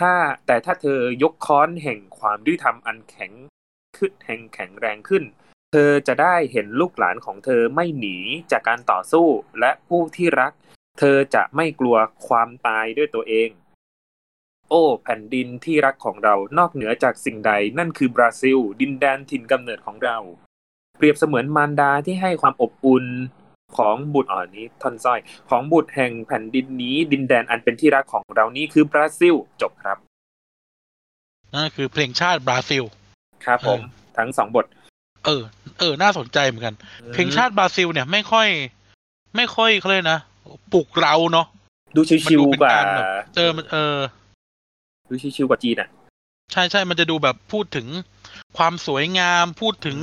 [0.00, 0.14] ถ้า
[0.46, 3.32] แต่ถ้าเธอยกค้อนแห่งความยุติธรรมอันแข็ง
[3.96, 5.24] ขึ้นแห่งแข็งแรงขึ้น
[5.72, 8.16] เธอจะได้เห็นลูกหลานของเธอไม่หนี
[8.50, 9.28] จากการต่อสู้
[9.60, 10.52] และผู้ที่รัก
[10.98, 11.96] เธอจะไม่กลัว
[12.28, 13.50] ความตายด้วยตัวเอง
[14.70, 20.18] โอ้แผ่นดินที่รักของเรานอกเหนือจากสิ่งใดนั่นคือบราซิล ดินแดนถิ่นกำเนิดของเรา
[20.98, 23.04] เปรียบเสมือนมารดาที่ให้ความอบอุ่น
[23.76, 25.20] ของบุตรอ่อนนี้ท่อนส้อย
[25.50, 29.98] ของบุตรแห่งแผ่นดินนี้ ดินแดนอันเป็นที่รักของเรานี้คือบราซิลจบครับ
[31.54, 32.84] นั่นคือเพลงชาติบราซิล
[33.44, 33.80] ครับผม
[34.18, 34.66] ทั้งสองบท
[35.24, 35.42] เออ
[35.78, 36.74] เออ น่าสนใจเหมือนกัน
[37.12, 38.48] เพลงชาติบราซิล เนี่ยไม่ค่อย
[39.36, 40.18] ไม่ค่อยเขาเลยนะ
[40.72, 41.46] ปลุกเราเนาะ
[41.96, 42.72] ดูชิวๆกว่า
[43.36, 43.96] เออมันเออ
[45.08, 45.88] ดูชิวๆกว่าจีนอะ
[46.52, 47.86] ใช่ใช่มันจะดูแบบพูดถึง
[48.56, 49.98] ความสวยงาม พูดถึง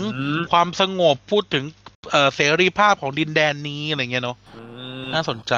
[0.52, 1.66] ความสงบพูดถึง
[2.12, 4.38] เออเสรีภาพของดินแดนนี้อะไรเงี้ยเนาะ
[5.14, 5.54] น่าสนใจ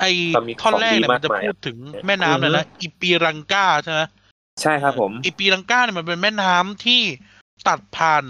[0.00, 0.10] ไอ้
[0.62, 1.76] ท่อนแรกเนี่ยมันจะพูดถึง
[2.06, 4.00] แม่น้ำเลยนะอีปีรังกาใช่ไหม
[4.62, 7.00] ใช่ครับผมอีปีรังกาเนี่ยมันเป็นแม่น้ำที่
[7.68, 8.24] ตัดผ่าน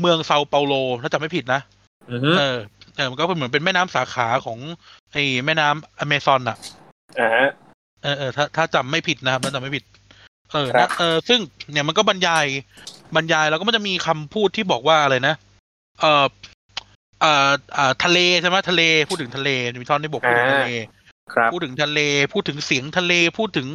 [0.00, 1.60] เมืองเซาเปาโลถ้าจำไม่ผิดนะ
[2.38, 2.58] เออ
[2.96, 4.58] เออมันก็เหมือนเป็นแม่น้ำสาขาของ
[5.12, 6.56] ไอ้แม่น้ำอเมซอนอะ
[7.20, 7.28] อ่า
[8.02, 9.84] เออเออถ้าถ้าจำไม่ผิดนะครับถ้าจำไม่ผิด
[10.52, 11.40] เออนะเออซึ่ง
[11.72, 12.46] เนี่ยมันก็บรรยาย
[13.16, 15.34] บรรยายแล้วก็มันจะมีคำพูดที่บอกว่าอะไรนะ
[16.00, 16.26] เออ
[17.20, 19.50] เอ่ออ่าทะเลใช่ไหมทะเลพูดถึงทะเล
[19.80, 20.70] มีท่อนที่บอกพูดถึงทะเล
[21.52, 22.00] พูดถึงทะเล
[22.32, 23.68] พูดถึงเสียงทะเลพูดถึง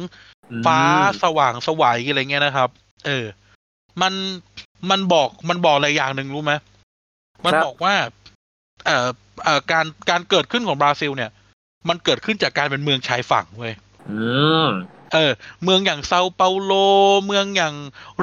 [0.66, 0.80] ฟ้า
[1.22, 2.68] สว่างสวัยอะไรเงี้ยนะครับ
[3.06, 3.24] เออ
[4.02, 4.12] มัน
[4.90, 6.52] มันบอกมันบอกอะไรอย่างหนึ่งรู้ไหม
[7.46, 7.94] มันบอกว่า
[8.86, 9.08] เอ่อ
[9.44, 11.30] เอ่อการการเกิดขึ้นของบราซิล เนี่ย
[11.88, 13.74] มันเกิดขึ้นจากการเป็นเมืองชายฝั่งเว้ย
[15.14, 15.32] เออ
[15.64, 16.72] เมืองอย่างเซาเปาโล
[17.26, 17.74] เมืองอย่าง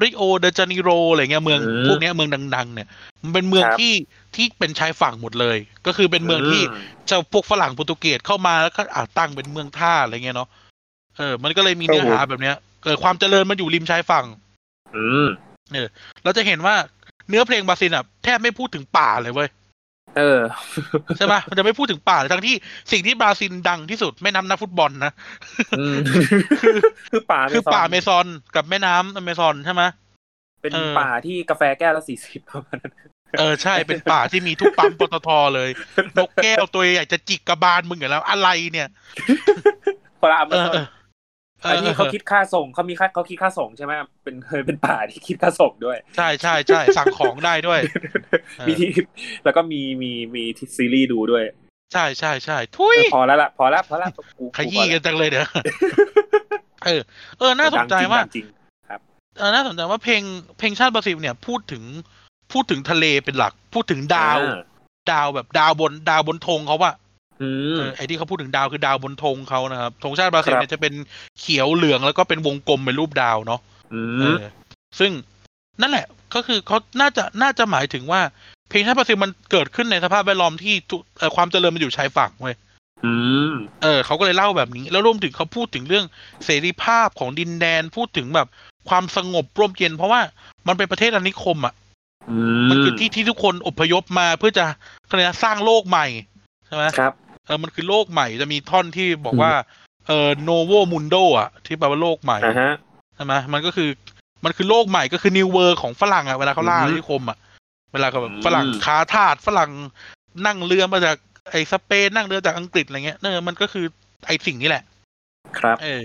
[0.01, 2.87] ริโอเดจานิโรอะไรเงี้ยเมืองพวกนี้เมืองดัง ๆ เนี่ย
[3.23, 3.93] มันเป็นเมืองที่
[4.35, 6.61] ที่เป็นชายฝั่งหมดเลย ก็คือเป็นเมืองที่
[7.07, 10.49] เจ้าพวกฝรั่งโปรตุเกสเข้ามาแล้วก็อาตั้งเป็นเมืองท่าอะไรเงี้ยเนาะ
[11.17, 14.25] เออ มันก็เลยมีเนื้อหาแบบเนี้ยเกิดความเจริญมันอยู่ริมชายฝั่ง
[14.95, 15.27] อืม
[15.73, 15.87] เออ
[16.23, 16.75] เราจะเห็นว่า
[17.29, 19.49] เนื้อเพลงบาซินอะแทบไม่พูดถึงป่าเลยเว้ย
[20.17, 20.39] เออ
[21.17, 22.55] ใช่ปะมันจะไม่พูดถึงป่าทั้งที่
[22.91, 25.11] สิ่งที่บราซิลดังที่สุดไม่น้ำนักฟุตบอลนะ
[27.11, 29.83] คือป่าคือป่าเมซอนกับแม่น้ำอเมซอนใช่ไหม
[30.61, 32.93] เป็นป่าที่กาแฟแก้วละสี่สิบประมาณนั้น
[33.39, 35.69] เออใช่เป็นป่าที่มีทุกปั๊มปตทเลย
[36.17, 38.87] นกแก้วตัวใหญ่จะจิกกระบาลมึงอย่างแล้วอะไรเนี่ย
[40.23, 40.75] ปลาเมซอน
[41.61, 43.93] ไอ้ที่เขาคิดค่าส่งเขามีค่าเขาคิดค่าส่งใช่ไหม
[44.23, 47.79] เป็นเคยเป็นป่าที่คิดค่าส่งด้วย ใช่ใช่ใช่สั่งของได้ด้วย
[48.67, 48.89] มีที่
[49.43, 51.43] แล้วก็มีมีมีที่ซีรีส์ดูด้วย
[51.93, 54.11] ใช่ใช่ใช่ทุยพอแล้วล่ะพอแล้วพอแล้ว
[54.57, 55.47] ขยี้กันจังเลยเดี๋ยว
[56.85, 57.01] เออ
[57.39, 58.47] เออน่าสนใจว่าจริง
[58.89, 58.99] ครับ
[59.37, 60.23] เออน่าสนใจว่าเพลง
[60.57, 61.83] เพลงชาติบราซิลเนี่ยพูดถึง
[62.51, 64.39] พูดถึงทะเลเป็นหลัก พูดถึงดาว
[65.11, 66.91] ดาวแบบดาวบนดาวบนธงเขาว่า
[67.97, 70.93] ไอ้ที่เขาพูดถึงดาวคือดาวบนธงเขานะครับธงชาติบราซิลเนี่ยจะเป็น
[71.39, 73.61] เขียวเหลืองแล้วก็เป็นวงกลมเป็นรูปดาวเนาะ
[74.99, 75.11] ซึ่ง
[75.81, 78.21] นั่นแหละก็คือเขาน่าจะน่าจะหมายถึงว่า
[78.69, 80.75] เพลงชาติบราซิลมันเกิดขึ้นในสภาพแวดล้อมที่
[81.35, 82.55] ความเจริญมันอยู่ชายฝั่งเว้ย
[83.83, 86.05] เออเขาก็เลยเล่าแบบนี้ แล้วรวมถึงเขาพูดถึงเรื่อง
[86.45, 88.47] เสรีภาพของดินแดนพูดถึงแบบ
[88.89, 90.21] ความสงบร่มเย็น เพราะว่า
[90.67, 91.73] มันเป็นประเทศอาณิคมอะ
[92.69, 94.65] มันคือที่ที่ทุกคนอพยพมาเพื่อจะ
[95.07, 96.05] อะไรนะสร้างโลกใหม่
[96.65, 97.13] ใช่ไหมครับ
[97.47, 99.51] เออมันคือโลกใหม่จะมีท่อนที่บอกว่า
[100.07, 102.39] เออโนโวมุนโดอะ ที่แปลว่าโลกใหม่
[103.15, 103.89] ใช่ไหมมันก็คือ
[104.45, 107.37] มันคือโลกใหม่ก็คือนิวเวอร์ของฝรั่งอะเวลาเขาล่าที่คมอะ
[107.93, 109.71] เวลาเขาแบบฝรั่งค้าทาสฝรั่ง
[110.45, 111.15] นั่งเรือมาจาก
[111.51, 113.85] ไอ้สเปนนั่งเรือจากอังกฤษอะไรเงี้ยเนอมันก็คือ
[114.27, 114.83] ไอ้สิ่งนี้แหละ
[115.59, 116.01] ครับ เออ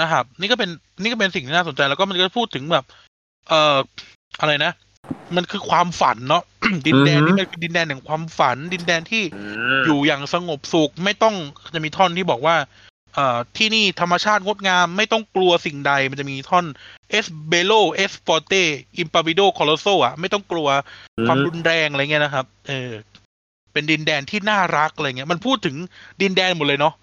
[0.00, 2.84] นะครับ นี่ก็เป็นนี่ก็เป็นสิ่งที่น่าสนใจแล้วก็มันก็พูดถึงแบบ
[3.48, 3.76] เอ่อ
[4.40, 4.72] อะไรนะ
[5.36, 6.42] มันคือความฝันเนาะ
[6.86, 9.22] ดินแดนนี่มันคือดินแดนแห่งความฝัน ดินแดนที่
[9.84, 11.34] อยู่อย่างสงบสุขไม่ต้อง
[11.74, 12.56] จะมีท่อนที่บอกว่า
[13.14, 16.66] เอ่อที่นี่ธรรมชาติงดงาม ไม่ต้องกลัวสิ่งใดมันจะมีท่อน
[17.10, 18.54] És belo, és forte,
[18.98, 20.68] impávido colosso อะไม่ต้องกลัว
[21.26, 22.92] ความรุนแรงอะไรเงี้ยนะครับ เออ
[23.72, 25.76] เป็นดินแดนที่น่ารักอะไรเงี้ย มันพูดถึง
[26.22, 26.94] ดินแดนหมดเลยเนาะ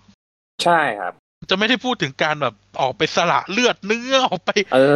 [0.64, 1.14] ใช่ครับ
[1.50, 4.96] จะไม่ได้พูดถึงการแบบออกไปสละเลือดเนื้อออกไป เออ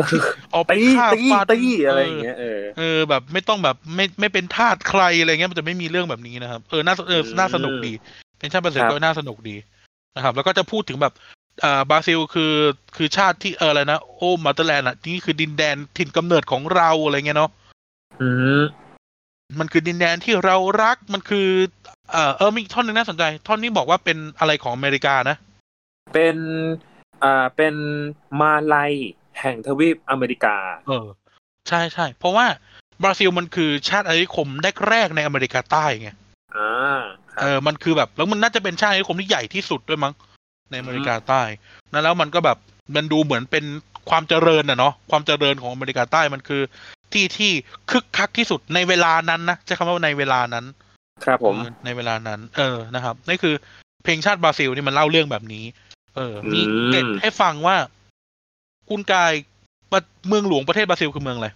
[0.54, 7.94] ออกไปตีฆ่าตีฟันตีอะไรอย่างเงี้ยเออเออ แบบไม่ต้องแบบไม่ไม่เป็นทาสใครอะไรเงี้ยมันจะไม่มีเรื่องแบบนี้นะครับเออน่าเออน่าสนุกดี
[8.40, 9.56] เป็นชาติบราซิลครับก็น่าสนุกดี
[10.16, 11.14] นะครับ แล้วก็จะพูดถึงแบบ
[11.64, 12.54] อ่าบราซิลคือ
[12.96, 17.52] คือชาติที่เอออะไรนะโอ้ motherland อะนี่คือดินแดนถิ่นกำเนิดของเราอะไรเงี้ยเนาะ
[18.22, 18.30] อื
[18.60, 18.62] ม
[19.60, 21.48] มันคือดินแดนที่เรารักมันคือ
[22.12, 25.38] เออเออมีอีกท่อนหนึ่งน่าสนใจ ท่อนนี้บอกว่าเป็นอะไรของอเมริกานะ
[26.14, 26.38] เป็น
[27.24, 27.76] อ่าเป็น
[28.40, 28.92] มาลาย
[29.40, 30.56] แห่งทวีปอเมริกา
[30.88, 31.08] เออ
[31.70, 32.46] ใช่ใช่เพราะว่า
[33.04, 34.48] บราซิลมันคือชาติอาณานิคม
[34.90, 36.10] แรกๆในอเมริกาใต้ไง
[36.58, 37.00] อ่า
[37.34, 40.14] ครัเอบอมันคือแบบแล้วมันน่าจะเป็นชาติอาณานิคมที่ใหญ่ที่สุดด้วยมั้ง
[40.72, 41.42] ในอเมริกาใต้
[41.92, 42.58] นั่นแล้วมันก็แบบ
[42.96, 43.66] มันดูเหมือนเป็น
[44.10, 46.62] ความเจริญอะเนาะความเจริญของอเมริกาใต้มันคือ
[47.14, 47.52] ที่ที่
[47.92, 50.66] คึกคักที่สุดในเวลานั้นนะใช้คำว่าในเวลานั้น
[51.26, 53.56] ครับผมเออในเวลานั้น เออนะครับนี่คือ
[54.04, 55.64] เพลงชาติบราซิลนี่มันเล่าเรื่องแบบนี้
[56.16, 57.76] เออ มีอืมเกร็ดให้ฟังว่า
[58.90, 59.34] คุณกาย
[59.92, 61.50] ประเมืองหลวงประเทศบราซิลคือเมืองอะไร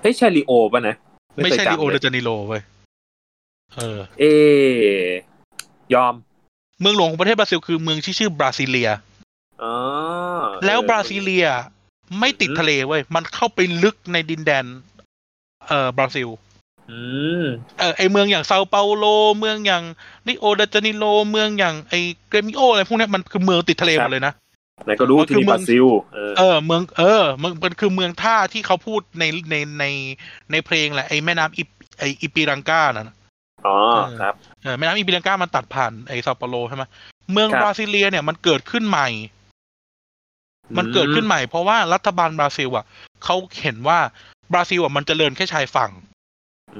[0.00, 0.94] เฮ้ยใช่ลีโอป่ะนะ
[1.34, 2.62] ไม่เคยใช่จำริโอเลเดจาเนโรเว้ย
[3.76, 4.24] เออ เอ
[5.94, 6.14] ยอม
[6.80, 8.90] เมืองหลวงของประเทศบราซิลคือเมืองที่ชื่อบราซิเลีย
[9.62, 9.74] อ๋อ
[10.66, 11.46] แล้วเออบราซิเลีย
[12.18, 14.64] ไม่ติดทะเลเว้ย มันเข้าไปลึกในดินแดน
[15.68, 16.49] เอ่อบราซิลอืม
[17.78, 19.04] เออไอเมืองอย่างเซาเปาโล
[19.38, 19.82] เมืองอย่าง
[20.26, 21.94] รีโอเดจาเนโรเมืองอย่างไอ
[22.28, 24.34] เกรมิโออะไรพวกเนี้ยมันคือเมืองติดทะเลหมดเลยนะ
[24.84, 29.84] นายก็รู้ที่นี่มันคือเมืองบราซิลเออเออ เมืองเออมันมันคือเมืองท่าที่เขาพูดในในใน
[30.50, 31.68] ในเพลงแหละไอแม่น้ำอิป
[31.98, 33.16] ไออิปิรังกาน่ะนะ
[33.66, 33.76] อ๋อ
[34.20, 36.84] ครับเออแม่น้ำอิปิรังกามันตัดผ่านไอเซาเปาโลใช่ไหม
[37.32, 39.08] เมืองครับบราซิเลียเนี่ยมันเกิดขึ้นใหม่
[40.78, 42.84] มันเกิดขึ้นใหม่เพราะว่ารัฐบาลบราซิลอะ
[43.24, 43.98] เขาเห็นว่า
[44.52, 46.09] บราซิลอะมันเจริญแค่ชายฝั่งอืม
[46.74, 46.76] เ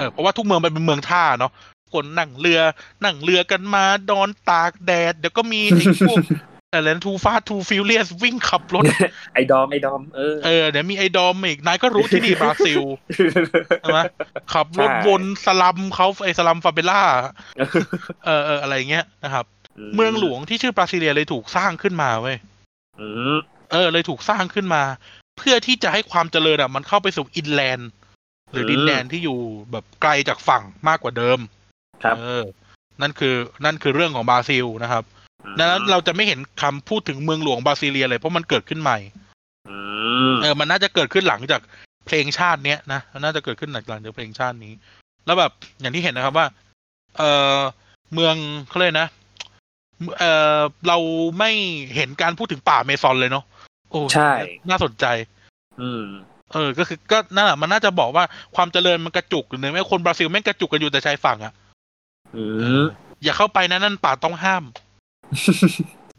[0.00, 1.52] ออเพราะว่าทุกเมืองมันเป็นเมืองท่าเนาะ
[1.92, 2.60] คนนั่งเรือ
[3.04, 6.18] นั่งเรือกันมานอนตากแดด เดี๋ยวก็มีไอ้พวก
[6.72, 8.84] อะไร Too Fast Too Furious วิ่งขับรถ
[9.34, 12.80] ไอดอม ไอดอม เออเออเดี๋ยวมีไอ้ดอมอีก นายก็รู้ที่นี่บราซิล
[13.80, 14.00] ใช่ไหม
[14.52, 17.02] ขับรถใช่วนสลัมเขาไอ้สลัมฟาเวลา
[18.26, 19.44] เออเอออะไรเงี้ยนะครับ
[19.94, 22.36] เมืองหลวงที่ชื่อบราซิเลียเลยถูกสร้างขึ้นมาเว้ย
[23.00, 23.36] อืม
[23.72, 24.82] เออเลยถูกสร้างขึ้นมา
[25.38, 27.88] เพื่อที่จะให้ความเจริญอะ มันเข้าไปสู่อินแลนด์
[28.54, 29.38] หรือดินแดนที่อยู่
[29.72, 31.38] แบบไกลจากฝั่งมากกว่าเดิม
[32.04, 32.44] ครับเออ
[33.00, 33.34] นั่นคือ
[33.64, 35.04] นั่นคือเรื่องของบราซิลนะครับ
[35.58, 38.98] ดังนั้นเราจะไม่เห็นคำพูดถึงเมืองหลวงบราซิเลียเลยเพราะมันเกิดขึ้นใหม่
[39.68, 39.76] อื
[40.30, 41.60] มเออ มันน่าจะเกิดขึ้นหลังจาก
[42.06, 44.72] เพลงชาติเนี้ยนะมันน่าจะเกิดขึ้นหลังจากเพลงชาตินี้
[45.26, 46.46] แล้วแบบอย่างที่เห็นนะครับว่า
[47.18, 47.22] เอ
[47.56, 47.58] อ
[48.14, 48.34] เมือง
[48.68, 49.08] เขาเลยกนะ
[50.18, 50.24] เอ
[50.58, 50.98] อเรา
[51.38, 51.50] ไม่
[51.94, 53.44] เห็นการพูดถึงป่าแอมะซอนเลยเนาะ
[53.90, 54.30] โอ้ใช่
[54.70, 55.06] น่าสนใจ
[55.80, 56.04] อืม
[56.54, 58.24] เออ ก็คือก็นั่นแหละมันน่าจะบอกว่า
[58.56, 61.52] ความเจริญมันกระจุกหรือไม่คนบราซิลแม่งกระจุกกันอยู่แต่ชายฝั่งอะ
[62.36, 62.44] อื
[62.80, 62.84] ม
[63.22, 64.62] อย่าเข้าไปนะนั่นป่าต้องห้าม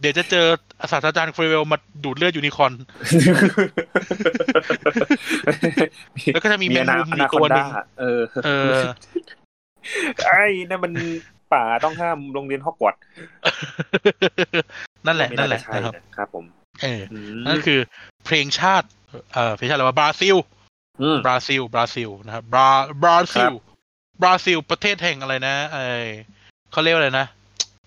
[0.01, 0.45] เดี๋ยวจะเจอ
[0.91, 2.73] ศาสตราจารย์ควีเรลล์มาดูดเลือดยูนิคอร์น
[6.33, 7.69] แล้วก็จะมีแมงมุมออีนากคตัวอนหนึด้าง
[7.99, 8.79] เออ เออ
[10.25, 10.93] ไอ้นั่นมัน
[11.53, 13.01] ป่าต้องห้ามโรงเรียนฮอกวอตส์
[15.05, 16.45] นั่นแหละไม่นั่นแหละาจใช่นะครับนะครับ ผม
[16.83, 17.79] เอออืมนั่นคือ
[18.25, 18.87] เพลงชาติ
[19.33, 20.35] เอ่อเพลงชาติอะไรวะบราซิล
[21.01, 22.69] อืมบราซิลบราซิลนะครับบรา
[23.03, 23.75] บราซิลครับ
[24.21, 25.77] บราซิลประเทศแห่งอะไรนะไอ
[26.71, 27.27] เขาเรียกว่าอะไรนะ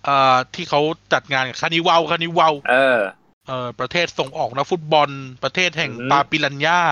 [0.05, 0.81] เอ่อที่เขา
[1.13, 2.99] จัดงานกับคานิวาลคานิวาลเออ
[3.47, 5.09] เอ่อประเทศส่งออกนักฟุตบอล
[5.43, 6.83] ประเทศแห่งอือฮึปาปิรันย่า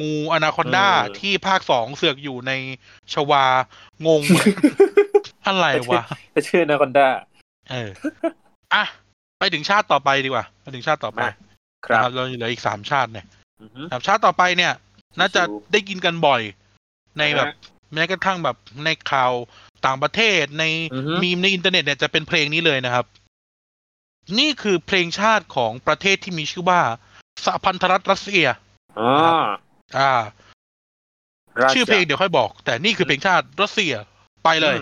[0.00, 2.52] งูอนาคอนดาอืมที่ภาคสองเสือกอยู่ใน
[3.12, 3.44] ชวา
[4.06, 4.22] งง
[5.46, 6.02] อะไรวะ
[6.34, 7.08] จะชื่อนาคอนด้า
[7.70, 7.90] เออ
[8.74, 8.84] อะ
[9.38, 11.30] ไปถึงชาติต่อไปดีกว่า ไปถึงชาติต่อไปมา
[11.86, 13.26] ครับนะเราเหลืออีกสามชาติเนี่ย
[13.60, 14.72] อือฮึครับชาติต่อไปเนี่ย
[15.18, 16.42] น่าจะชิวได้ยินกันบ่อย
[17.18, 19.32] ในแบบอ่าฮะแม้กระทั่งแบบในข่าว
[19.86, 23.04] ต่างประเทศในอือฮึมีมในอินเทอร์เน็ตเนี่ยจะเป็นเพลงนี้เลยนะครับ
[24.38, 26.80] นี่คือเพลงชาติของประเทศที่มีชื่อว่า
[27.44, 28.46] สหพันธรัฐรัสเซีย
[28.98, 29.10] อ๋อ
[29.98, 30.12] อ่า
[31.60, 33.92] ราชชื่อเพลงเดี๋ยวค่อยบอก แต่นี่คือเพลงชาติรัสเซีย
[34.44, 34.76] ไปเลย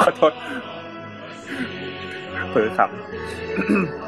[0.00, 0.32] ขอโทษ
[2.50, 4.07] เผลอขำ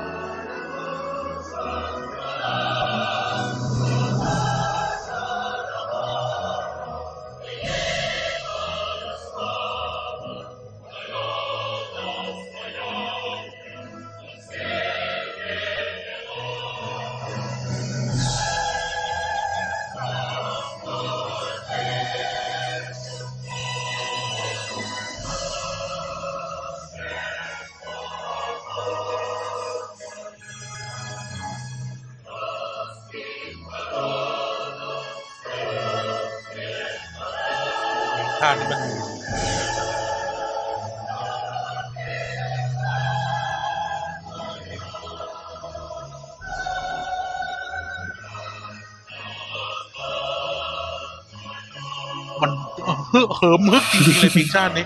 [53.40, 54.84] เหิมฮึกจริงๆเลยเพลงชาตินี้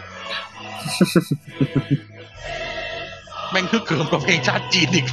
[3.50, 5.06] แม่งฮึกเหิมกว่าเพลงชาติจีนอีก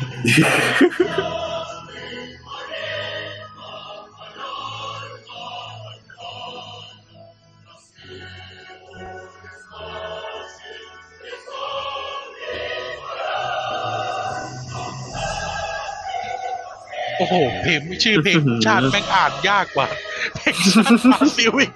[17.18, 19.88] โอ้โหเพลงชื่อเพลงชาติแม่งอ่านยากกว่า
[20.36, 21.72] เพลงชาติบราซิลอีก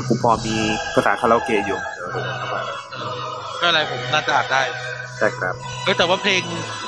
[0.00, 0.54] เออกูพอมี
[0.94, 2.60] ภาษาคาราโอเกะอยู่เดี๋ยวเดี๋ยวเข้ามา
[3.58, 4.62] ไม่เป็นไรผมน่าจะอ่านได้
[5.18, 6.42] ใช่ครับเออแต่ว่าเพลง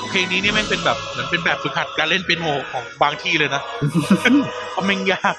[0.09, 3.61] เพลงนี้นี่แม่งเป็นแบบเหมือนเป็นแบบฝึกหัดการเล่นเป็นโฮของบางที่เลยนะ
[4.71, 5.35] เพราะแม่งยาก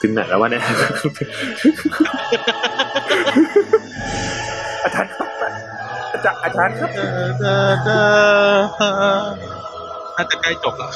[0.00, 0.62] ถึงไหนแล้ววะเนี่ย
[4.84, 5.28] อาจารย์ครับ
[6.12, 8.88] อาจารย์อาจารย์ครับเดอเดอเดอ
[10.16, 10.92] น่าจะใกล้จบแล้ว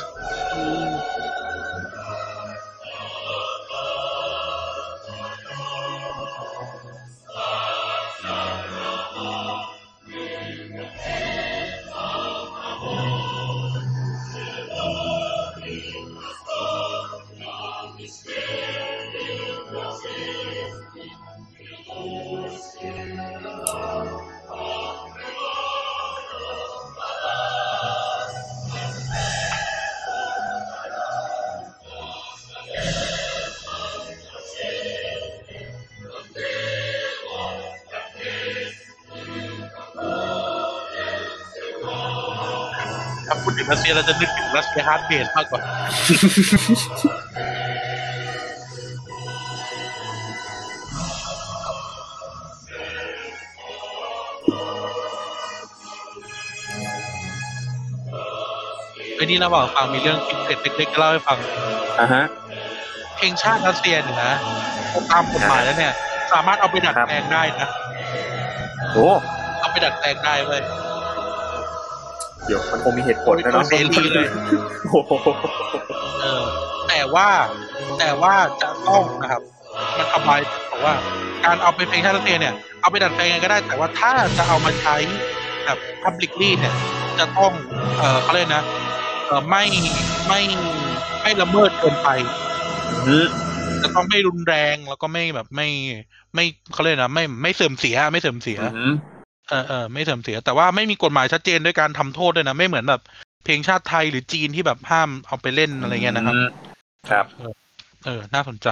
[43.72, 45.60] รัสเซียเราจะนึกถึงรัสเซีย hardbass มากกว่า
[59.16, 61.38] ไอ้นี่ระหว่างฟังมีเรื่องคิดเด็ดเล็กๆจะเล่าให้ฟัง
[62.00, 62.24] อ่าฮะ
[63.16, 64.32] เพลงชาติรัสเซียเนี่ยนะ
[65.10, 65.92] ตามกฎหมายแล้วเนี่ย
[66.32, 67.68] สามารถเอาไปดัดแปลงได้นะ
[68.92, 69.08] โอ้
[69.60, 70.62] เอาไปดัดแปลงได้เว้ย
[72.46, 74.26] เดี๋ยวมันคงมีเหตุผลนะเนาะเสรีเลย
[74.90, 75.12] โอ้โห
[76.20, 76.42] เออ
[76.88, 77.28] แต่ว่า
[77.98, 79.42] แต่ว่าจะต้องนะครับ
[79.98, 80.40] มันทำลาย
[80.70, 80.94] บอกว่า
[81.44, 84.96] การเอาไปเพลงชาติรัสเซียเนี่ย เอาไปดัดแปลงยังไงก็ได้ แต่ว่าถ้าจะเอามาใช้
[85.64, 86.74] แบบ publicly เนี่ย
[87.18, 87.52] จะต้อง
[87.98, 88.64] เออเขาเรียกนะ
[89.26, 89.64] เออไม่
[90.28, 90.40] ไม่
[91.22, 92.08] ไม่ละเมิดเกินไป
[93.06, 93.26] อืม
[93.82, 95.68] จะต้องไม่รุนแรงแล้วก็ไม่แบบไม่
[96.34, 98.94] ไม่เขาเรียกนะไม่ไม่เสื่อมเสียไม่เสื่อมเสียอืม
[99.52, 103.02] เออเออไม่เสื่อมเสีย แต่ว่าไม่มีกฎหมายชัดเจนด้วยการทำโทษด้วยนะ ไม่เหมือนแบบ
[103.44, 106.36] เพลงชาติไทยหรือจีนที่แบบห้ามเอาไปเล่นอะไรเงี้ยนะครับ
[107.10, 107.26] ครับ
[108.04, 108.68] เออ น่าสนใจ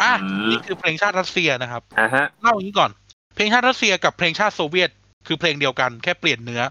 [0.00, 2.90] อะอืมนี่คือเพลงชาติรัสเซียนะครับอ่าฮะเล่าอย่างนี้ก่อน
[3.34, 4.90] เพลงชาติรัสเซียกับเพลงชาติโซเวียต
[5.26, 6.62] คือเพลงเดียวกันแค่เปลี่ยนเนื้อ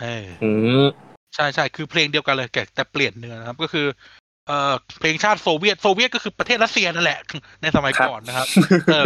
[0.00, 0.50] เอออื
[0.82, 0.86] ม
[1.34, 3.86] ใช่ใช่คือเพลงเดียวกันเลยแต่แต่เปลี่ยนเนื้อนะครับ ก็คือ
[4.46, 7.18] เอ่อเพลงชาติโซเวียตโซเวียตก็คือประเทศรัสเซียนั่นแหละ
[7.62, 8.48] ในสมัยก่อนนะครับ
[8.92, 9.04] เออ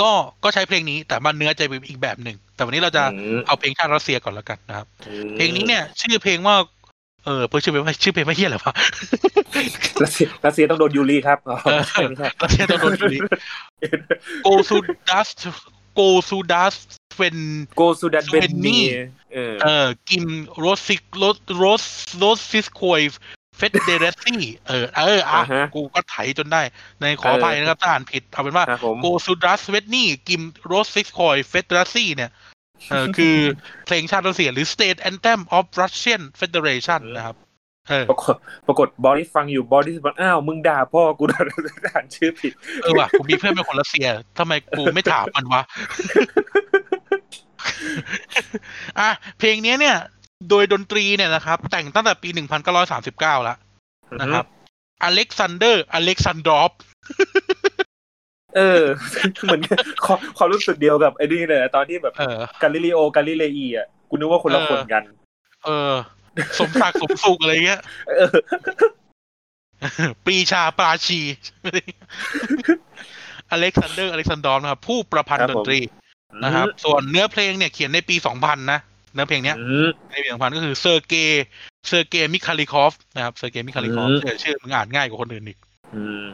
[0.00, 0.10] ก็ก็
[0.44, 4.86] ก็ใช้เพลงนี้แต่มันเนื้อจะเป็นอีกแบบหนึ่ง แต่วันนี้เราจะอืมเอาเพลงชาติรัสเซียก่อนแล้วกันนะครับ
[5.36, 6.56] เพลงนี้เนี่ย ชื่อเพลงว่า
[7.24, 8.74] เออเพื่อชื่อเพลงว่าชื่อเพลงว่าเฮียอะไรวะ
[10.02, 13.18] รัสเซียรัสเซียต้องโดนยูรีครับอ๋อเออไม่ใช่รัสเซียต้องโดนยูริ
[14.46, 14.76] go to
[15.10, 15.38] dust
[15.98, 16.88] go to dust
[17.20, 17.36] when
[17.76, 18.78] โกซูดันเบนนี
[19.32, 20.24] เออเอ่อกิม
[20.58, 21.84] Россий Рос Рос
[22.18, 26.62] Российской Федерацииเออเอออะอ่าฮะกูก็ไถจนได้
[27.00, 32.30] ในขออภัยนะครับถ้าอ่านผิดเอาเป็นว่าครับผมГосударственный гимн Российской Федерацииเนี่ย
[32.90, 33.36] เออคือ
[33.86, 37.36] เพลงชาติรัสเซียหรือ State Anthem of Russian Federation นะครับ
[37.88, 38.36] เออปรากฏ
[38.66, 41.40] ปรากฏบอริสฟังอยู่บอริสบอกอ้าว มึงด่าพ่อกูด่า
[41.86, 42.52] อ่านชื่อผิด
[42.82, 45.62] เออว่ะกูมีเพื่อนเป็นคนรัสเซียทำไมกูไม่ถามมันวะ
[48.98, 49.96] อะเพลงเนี้ยเนี่ย
[50.50, 52.28] โดยดนตรีเนี่ยนะครับ แต่งตั้งแต่ปี
[52.72, 53.58] 1939 แล้ว
[54.20, 54.44] นะครับ
[55.02, 56.72] อเล็กซานเดอร์ อเล็กซานดรอฟ
[58.56, 58.84] เออ
[59.44, 59.60] เหมือน
[60.04, 65.02] ความความรู้สึกเดียวกับไอ้นี่เลยตอนที่แบบเออกกาลิเลโอกาลิเลอีอะกูนึกว่าคนละเออคนกัน
[65.64, 65.94] เออ
[66.58, 68.34] สมศักดิ์สมสุขอะไรเงี้ยเออ
[70.24, 71.20] ปรีชาปราชี
[73.50, 75.80] อเล็กซานเดอร์ อเล็กซานดรอฟนะครับ ผู้ประพันธ์ดนตรีครับผม
[76.44, 78.80] นะครับ ส่วนเนื้อเพลงเนี่ยเขียนในปี 2000 นะ
[79.14, 81.44] เนื้อเพลงเนี้ยอืมในปี2000ก็คือเซอร์เกย์
[81.88, 85.58] เซอร์เกย์มิคาลิคอฟนะครับเซอร์เกย์มิคาลิคอฟอืมชื่อชื่อมึงอ่านง่ายกว่าคนอื่นอีก
[85.94, 86.24] อืม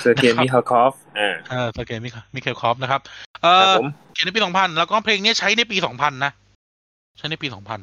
[0.00, 3.00] เซอร์เกย์มิฮาคอฟอ่าเออเซอร์เกย์มิคามิคาลคอฟนะครับ
[3.42, 6.32] เออครับผมเขียนในปี2000แล้วก็เพลงนี้ใช้ในปี2000นะ
[7.18, 7.80] ใช้ในปีสองพัน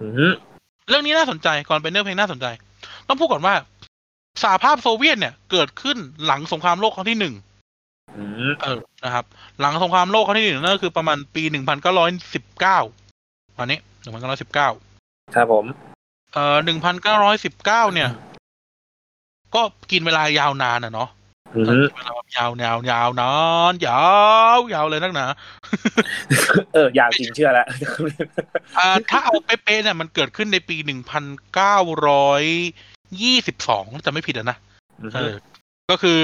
[0.00, 0.32] อืม
[0.88, 2.46] เรื่องนี้น่าสนใจก่อนเป็นเรื่องเพลงน่าสนใจ
[3.08, 3.54] ต้องพูดก่อนว่า
[4.42, 7.34] สหภาพโซเวียตเนี่ยเกิดขึ้นหลังสงครามโลกครั้งที่หนึ่ง
[8.16, 9.24] อืมเออนะครับ
[9.60, 12.78] หลังสงครามโลกครั้งที่หนึ่งนั่นก็คือประมาณปีหนึ่งพันเก้าร้อยสิบเก้า
[13.58, 14.68] วันนี้หนึ่งพันเก้าร้อยสิบเก้า
[15.34, 15.64] ครับผม
[16.34, 18.08] เอ่อหนึ่งพันเก้าร้อยสิบเก้าเนี่ย
[19.54, 21.08] ก็กินเวลายาวนานอะเนาะ
[21.54, 23.32] อืเออมกินเวลาแบบยาวยาวยาวนา
[23.70, 24.02] นยา
[24.56, 25.26] วยาวเลยนักหนา
[26.74, 27.66] เออยาวจริงเชื่อแล้ว
[28.78, 31.76] อ่าถ้าเอาเป๊ะๆเนี่ยมันเกิดขึ้นในปีหนึ่งพันเก้า
[32.08, 32.42] ร้อย
[33.22, 34.56] ยี่สิบสองจะไม่ผิดอะนะ
[35.14, 35.32] เออ
[35.90, 36.18] ก็คือ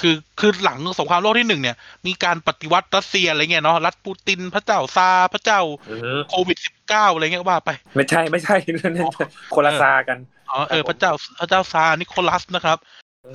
[0.00, 9.06] คือคือหลังสงครามโลกที่หนึ่งเนี่ย มีการปฏิวัติรัสเซียอะไรเงี้ยเนาะรัฐปูตินพระเจ้าซาร์พระเจ้าอืมโควิดสิบเก้าอะไรเงี้ยก็ว่าไป ไม่ใช่ไม่ใช่นั่นนั่น
[9.54, 10.18] คนละซากัน
[10.50, 12.78] อ๋อเออครับผมพระเจ้าพระเจ้าซาร์นิโคลัสนะครับ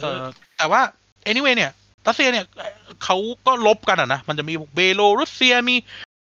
[0.02, 0.20] เออ
[0.58, 0.82] แต่ว่า
[1.30, 1.72] anyway เนี่ย
[2.08, 2.72] รัสเซียเนี่ยเอ่อ
[3.04, 3.18] เขา
[3.48, 5.76] ก็ลบกันอะนะมันจะมีพวกเบโลรัสเซียมี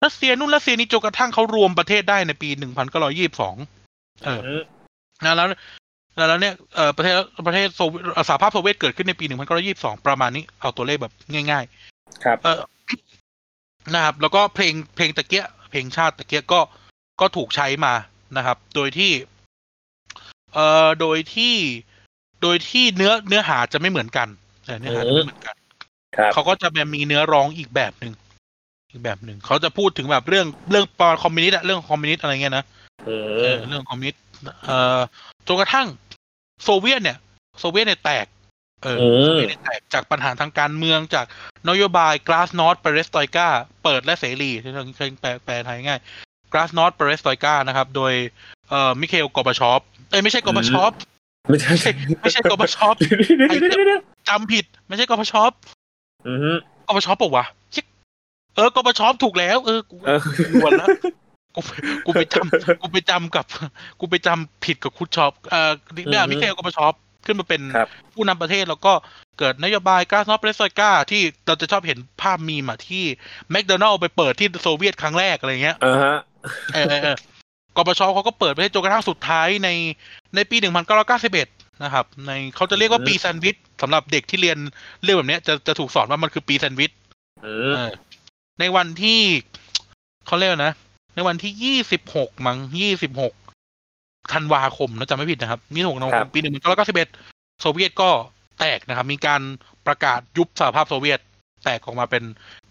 [0.03, 3.55] รัสเซียนู่นรัสเซียนี่จนกระทั่งเขารวมประเทศได้ในปีหนึ่งพันเก้าร้อยยี่สิบสอง
[4.25, 4.61] เอออืม
[5.25, 5.47] นะแล้ว
[6.15, 7.13] แล้วเนี่ยเออประเทศ
[7.47, 9.25] ประเทศโซเวียตสหภาพโซเวียตเกิดขึ้นในปี
[9.65, 11.13] 1922 ประมาณนี้ เอาตัวเลขแบบ
[11.51, 11.65] ง่ายๆ
[12.23, 12.59] ครับเออ
[13.93, 16.59] นะครับ แล้วก็เพลงเพลงตะเกียเพลงชาติตะเกียก็
[17.21, 17.93] ก็ถูกใช้มา
[18.37, 19.11] นะครับ โดยที่
[20.53, 21.55] เอ่อโดยที่
[22.41, 24.27] โดยที่เนื้อเนื้อหาจะไม่เหมือนกัน
[24.65, 25.55] แต่เนื้อหาจะไม่เหมือนกัน
[26.17, 28.13] ครับเขาก็จะแบบมีเนื้อร้องอีกแบบหนึ่ง
[28.91, 32.65] อีกแบบหนึ่งเขาจะพูดถึงแบบเรื่องเรื่องปอนคอมมิวนิสต์อะเรื่องคอมมิวนิสต์อะไรเงี้ยนะ
[33.07, 34.21] อืมเออเรื่องคอมมิวนิสต์
[34.65, 34.99] เอ่อ
[35.47, 35.87] จนกระทั่ง
[36.63, 37.17] โซเวียตเนี่ย
[37.59, 38.25] โซเวียตเนี่ยแตก
[38.83, 41.25] เอออืมโซเวียตเนี่ยแตกจากปัญหาทางการเมืองจาก
[41.69, 43.47] นโยบาย Glasnost Perestroika
[43.83, 45.99] เปิดและเสรีที่เราเคยแปลแปลไทยง่าย
[46.51, 48.13] Glasnost Perestroika นะครับ โดย
[48.69, 50.91] เอ่อมิคาอิลกอร์บาชอฟเอ้ยไม่ใช่กอร์บาชอฟ
[51.49, 51.71] ไม่ใช่
[52.21, 55.51] ไม่ใช่กอร์บาชอฟเดี๋ยวเดี๋ยวเดี๋ยวเดี๋ยวจำผิด ไม่ใช่กอร์บาชอฟ
[56.27, 57.81] อืมกอร์บาชอฟปะวะชิ
[58.55, 60.19] เออกอร์บาชอฟถูกแล้ว เออกูเออ
[60.53, 60.87] กวนแล้ว
[61.55, 61.61] กู
[62.05, 63.45] กูไปจำกูไปจำกับ
[63.99, 65.71] กูไปจำผิดกับครุชชอฟเอ่อ
[66.09, 66.93] เนี่ยมิคาอิลกอร์บาชอฟ
[67.25, 68.93] ขึ้นมาเป็นครับผู้นำประเทศแล้วก็
[69.39, 73.03] เกิดนโยบาย Glasnost Perestroika ที่เราจะชอบเห็นภาพมีมอะที่
[73.51, 76.17] แมคโดนัลด์ไปเปิดที่โซเวียตครั้งแรกอะไรเงี้ยอ่าฮะ
[76.73, 77.17] เออเออเออ
[77.77, 79.69] กปชเขาก็เปิดประเทศจนกระทั่งสุดท้ายใน
[80.35, 80.57] ในปี
[81.19, 84.57] 1991 นะครับ ในเขาจะเรียกว่าปีแซนด์วิชสำหรับเด็กที่เรียน
[85.03, 86.91] เรื่องแบบเนี้ยจะจะถูกสอนว่ามันคือปีแซนด์วิช
[87.45, 87.89] อืเอมอ
[88.59, 89.19] ในวันที่
[90.27, 90.73] เขาเรียกว่านะ
[91.15, 92.57] ในวันที่26มั้ง
[93.43, 96.39] 26ธันวาคมนะจำไม่ผิดนะครับ26ธันวาคมปี
[96.99, 98.09] 1991โซเวียตก็
[98.59, 99.41] แตกนะครับ มีการ
[99.87, 101.19] ประกาศยุบสหภาพโซเวียต
[101.63, 102.23] แตกออกมาเป็น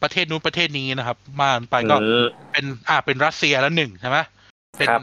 [0.03, 4.19] ประเทศนู้นประเทศนี้นะครับ มาไปก็อืมเป็นอ่าเป็นรัสเซียแล้วหนึ่งใช่ไหม
[4.79, 5.03] เป็นครับ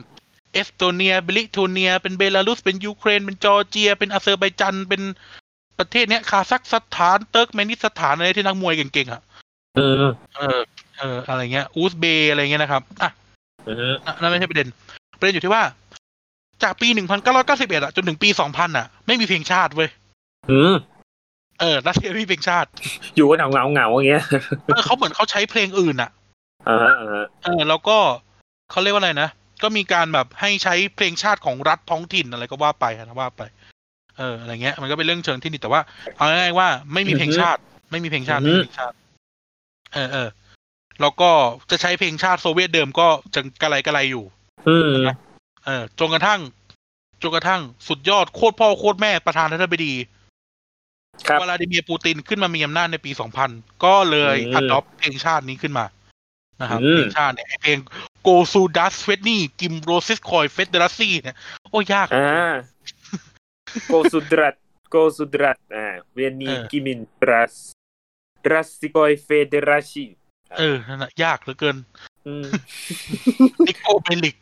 [0.54, 5.02] เอสโตเนียลิทัวเนีย เป็นเบลารุส เป็นยูเครน เป็นจอร์เจีย เป็นอาเซอร์ไบจัน เป็น
[5.80, 9.22] ประเทศเนี้ยคาซัคสถาน เติร์กเมนิสถานอะไรที่นักมวยเก่งๆอะ
[9.78, 10.04] อืม
[10.38, 10.60] เออ
[10.98, 13.21] เออ อะไรเงี้ย อูซเบย์อะไรเงี้ยนะครับ อะอืม
[13.68, 14.68] นั่นนั่นไม่ใช่ประเด็น
[15.20, 15.64] ประเด็นอยู่ที่ว่า
[16.64, 16.88] จากปี
[17.32, 19.90] 1991อะจนถึงปี2000อะไม่มีเพลงชาติเว้ย
[20.52, 20.74] อืม
[21.60, 22.70] เออรัสเซียไม่มีเพลงชาติ
[23.16, 24.24] อยู่กันเหงาเหงาเหงาอย่างเงี้ย
[24.66, 26.10] เออเขาเหมือนเขาใช้เพลงอื่นอะ
[26.68, 27.98] อ่าฮะอ่าฮะเออแล้วก็
[28.72, 29.30] เขาเรียกว่าอะไรนะ
[29.64, 33.42] ก็มีการแบบให้ใช้เพลงชาติของรัฐท้องถิ่นอะไรก็ว่าไปนะว่าไป
[34.18, 35.82] เอออะไรเงี้ย มันก็เป็นเรื่องเชิงที่นี่แต่ว่า
[36.16, 37.60] เอาง่ายๆว่าไม่มีเพลงชาติ
[37.92, 38.96] ไม่มีเพลงชาติไม่มีเพลงชาติ
[39.94, 40.28] เออเออ
[41.02, 41.32] แล้วก็
[41.70, 44.26] จะใช้เพลงชาติโซเวียตเดิมก็จะกระไรกระไรอยู่
[44.70, 44.94] อืม
[45.66, 46.40] เออจนกระทั่ง
[47.22, 49.94] จนกระทั่งสุดยอดโคตรพ่อโคตรแม่ประธานาธิบดี
[51.28, 53.12] ครับวลาดิเมียร์ปูตินขึ้นมามีอำนาจในปี
[53.48, 55.86] 2000ก็เลยอืม adopt เพลงชาตินี้ขึ้นมา
[56.62, 57.80] นะครับอืมเพลงชาติเนี่ยไอ้เพลง
[58.28, 61.36] Государственный гимн Российской Федерации เนี่ย
[61.72, 62.54] โอ้ยากอ่า
[63.88, 64.56] โกสุดรัต
[64.92, 67.54] โกสุดรัตอ่าเวียนีเออกิมินปรัส
[68.52, 70.06] รัสติกอยเฟเดราชี
[70.58, 71.76] เออนั่นแหะยากเหลือเกิน
[72.28, 72.46] อืม
[73.68, 74.38] นิโกเบลิก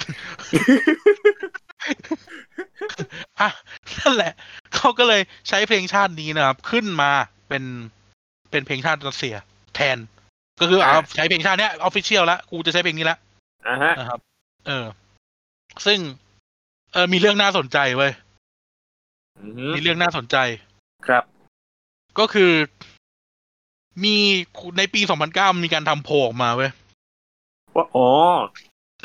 [3.39, 3.49] อะ
[3.99, 4.34] นั่นแหละ
[4.76, 7.12] เขาก็เลยใช้เพลงชาตินี้นะครับ ขึ้นมา
[7.49, 7.64] เป็น
[8.51, 9.36] เป็นเพลงชาติรัสเซีย
[9.76, 9.97] แทน
[10.60, 13.18] ก็คือเอาใช้เพลงชาติเนี้ยออฟฟิเชียลแล้วกูจะใช้เพลงนี้ละ
[13.68, 14.20] อ่าฮะนะครับ
[14.68, 14.86] เออ
[15.86, 15.99] ซึ่ง
[16.93, 18.12] เออมีเรื่องน่าสนใจเว้ย
[19.38, 20.38] อืมมีเรื่องน่าสนใจ
[21.07, 21.24] ครับ
[22.20, 22.51] ก็คือ
[24.04, 24.16] มี
[24.78, 26.72] ในปี2009มีการทำโพลออกมาเว้ย
[27.76, 28.08] ว่าอ๋อ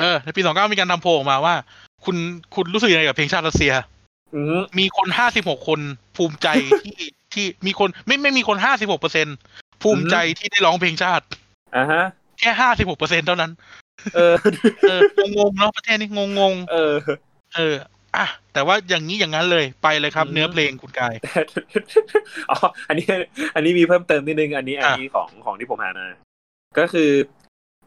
[0.01, 1.55] เออ ในปี2009มีการทำโพลออกมาว่า
[2.05, 2.17] คุณ
[2.55, 3.73] คุณรู้สึกยังไงกับเพลงชาติรัสเซีย
[4.35, 5.81] อืมมีคน56คน
[6.17, 6.49] ภูมิใจ
[6.85, 6.97] ที่
[7.33, 9.27] ที่มีคนไม่ไม่มีคน56เปอร์เซ็น
[9.83, 11.25] ภูมิใจที่ได้ร้องเพลงชาติ
[11.77, 12.05] อ่าฮะ
[12.39, 13.51] แค่56เปอร์เซ็นเท่านั้น
[14.17, 14.35] เออ
[14.89, 15.01] เออ
[15.37, 17.75] งงๆเนาะประเทศนี้งงเออๆเออ
[18.17, 21.15] อะแต่ว่าอย่างนี้อย่างนั้นเลยไปเลยครับอืมเนื้อเพลงคุณกาย
[22.51, 22.57] อ๋อ
[22.89, 23.07] อันนี้
[23.55, 26.07] อันนี้มีเพิ่มเติมนิดนึง อันนี้อันอะนี้ของของที่ผมหามา
[26.79, 27.11] ก็คือ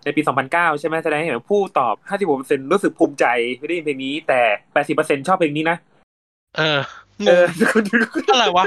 [0.04, 0.22] ในในปี
[0.52, 1.96] 2009 ใช่ไหมแสดงให้เห็นผู้ตอบ
[2.34, 3.26] 56%รู้สึกภูมิใจ
[3.60, 4.42] ไม่ได้ยินเพลงนี้ แต่
[4.86, 5.78] 80%ชอบเพลงนี้นะ
[6.58, 6.80] เออ
[7.28, 7.44] เออ
[8.32, 8.66] อะไรวะ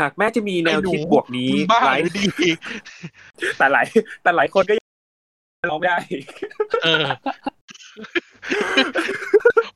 [0.00, 2.24] หากแม้จะมีแนวคิดบวกนี้บ้าหลายหรือดี
[3.58, 3.86] แต่หลาย
[4.22, 4.86] แต่หลายคนก็ยัง
[5.70, 5.98] ร้องไม่ได้
[6.84, 7.04] เออ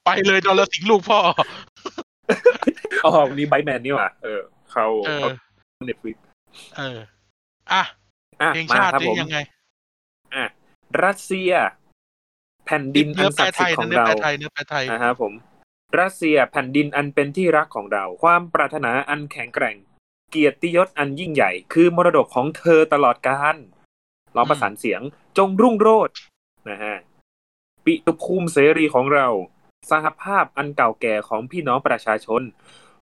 [0.04, 1.18] ไปเลยดอลลาร์สิงห์ลูกพ่อ
[3.04, 4.40] อ๋อวันนี้ไบแมนนี่หว่าเออ
[4.72, 5.28] เขาเออเขา
[5.86, 6.16] เน็ตฟลิก
[6.76, 6.98] เออ
[7.72, 7.82] อะ
[8.42, 9.38] อะเพลงมาชาติครับนี่ผมยังไง
[10.34, 10.44] อะ
[11.04, 11.52] รัสเซีย
[12.66, 15.32] แผ่นดินอัเนื้อนแปลศักดิ์ไทสิทยธิ์ของนะเนื้อเราแปลไทยเนื้อแปลไทยอ่าฮะผม
[16.00, 19.76] รัสเซียแผ่นดินอันเป็นที่รักของเรา ความปรารถนาอันแข็งแกร่ง
[20.30, 23.56] เกียรติยศอันยิ่งใหญ่ คือมรดกของเธอตลอดกาล
[24.36, 25.00] ร้องประสานเสียง
[25.38, 26.14] จงรุ่งโรจน์
[26.70, 26.96] นะฮะ
[27.84, 29.28] ปิตุภูมิเสรีของเรา
[29.90, 32.42] สหภาพอันเก่าแก่ของพี่น้องประชาชน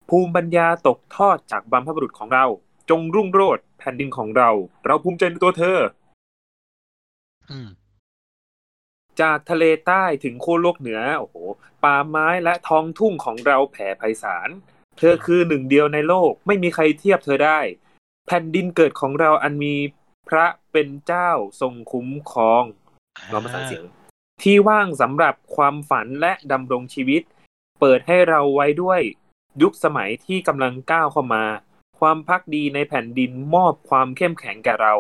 [0.10, 2.46] ภูมิปัญญาตกทอดจากบรรพบุรุษของเรา
[2.90, 4.50] จงรุ่งโรจน์แผ่นดินของเรา
[4.86, 5.80] เราภูมิใจในตัวเธอ
[7.52, 7.70] อืม
[9.22, 11.36] จากทะเลใต้ถึงโคโลกเหนือ โอ้โห
[11.84, 14.50] ป่าไม้และท้องทุ่งของเราแผ่ไพศาล
[14.98, 17.60] เธอคือหนึ่งเดียวในโลก ไม่มีใครเทียบเธอได้
[18.28, 19.76] แผ่นดินเกิดของเราอันมี
[20.30, 22.64] พระเป็นเจ้าทรงคุ้มครอง
[23.30, 23.84] เรามาสานเสียง
[24.44, 27.22] ที่ว่างสำหรับความฝันและดำรงชีวิต
[27.80, 29.02] เปิดให้เราไว้ด้วย
[29.62, 31.44] ยุคสมัยที่กำลังก้าวเข้ามา
[32.00, 34.94] ความพักดีในแผ่นดินมอบความเข้มแข็งแก่เรา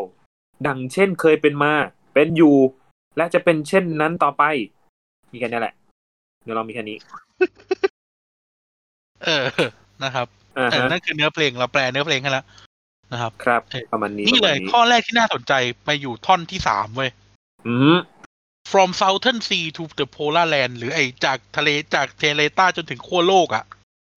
[0.67, 1.73] ดังเช่นเคยเป็นมา
[2.13, 2.57] เป็นอยู่
[3.17, 4.43] และจะเป็นเช่นนั้นต่อไป
[5.31, 5.75] มีแค่นี้แหละ
[6.43, 6.97] เดี๋ยวเรามีแค่นี้
[9.23, 9.45] เออ
[10.03, 10.27] นะครับ
[10.57, 12.45] อ่าเออฮะนั่นคือเนื้อเพลงเราแปลเนื้อเพลงให้แล้ว
[13.11, 15.53] นะครับ ครับเออประมาณนี้นี่เลยประมาณข้อแรกที่น่าสนใจ
[15.85, 17.09] ไปอยู่ท่อนที่สามเว้ย
[17.67, 17.97] อืม
[18.71, 23.65] from southern sea to the polar land หรือไอจากทะเลจากเทเลใต้จนถึงขั้วโลกอะ่ะ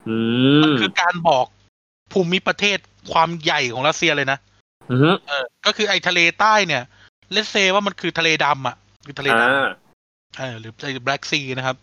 [0.09, 0.17] อื
[0.63, 1.47] มันมคือการบอก
[2.13, 2.79] ภูมิประเทศ
[3.13, 4.39] ความใหญ่ของรัสเซียเลยนะ
[4.91, 6.83] อืมเออ ก็คือไอทะเลใต้เนี่ย
[7.33, 8.77] เลสเซว่ามันคือทะเลดำอะ
[9.07, 11.77] คือทะเลอ่าดำเออหรือไอแบล็กซีนะครับ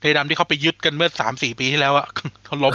[0.00, 2.06] ทะเลดำที่เขาไปยึดกันเมื่อสามสี่ปีที่แล้วอะ
[2.44, 2.72] เขาลบ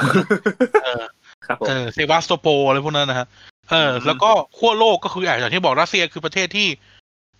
[0.84, 1.04] เออ
[1.46, 3.28] ครับผมเออเซวาสโตโปอะไรพวกนั้นนะฮะ
[3.72, 6.68] เอออืมแล้วก็ขั้วโลกก็คืออย่างที่บอกรัสเซียคือประเทศที่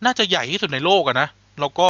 [0.06, 1.28] น่าจะใหญ่ที่สุดในโลกอะนะ
[1.60, 1.90] แล้วก็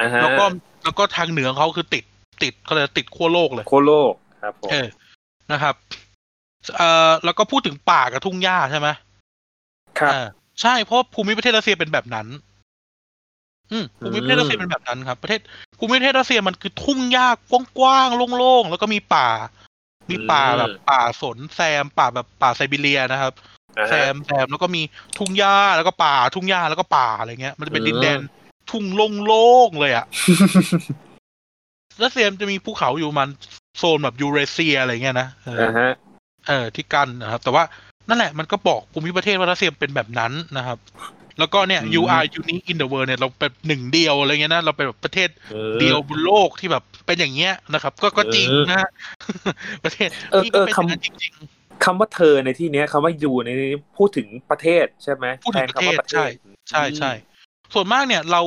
[0.00, 0.44] อ่าฮะแล้วก็
[0.84, 2.04] แล้วก็ทางเหนือของเขาคือติด
[2.42, 4.88] ติดเขาเลยกติดขั้วโลกเลยโคโลกครับผมเออ
[5.52, 5.74] นะครับ
[6.76, 8.88] เอ่อแล้วก็พูดถึงป่ากับทุ่งหญ้าใช่ไหม
[9.98, 10.26] ครับเออ
[10.60, 12.26] ใช่เพราะภูมิประเทศรัสเซียเป็นแบบนั้น
[13.72, 15.40] อืมภูมิประเทศรัสเซียเป็นแบบนั้นครับ ประเทศ
[15.78, 17.28] ภูมิประเทศรัสเซียมันคือทุ่งหญ้า
[17.78, 19.28] กว้างๆโล่งๆแล้วก็มีป่า
[20.10, 23.32] มีป่าแบบป่าสนแซม ป่าแบบป่าไซบีเรียนะครับ
[23.78, 24.82] อ่าแซฮะมแซมแล้วก็มี
[25.18, 28.18] ทุ่งหญ้าแล้วก็ป่าทุ่งหญ้าแล้วก็ป่าอะไรเงี้ย มันจะเป็นอืมดินแดน
[28.70, 28.84] ทุ่ง
[29.24, 30.06] โล่งๆเลยอะ
[32.02, 33.28] รัสเซียมันจะมีภูเขาอยู่มัน
[33.78, 35.92] โซนแบบยูเรเซียอะไรเงี้ยนะเอออ่าฮะ
[36.48, 37.64] เออที่กันนะครับ แต่ว่า
[38.08, 40.78] นั่นแหละมันก็บอกภูมิประเทศว่ารัสเซียเป็นแบบนั้นนะครับ
[41.38, 48.90] แล้วก็เนี่ย you are unique in the world เนี่ยเราเป็นหนึ่งเดียวอะไรเงี้ยนะเราเป็นแบบประเทศออเดียวบนโลกที่แบบเป็นอย่างเงี้ยนะครับ ก็ก็จริงเออนะฮะ
[49.84, 51.34] ประเทศเออที่ก็เป็นเออคำอย่างนั้นจริง
[51.84, 57.12] คำว่าเธอในที่เนี้ยคำว่าอยู่ในนี้พูดถึงประเทศใช่ไหมพูดถึงแทนคำว่าประเทศใช่ๆใช่ใช่
[57.74, 58.42] ส่วนมากเนี่ยเรา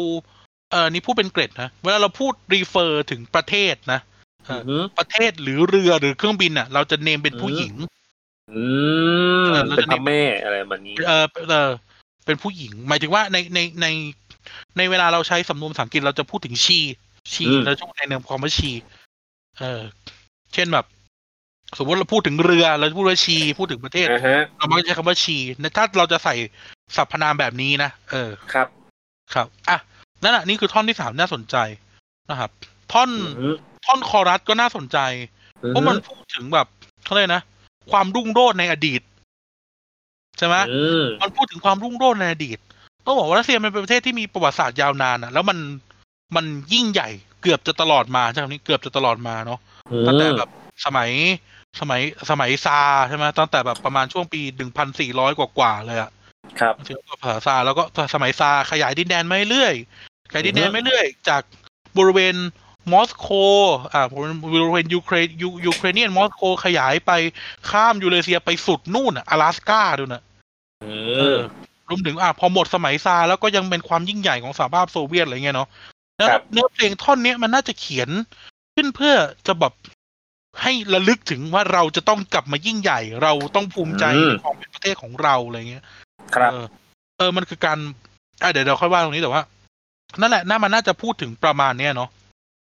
[0.71, 3.99] เออนี่พูดเป็นเกร็ดนะเวลาเราพูด refer ถึงประเทศนะ
[4.45, 7.73] เออืออฮึประเทศหรือเรือหรือเครื่องบินอะ เราจะเนมเป็นผู้หญิง
[8.51, 8.63] อื
[9.41, 11.71] มเออเราเป็นจะพ่อแม่อะไรแบบนี้ เออเออ
[12.25, 13.87] เป็นผู้หญิง หมายถึงว่าในในใน
[14.77, 16.79] ในเวลาเราใช้สำนวนภาษาอังกฤษเราจะพูดถึงชี
[17.33, 18.71] ชีอืมเราจะพูดในเนามความว่าชี
[19.59, 19.81] เออ
[20.53, 20.85] เช่นแบบ
[21.77, 26.35] สมมติเราพูดถึงเรือเราจะพูดว่าชีพูดถึงประเทศอ่าฮะเรามักจะใช้คำว่าชีนะถ้าเราจะใส่
[26.95, 28.67] สรรพนามแบบนี้นะเออครับ
[29.35, 29.77] ครับอะ
[30.23, 31.55] นั่นแหะนี่คือท่อนที่สามน่าสนใจ
[32.29, 32.49] นะครับ
[32.91, 33.09] ท่อน
[33.39, 33.55] อืม
[33.85, 34.97] ท่อนคอรัสก็น่าสนใจ
[35.67, 36.67] เพราะมันพูดถึงแบบ
[37.03, 37.41] เขาเลยกนะ
[37.91, 39.01] ความรุ่งโรจน์ในอดีต
[40.37, 42.59] ใช่ไหมอืมมันพูดถึงความรุ่งโรจน์ในอดีต
[43.05, 45.57] ต้องบอกว่ารัสเซียมันเป็นประเทศที่มีประวัติศาสตร์ยาวนานอะแล้วมัน
[46.35, 47.09] มันยิ่งใหญ่
[47.41, 49.59] เกือบจะตลอดมาใช่ไหมนี่เกือบจะตลอดมาเนาะ
[50.07, 50.49] ตั้งแต่แบบ
[50.85, 51.09] สมัย
[51.79, 56.11] สมัยสมัยซาร์ใช่ไหมตั้งแต่แบบประมาณช่วงปีหนึ่งพันสี่ร้อยกว่าๆเลยอะ
[56.59, 57.83] ครับถึงตัวภาซาแล้วก็
[58.13, 59.73] สมัยซาร์ขยายดินแดนมาเรื่อย
[60.31, 61.41] ขยายดินแดนมาเรื่อย จาก
[61.97, 62.35] บริเวณ
[62.91, 63.27] มอสโก
[63.93, 64.01] อ่า
[64.53, 67.11] บริเวณยูเครนยู Ukrainian มอสโกขยายไป
[67.69, 70.21] ข้ามยูเรเซียไปสุดนู่นอะลาสก้าดูนะ
[70.81, 70.87] เอ
[71.35, 71.37] อ
[71.89, 75.69] รวมถึงอ่าพอหมดสมัยซาร์แล้วก็ยังเป็นความยิ่งใหญ่ของสหภาพโซเวียตอะไรเงี้ยเนาะ
[76.17, 78.09] เนื้อเพลงท่อนนี้มันน่าจะเขียน
[78.75, 79.15] ขึ้นเพื่อ
[79.47, 79.73] จะแบบ
[80.61, 85.83] ให้ระลึกถึงว่าเราจะต้องกลับมายิ่งใหญ่ เราต้องภูมิใจในควาเป็นประเทศของเราอะไรเงี้ย
[86.35, 86.65] ครับเออ
[87.17, 87.77] เออมันคือการ
[88.41, 89.43] อะเดี๋ยวเราค่อยว่าตรงนี้แต่ว่า
[90.19, 92.09] นั่นแหละน่ามันน่าจะพูดถึงประมาณเนี้ยเนาะ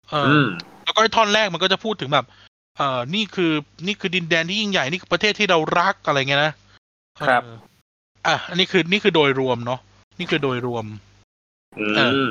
[0.10, 0.48] เอออือม
[0.84, 2.26] แล้วก็ไอ้ท่อนแรกมันก็จะพูดถึงแบบ
[2.78, 3.52] เออนี่คือ
[3.86, 6.54] นี่คือดินแดนที่ยิ่งใหญ่นี่คือประเทศที่เรารักอะไรเงี้ยนะ
[7.20, 7.58] ครับเออ
[8.28, 9.80] อะอันนี้คือนี่คือโดยรวมเนาะ
[10.20, 10.86] นี่คือโดยรวม
[11.80, 11.86] อื
[12.26, 12.30] ม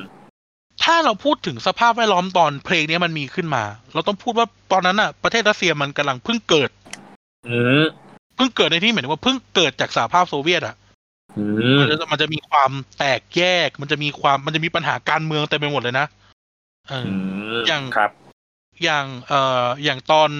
[0.84, 6.70] ถ้าเราพูดถึงสภาพแวดล้อมตอนเพลงนี้มันมีขึ้นมา เราต้องพูดว่าตอนนั้นอะประเทศรัสเซียมันกำลังเพิ่งเกิด
[7.48, 7.84] อืม
[8.36, 10.81] เพิ่งเกิดในที่หมายถึงว่าเพิ่งเกิดจากสหภาพโซเวียตอะอื
[11.74, 16.06] มมันจะมันจะมีความแตกแยก มันจะมีความมันจะมีปัญหาการเมืองเต็มไปหมดเลยนะ
[16.88, 17.12] เอออื
[17.52, 18.10] มอย่างครับ
[18.82, 20.30] อย่างเอ่ออย่างตอน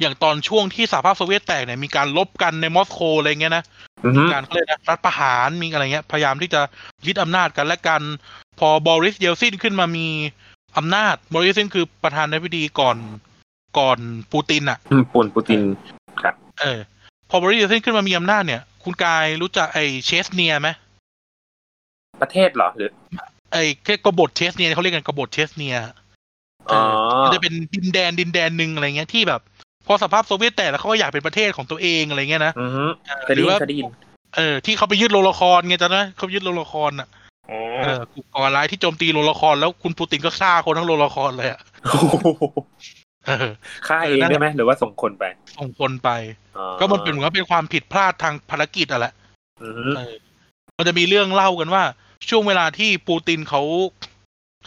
[0.00, 3.64] อย่างตอนช่วงที่สหภาพโซเวียตแตกเนี่ยมีการลบกันในมอสโกอะไรเงี้ยนะ
[4.04, 6.60] อืมการเขาเรียกนะรัฐประหารมีอะไรเงี้ย พยายามที่จะ
[7.06, 8.02] ยึดอำนาจกันและกัน
[8.58, 10.06] พอบอริสเยลซินขึ้นมามี
[10.76, 12.96] อำนาจบอริสเยลซินคือประธานาธิบดีก่อน
[13.78, 13.98] ก่อน
[14.32, 15.60] ปูตินอะอืมก่อนปูติน
[16.60, 16.78] เออ
[17.30, 20.68] พอบอริสเยลซินขึ้นมามีอำนาจเนี่ย คุณกายรู้จักไอ้เชชเนียไหม
[22.22, 22.90] ประเทศเหรอหรือ
[23.52, 25.76] ไอ้แค่กบฏเชชเนียเขาเรียกกันกบฏเชชเนีย
[26.70, 26.82] อ๋อ
[27.24, 29.40] มันจะเป็นดินแดนดินแดนหนึ่งอะไรเงี้ยที่แบบ
[29.86, 33.86] พอสภาพโซเวียตแตกแล้วเขาก็อยากเป็นประเทศของตัวเองอะไรเงี้ยนะอืมเออเคยหได้รือยินว่าเคยได้ยิน
[34.36, 37.08] เออ ที่เขาไปยึดโรงละครไงจ๊ะนะเขายึดโรงละครอะ
[37.50, 41.60] อ๋อเออกลุ่มก่อร้ายที่โจมตีโรงละครแล้วคุณปูตินก็ฆ่าคนทั้งโรงละครเลยอะ
[43.26, 43.52] โอ้โหเออ
[43.88, 45.24] ค่ายเองได้ไหมหรือว่าส่งคนไป
[45.58, 46.10] ส่งคนไป
[46.56, 49.12] อ๋อก็มันเป็นเหมือนว่าเป็นความผิดพลาดทางภารกิจอะแหละ
[49.62, 50.14] อืมเออ
[50.76, 51.82] มันจะมีเรื่องเล่ากันว่า
[52.28, 53.62] ช่วงเวลาที่ปูตินเขา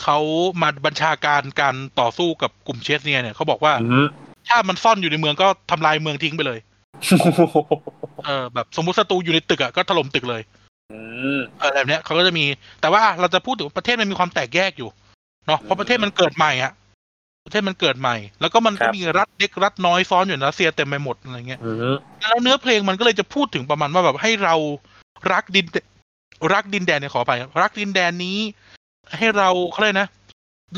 [0.04, 0.18] เขา
[0.62, 4.08] มาบัญชาการการต่อสู้กับกลุ่มเชสเนียเนี่ยเขาบอกว่าอืม
[4.47, 6.60] ถ้ามันซ่อนอยู่ในเมืองก็ทำลายเมืองทิ้งไปเลย
[8.26, 10.41] เออแบบสมมติศัตรูอยู่ในตึกอะก็ถล่มตึกเลย
[10.91, 10.99] อื
[11.38, 12.45] มเออแบบเนี้ยเขาก็จะมี
[12.82, 14.89] แต่ว่าเราจะพูดถึงประเทศมันมีความแตกแยกอยู่
[15.47, 16.72] เนาะเพราะประเทศมันเกิดใหม่อะ
[17.43, 24.55] ประเทศมันเกิดใหม่ แล้วก็มันก็มีรัฐเล็กรัฐน้อยซ้อนอยู่ในรัสเซียเต็มไปหมดอะไรเงี้ยอืมแล้วเนื้อเพลงมันก็เลยจะพูดถึงประมาณว่าแบบให้เรา
[25.32, 25.65] รักดิน
[26.53, 28.37] รักดินแดนเนี่ยขอไปครับรักดินแดนนี้
[29.17, 30.07] ให้เราเขาเลยกนะ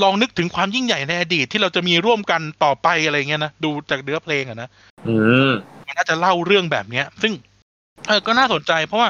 [0.04, 4.70] ลองนึกถึงความยิ่งใหญ่ในอดีตที่เราจะมีร่วมกันต่อไปอะไรเงี้ยนะดูจากเนื้อเพลงอะนะ
[5.08, 5.16] อื
[5.50, 5.52] ม
[5.88, 7.34] มันน่าจะเล่าเรื่องแบบเนี้ย ซึ่ง
[8.08, 9.10] เออก็น่าสนใจ เพราะว่า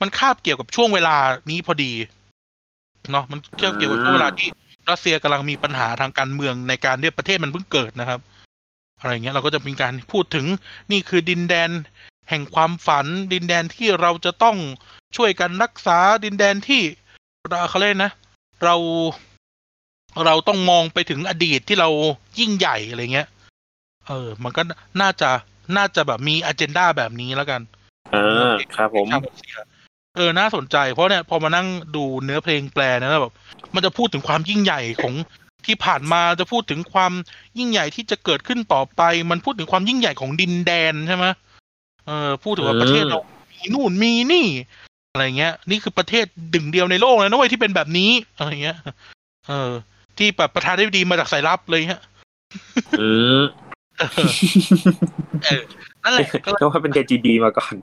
[0.00, 1.16] มันคาบเกี่ยวกับช่วงเวลา
[1.50, 1.92] นี้พอดี
[3.12, 4.48] เนาะมันเกี่ยวเกี่ยวกับช่วงเวลาที่
[4.90, 8.20] รัสเซียกำลังมีปัญหาทางการเมืองในการเนี่ยประเทศมันเพิ่งเกิดนะครับ
[9.00, 10.46] อะไรเงี้ยเราก็จะมีการพูดถึง
[10.90, 11.70] นี่คือดินแดน
[12.28, 14.56] แห่งความฝัน ดินแดนที่เราจะต้อง
[15.16, 16.82] ช่วยกันรักษาดินแดนที่
[17.50, 18.12] เราเขาเรียกนะ
[18.64, 18.76] เรา
[20.24, 21.88] เราต้องมองไปถึงอดีตที่เรา
[22.38, 23.28] ยิ่งใหญ่อะไรเงี้ย
[24.08, 24.62] เออ มันก็
[25.00, 25.30] น่าจะ
[25.76, 27.60] น่าจะแบบมีอ g e n d a แบบนี้แล้วกัน
[28.14, 29.30] อ่าครับผมชาวรั
[29.64, 29.66] ส
[30.16, 31.66] เซียเออน่าสนใจ เพราะเนี่ยพอมานั่ง
[31.96, 33.32] ดูเนื้อเพลงแปลเนยแล้วแบบ
[33.74, 35.14] มันจะพูดถึงความยิ่งใหญ่ของ
[35.66, 37.12] ที่ผ่านมาจะพูดถึงความ
[37.58, 41.26] ยิ่งใหญ่ที่จะเกิดขึ้นต่อไป มันพูดถึงความยิ่งใหญ่ของดินแดนใช่ไหม
[42.06, 43.20] เออพูดถึงว่าประเทศเรา
[43.52, 44.46] มีนู่นมีนี่
[45.12, 48.78] อะไรเงี้ย นี่คือประเทศดึงเดียวในโลกเลยนะเว้ยที่เป็นแบบนี้อะไรเงี้ย
[49.48, 49.70] เออ
[50.18, 52.02] ที่แบบประธานาธิบดีมาจากสายลับเลยฮะ
[53.00, 53.08] อื
[53.40, 53.42] ม
[55.44, 55.62] เออ
[56.02, 57.74] นั่นแหละก็ก็ว่าเป็น KGB มาก่อน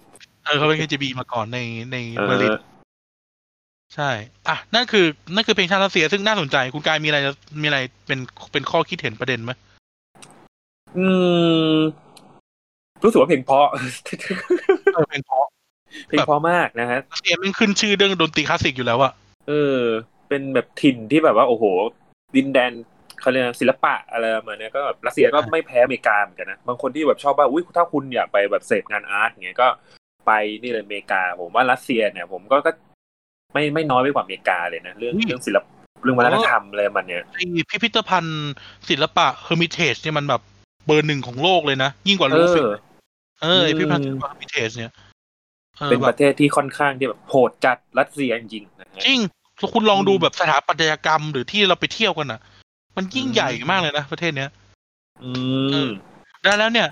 [0.46, 1.60] เออเขาเป็น KGB มาก่อนใน
[1.92, 2.58] ในเอเบอร์ลินอ
[3.96, 4.12] ใช่
[4.50, 8.20] อะ นั่นคือ นั่นคือเพลงชาติรัสเซียซึ่งน่าสนใจ คุณกายมีอะไรจะมีอะไรเป็น
[8.52, 9.52] เป็นข้อคิดเห็นประเด็นไหม
[10.98, 11.08] อื
[11.74, 11.78] ม
[13.04, 13.68] รู้สึกว่าเพลงเพราะ
[14.94, 15.46] เออเพลงเพราะ
[16.08, 19.12] เพลงเพราะมากนะฮะรัสเซียมันขึ้นชื่อเรื่องดนตรีคลาสสิกอยู่แล้วอะ
[19.48, 19.80] เออ
[20.30, 21.64] เป็นแบบถิ่นที่แบบว่า โอ้โห
[22.36, 22.72] ดินแดน
[23.22, 29.68] เขาเรียกอะไรศิลปะอะไรประมาณเนี้ยก็แบบรัสเซียก็ไม่แพ้อเมริกาเหมือนกันนะ บางคนที่แบบชอบว่า อุ้ยถ้าคุณอยากไปแบบเสพงานอาร์ตอย่างเงี้ยก็
[30.26, 30.32] ไป
[30.62, 32.72] นี่เลยอเมริกา ผมว่ารัสเซียเนี่ย ผมก็ก็
[33.54, 35.66] ไม่ไม่น้อยไปกว่าอเมริกาเลยนะเรื่องเรื่องศิลปะ
[36.04, 37.40] เรื่องวัฒนธรรมอะไรมันเนี่ยไอ
[37.70, 38.52] พิพิธภัณฑ์
[38.90, 40.42] ศิลปะเฮอร์มิเทจเนี่ยมันแบบ
[40.86, 42.68] เบอร์หนึ่งของโลกเลยนะ ยิ่งกว่าไอ้ลูฟวร์อีก
[43.42, 44.94] เออไออืมพิพิธภัณฑ์ศิลปะเฮอร์มิเทจเนี่ย
[45.78, 49.20] เออเป็นแบบประเทศที่ค่อนข้างที่แบบโหดจัดรัสเซียจริงๆนะฮะจริง
[49.74, 52.40] คุณลองดูอืมแบบสถาปัตยกรรมหรือที่เราไปเที่ยวกันอะ
[52.96, 54.50] มันยิ่งใหญ่มากเลยนะประเทศเนี้ย
[55.24, 55.32] อื
[55.86, 55.88] ม
[56.44, 56.88] ดังนั้นแล้วเนี่ย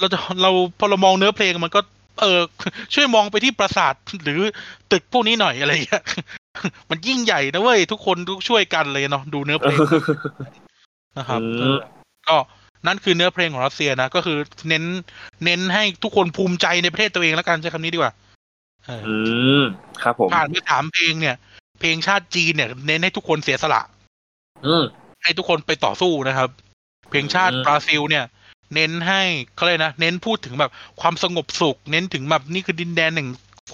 [0.00, 1.80] เราจะเราพอเรามองเนื้อเพลงมันก็
[2.22, 2.40] เออ
[2.94, 3.94] ช่วยมองไปที่ปราสาท
[4.24, 4.40] หรือ
[4.92, 6.02] ตึกพวกนี้หน่อยอะไรอย่างเงี้ย
[6.90, 9.78] มันยิ่งใหญ่นะเว้ย ทุกคนทุกช่วยกันเลยเนาะดูเนื้อเพลง
[11.18, 11.78] นะครับอืมเออ
[12.28, 12.36] ก็
[12.86, 14.38] นั่นคือเนื้อเพลงของรัสเซียนะ ก็คือ
[14.68, 14.84] เน้น
[15.44, 18.12] เน้นให้ทุกคนภูมิใจในประเทศตัวเองแล้วกันใช้คำนี้ดีกว่า
[18.86, 19.16] เอออื
[19.60, 19.62] ม
[20.02, 21.36] ครับผมผ่านไปสามเพลงเนี่ย
[21.80, 23.82] เพลงชาติจีนเนี่ย เน้นให้ทุกคนเสียสละ
[24.66, 24.84] อืม
[25.22, 26.48] ให้ทุกคนไปต่อสู้นะครับ
[27.10, 28.24] เพลงชาติอืมบราซิลเนี่ย
[28.74, 29.22] เน้นให้
[29.56, 30.70] เขาเลยกนะ เน้นพูดถึงแบบ
[31.00, 33.28] ความสงบสุข เน้นถึงแบบนี่คือดินแดนหนึ่ง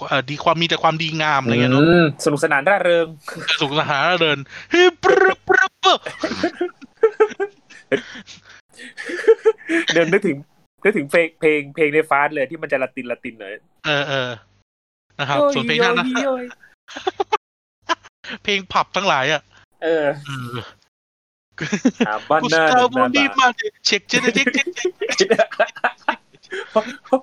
[0.07, 3.07] เอ่อดีความมีแต่ความดีงามอะไรเงี้ยเนาะอืมสนุกสนานร่าเริง
[3.61, 4.37] สุขสหาเดิน
[4.73, 5.93] ฮิปรึปรึปรึ
[9.93, 10.37] เดินนึกถึง
[10.83, 13.53] นึกถึงเพลงเพลงเพลงในฟาสเลยที่มันจะละตินละตินหน่อย
[13.87, 14.29] เออเออ
[15.19, 16.45] นะครับส่วนเพลงชาตินะโอ้ย
[18.43, 19.41] เพลงผับทั้งหลายอะ
[19.83, 20.05] เออ
[21.59, 23.47] เออหาบ้านกุหน้าสตาโวหน้าดีบามา
[23.85, 24.67] เช็คเช็คเช็คเช็ค
[25.15, 25.29] เช็ค
[27.07, 27.15] กู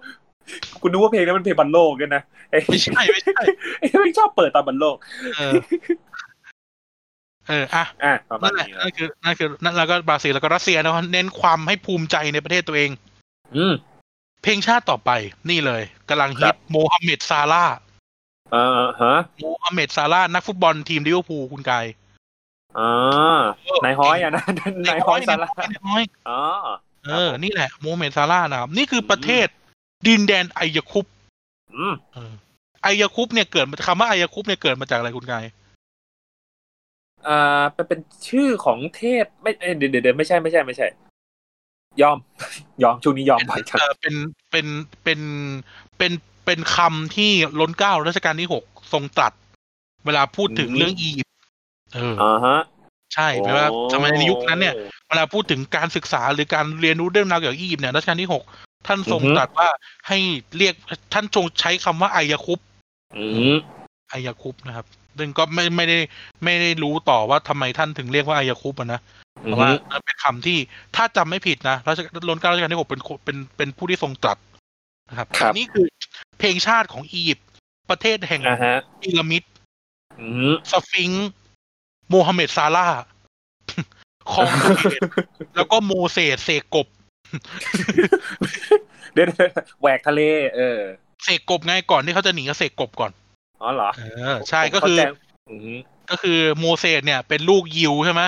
[0.82, 2.22] คุณนึกว่าเพลงนั้นมันเพลงบอลโลกกันนะ
[2.68, 3.32] ไม่ใช่ไม่ใช่
[3.78, 4.96] ไอ้ไม่ชอบเปิดตอนบอลโลก
[5.36, 5.52] เออ
[7.48, 12.90] เอออะอะนั่นแหละนั่นคือนั่นคือนั่นแล้วก็บราซิลแล้วก็รัสเซียนะเน้นความให้ภูมิใจในประเทศตัวเอง
[13.56, 13.74] อืม
[14.42, 15.10] เพลงชาติต่อไป
[15.50, 17.64] นี่เลยกำลังฮิตโมฮัมเหม็ดซาร่า
[18.54, 21.86] อ่าฮะโมฮัมเหม็ดซาลาห์นักฟุตบอลทีมลิเวอร์พูลคุณกาย
[22.78, 23.42] อ่า
[23.84, 24.44] นายฮ้อยอะนะ
[24.88, 26.40] นายฮ้อยซาลาห์นายฮ้อยอ๋อ
[27.06, 29.46] เออ นี่แหละโมฮัมเหม็ดซาลาห์นะครับ นี่คือประเทศ
[30.06, 31.06] ดินแดนไอยคุปต์
[31.76, 31.94] อืม
[32.82, 35.44] ไอยคุปต์เนี่ยเกิดคำว่าไอยคุปต์เนี่ยเกิดมาจากอะไรคุณกาย
[37.28, 40.86] อ่าเป็นชื่อของเทพไม่เดี๋ยวเดี๋ยวไม่ใช่ไม่ใช่ไม่ใช่
[42.02, 42.18] ยอม
[42.82, 44.14] ยอมช่วงนี้ยอมไปครับเป็น
[44.50, 44.66] เป็น
[45.04, 45.20] เป็น
[45.98, 46.12] เป็น
[46.46, 47.30] เป็นคำที่
[47.60, 49.32] ล้นเก้ารัชกาลที่หกทรงตรัส
[50.06, 51.35] เวลาพูดถึงเรื่องอียิปต์
[51.94, 52.60] เอออ่าฮะ
[53.14, 54.74] ใช่แปลว่าสมัยในยุคนั้นเนี่ย
[55.08, 58.44] เวลาพูดถึงการศึกษาหรือการเรียนรู้เรื่องราวเกี่ยวกับอียิปต์เนี่ยรัชกาลที่หก
[58.86, 59.68] ท่านทรงตรัสว่า
[60.08, 60.18] ให้
[60.56, 60.74] เรียก
[61.14, 62.60] ท่านทรงใช้คำว่าไอยาคุป
[64.08, 64.86] ไอยาคุปนะครับ
[65.18, 65.98] ซึ่งก็ไม่ไม่ได้
[66.44, 69.00] ไม่ได้รู้ต่อว่าทำไมท่านถึงเรียกว่าอายาคุปนะ
[69.42, 69.70] เพราะว่า
[70.06, 70.58] เป็นคำที่
[70.96, 74.38] ถ้าจำไม่ผิดนะรัชกาลล้นเก้ารัชกาลที่หกเป็นเป็นเป็นผู้ที่ทรงตรัส
[75.08, 75.86] นะครับนี่คือ
[76.38, 77.48] เพลงชาติของอียิปต์
[77.90, 78.42] ประเทศแห่ง
[79.02, 79.42] พีระมิด
[80.70, 81.28] สฟิงค์
[82.10, 82.86] โมฮัมเหม็ดซาร่า
[84.32, 84.48] คอง
[85.56, 86.86] แล้วก็โมเสสเสกกบ
[89.12, 89.26] เดี๋ยว
[89.80, 90.20] แหวกทะเล
[90.56, 90.78] เออ
[91.24, 93.10] เสกกบไงก่อนที่เขาจะหนีก็เสกกบก่อน
[93.62, 94.02] อ๋อเหรอเอ
[94.34, 94.98] อใช่ก็คือ
[96.10, 98.22] ก็คือโมเสสเนี่ย เป็นลูกยิวใช่ไหม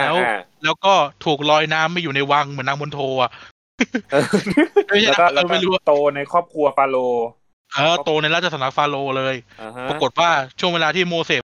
[0.00, 0.16] แล้ว
[0.64, 0.92] แล้วก็
[1.24, 3.30] ถูกลอยน้ำไม่อยู่ในวังเหมือนนางมณโทอะ
[5.06, 5.54] แล้วก็แล้วก็
[5.86, 6.96] โตในครอบครัวฟาโร
[7.74, 9.34] เออโตในราชสำนักฟาโรเลย
[9.88, 11.42] ปรากฏว่าช่วงเวลาที่โมเสส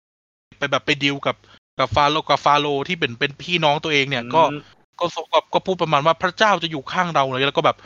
[0.57, 1.35] ไปแบบไปดิวกับ
[1.79, 4.41] กับฟาโรกับฟาโรที่เป็นเป็นพี่น้องตัวเองเนี่ยก็
[4.99, 5.05] ก็
[5.53, 7.77] ก็พูดประมาณว่าพระเจ้าจะอยู่ข้างเราเลยแล้วก็แบบ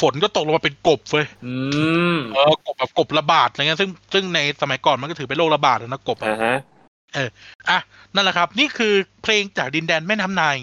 [0.00, 1.26] ฝนก็ตกลงมาเป็นกบเว้ย
[2.34, 6.28] เออกบแบบกบระบาดอะไรเงี้ยซึ่งซึ่งในสมัยก่อนมันก็ถือเป็นโรคระบาดนะกบอะ
[7.14, 7.28] เออ
[7.68, 7.78] อะ
[8.14, 10.56] นั่นแหละครับ นี่คือเพลงจากดินแดนแม่น้ำไนล์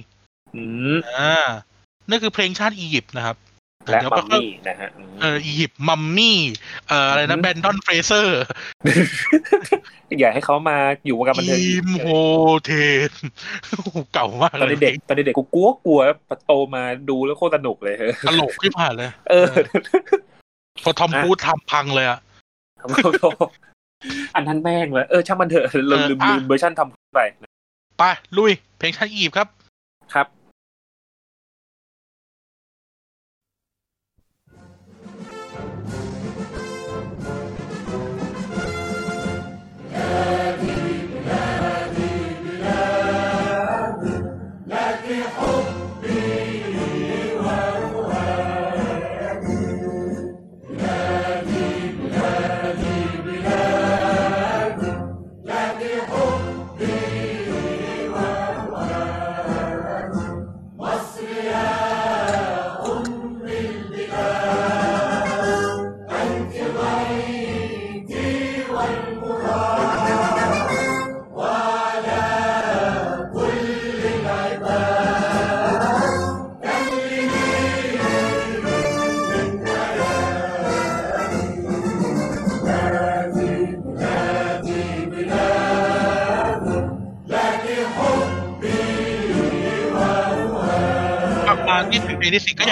[0.56, 0.64] อื
[0.96, 1.46] มอ่า
[2.10, 3.36] นั่นคือเพลงชาติอียิปต์นะครับ
[3.92, 4.90] และมัมมี่นะฮะ
[5.22, 6.40] เอออียิปต์มัมมี่
[6.88, 8.44] เอ่ออะไรนะเบรนแดนเฟรเซอร์
[10.20, 12.08] อยากให้เขามาอยู่วงการบันเทิงทีมโฮ
[12.64, 12.72] เท
[13.10, 13.12] น
[14.14, 16.00] เก่ามากตอนเด็กตอนเด็กกูกลัวกลัว
[16.48, 17.96] โตมาดูแล้วโคตรสนุกเลย
[18.28, 19.46] ตลกขึ้นผ่านเลย เออ
[20.84, 22.20] พอทอมพูดทำพังเลยอะ
[24.36, 27.20] อันนั้นแม่งเลยเออช่างมันเถอะลืมลืมลืมเวอร์ชันทำไป
[27.98, 28.04] ไป
[28.38, 29.48] ลุยเพลงชาติอียิปต์ครับ
[30.14, 30.28] ครับ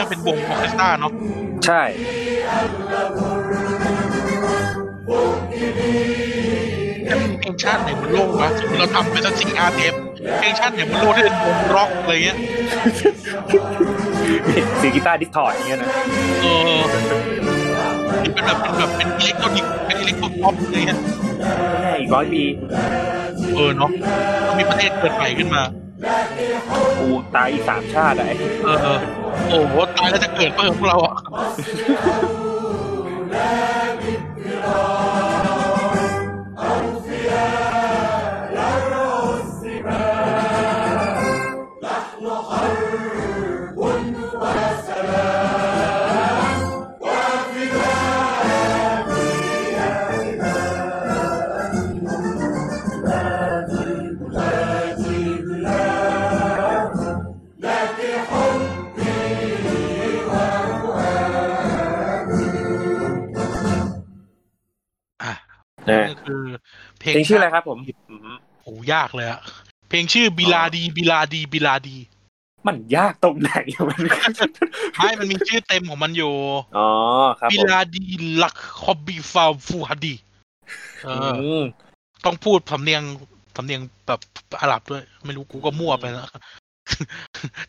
[0.03, 1.11] ยังเป็นวงออเคสตราเนาะ
[1.65, 1.81] ใช่
[7.07, 9.93] ถ้ามีเพลงชาติไหนบนโลกวะสมมติเราทำเป็นสักสี่อาเทป
[10.39, 12.37] เพลงชาติไหนบนโลกที่เป็นวงร็อกอะไรเงี้ย
[14.81, 15.89] สีกีตาร์ distort อย่างเงี้ยนะ
[16.41, 16.45] เอ
[16.77, 16.81] อ
[18.33, 20.99] เป็นแบบเป็นแบบเป็นอิเล็กทรอนิกเป็นอิเล็กทรอนิกอะไรเงี้ย
[21.81, 22.43] แม่อีกร้อยปี
[23.55, 23.89] เออเนาะ
[24.57, 25.61] มีประเทศเกิดใหม่ขึ้นมา
[26.99, 28.99] กูตายอีกสามชาติไอ้เออ
[29.49, 31.12] โอ้โหตายแล้วจะเกิดเพิ่มพวกเราอะ
[67.23, 67.77] งชื่ออะไรครับผม
[68.63, 69.41] โอ้ยากเลยอะ
[69.89, 71.97] เพลงชื่อبلادي بلادي بلادي
[72.67, 73.51] มันยากตรงไหน
[73.89, 74.01] มัน
[74.97, 76.33] ไม่มันมีชื่อเต็มของมันอยู่
[76.77, 76.87] อ๋อ
[77.39, 80.15] ครับبلا دي لك حبي وفؤادي
[81.05, 81.09] เอ
[81.59, 81.63] อ
[82.25, 83.03] ต้องพูดสำเนียง
[83.55, 84.19] สำเนียงแบบ
[84.61, 86.27] อาหรับด้วย ไม่รู้กูก็มั่วไปแล้ว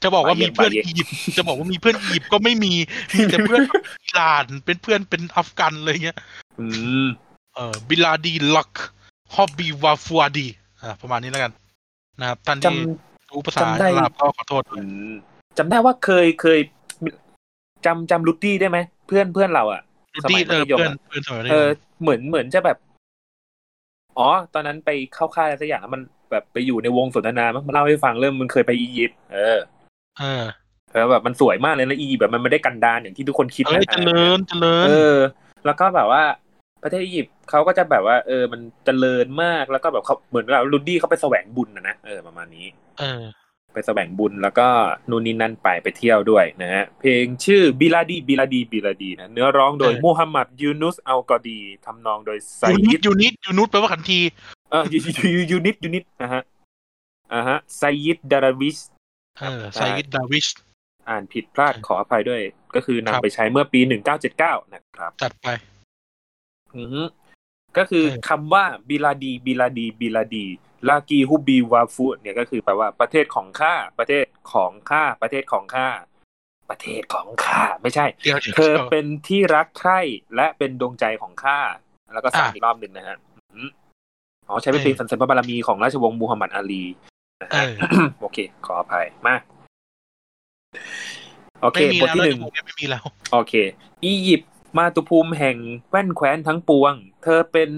[0.03, 2.73] จะบอกว่ามีเพื่อนอียิปต์จะบอกว่ามีเพื่อนอียิปต์ก็ไม่มี
[3.15, 3.63] มีแต่เพื่อน
[4.05, 6.19] อิหร่านเป็นเพื่อนเป็นอัฟกันอะไรเงี้ย
[6.61, 6.67] อื
[7.05, 7.07] ม
[7.55, 8.71] เออบิลาดีลัก
[9.35, 10.47] ฮอบบีวาฟูอาดี
[10.83, 11.53] อ่าประมาณนี้แล้วกัน
[12.21, 12.79] นะครับท่านที่
[13.31, 14.63] รู้ภาษาอาหรับก็ขอโทษ
[15.59, 16.61] จำได้ว่าเคยเคย
[17.87, 19.83] จำจำลุดดี้ได้ไหมเพื่อนเพื่อนเราอะ
[20.25, 20.79] สมัยมัธยม
[21.51, 21.69] เออ
[22.01, 22.79] เหมือนเหมือนจะแบบ
[24.19, 29.59] อ๋อ ตอนนั้นไปเข้าค่ายอะไรสักอย่างมันแบบไปอยู่ในวงสนทนามั้งมาเล่าให้ฟังเรื่องมึงเคยไปอียิปต์เออ
[30.19, 30.45] เออ
[30.93, 35.17] แล้วแบบมันสวยมากเลยนะอียิปต์แบบมันไม่ได้กันดานอย่างที่ทุกคนคิดนะเจริญเจริญเออ
[35.65, 36.23] แล้วก็แบบว่า
[36.85, 42.67] ประเทศอียิปต์เขาก็จะแบบว่า เออ มันเจริญมากแล้วก็แบบเขาเหมือนกับลุดดี้เขาไปแสวงบุญนะนะเออประมาณนี้
[43.01, 43.23] เออ
[43.75, 44.69] ไปแสวงบุญแล้วก็
[45.11, 54.21] นู่นนี่นั่นไปไปเที่ยวด้วยนะฮะเพลงชื่อบิลาดีบิลาดีบิลาดีนะเนื้อร้องโดยมูฮัมหมัดยูนุสอัลกอดีทำนองโดยไซยิดยูนิตยูนุสแปลว่าขันที
[54.71, 54.99] เออยู
[55.35, 56.43] ยูยูนิตยูนิตนะฮะ
[57.33, 58.77] อ่าฮะไซยิดดาราวิช
[59.41, 60.47] เออไซยิดดาวิช
[61.09, 62.41] อ่านผิดพลาดขออภัยด้วย
[62.75, 65.49] ก็คือนำไปใช้เมื่อปีหนึ่งเก้าเจ็ดเก้านะครับ จัดไป
[66.77, 67.07] อือ
[67.77, 70.47] ก็คือคำว่าบิลาดีบิลาดีบิลาดี
[70.89, 75.89] ลากีฮุบีวาฟูเนี่ยก็คือแปลว่าประเทศของข้าประเทศของข้าประเทศของข้า
[76.71, 78.07] ประเทศของข้าไม่ใช่
[78.55, 80.01] เธอเป็นที่รักใคร่
[80.37, 81.59] และเป็นดวงใจของข้า
[82.13, 83.19] แล้วก็สั่งอีกรอบหนึ่งนะฮะ
[84.49, 86.85] อ๋อใช้เป็นเพลงสรรเสริญพระบารมีของราชวงศ์มูฮัมหมัดอาลี
[88.21, 89.37] โอเค ขออภัยมา
[91.63, 93.55] โอเคบทที่หนึ่งไม่มีแล้ว โอเค
[94.05, 95.59] อียิปต์ มาตุภูมิแห่ง
[95.91, 97.71] แว่นแคว้นทั้งปวง เธอเป็น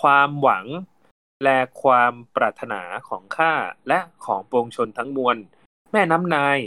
[0.00, 0.66] ความหวัง
[1.44, 3.52] และความปรารถนาของข้า
[3.88, 5.36] และของปวงชนทั้งมวล
[5.92, 6.58] แม่น้ำนาย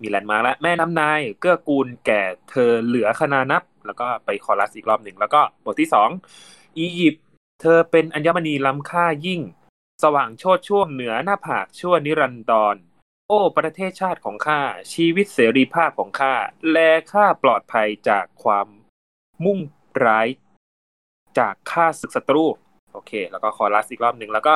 [0.00, 6.08] มีแลนมาแล้วแม่น้ำนายเกื้อกูลแก่เธอเหลือขนานับ แล้วก็ไปคอรัสอีกรอบหนึ่ง แล้วก็บทที่สอง
[6.78, 7.24] อียิปต์
[7.60, 9.40] เธอเป็นอัญมณีล้ำค่ายิ่ง
[10.02, 12.76] สว่างโชดช่วงเหนือหน้าผากชั่วนิรันดร
[13.28, 14.60] โอ้ประเทศชาติของข้า
[14.94, 16.34] ชีวิตเสรีภาพของข้า
[16.72, 18.66] และข้าปลอดภัยจากความ
[19.44, 19.58] มุ่ง
[20.04, 20.28] ร้าย
[21.38, 22.44] จากข้าศึกศัตรู
[22.92, 24.54] โอเค แล้วก็คอรัสอีกรอบหนึ่งแล้วก็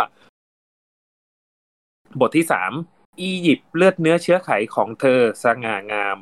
[2.21, 2.73] บทที่สาม
[3.21, 6.19] อียิปต์เลือดเนื้อเชื้อไขของเธอสง่างาม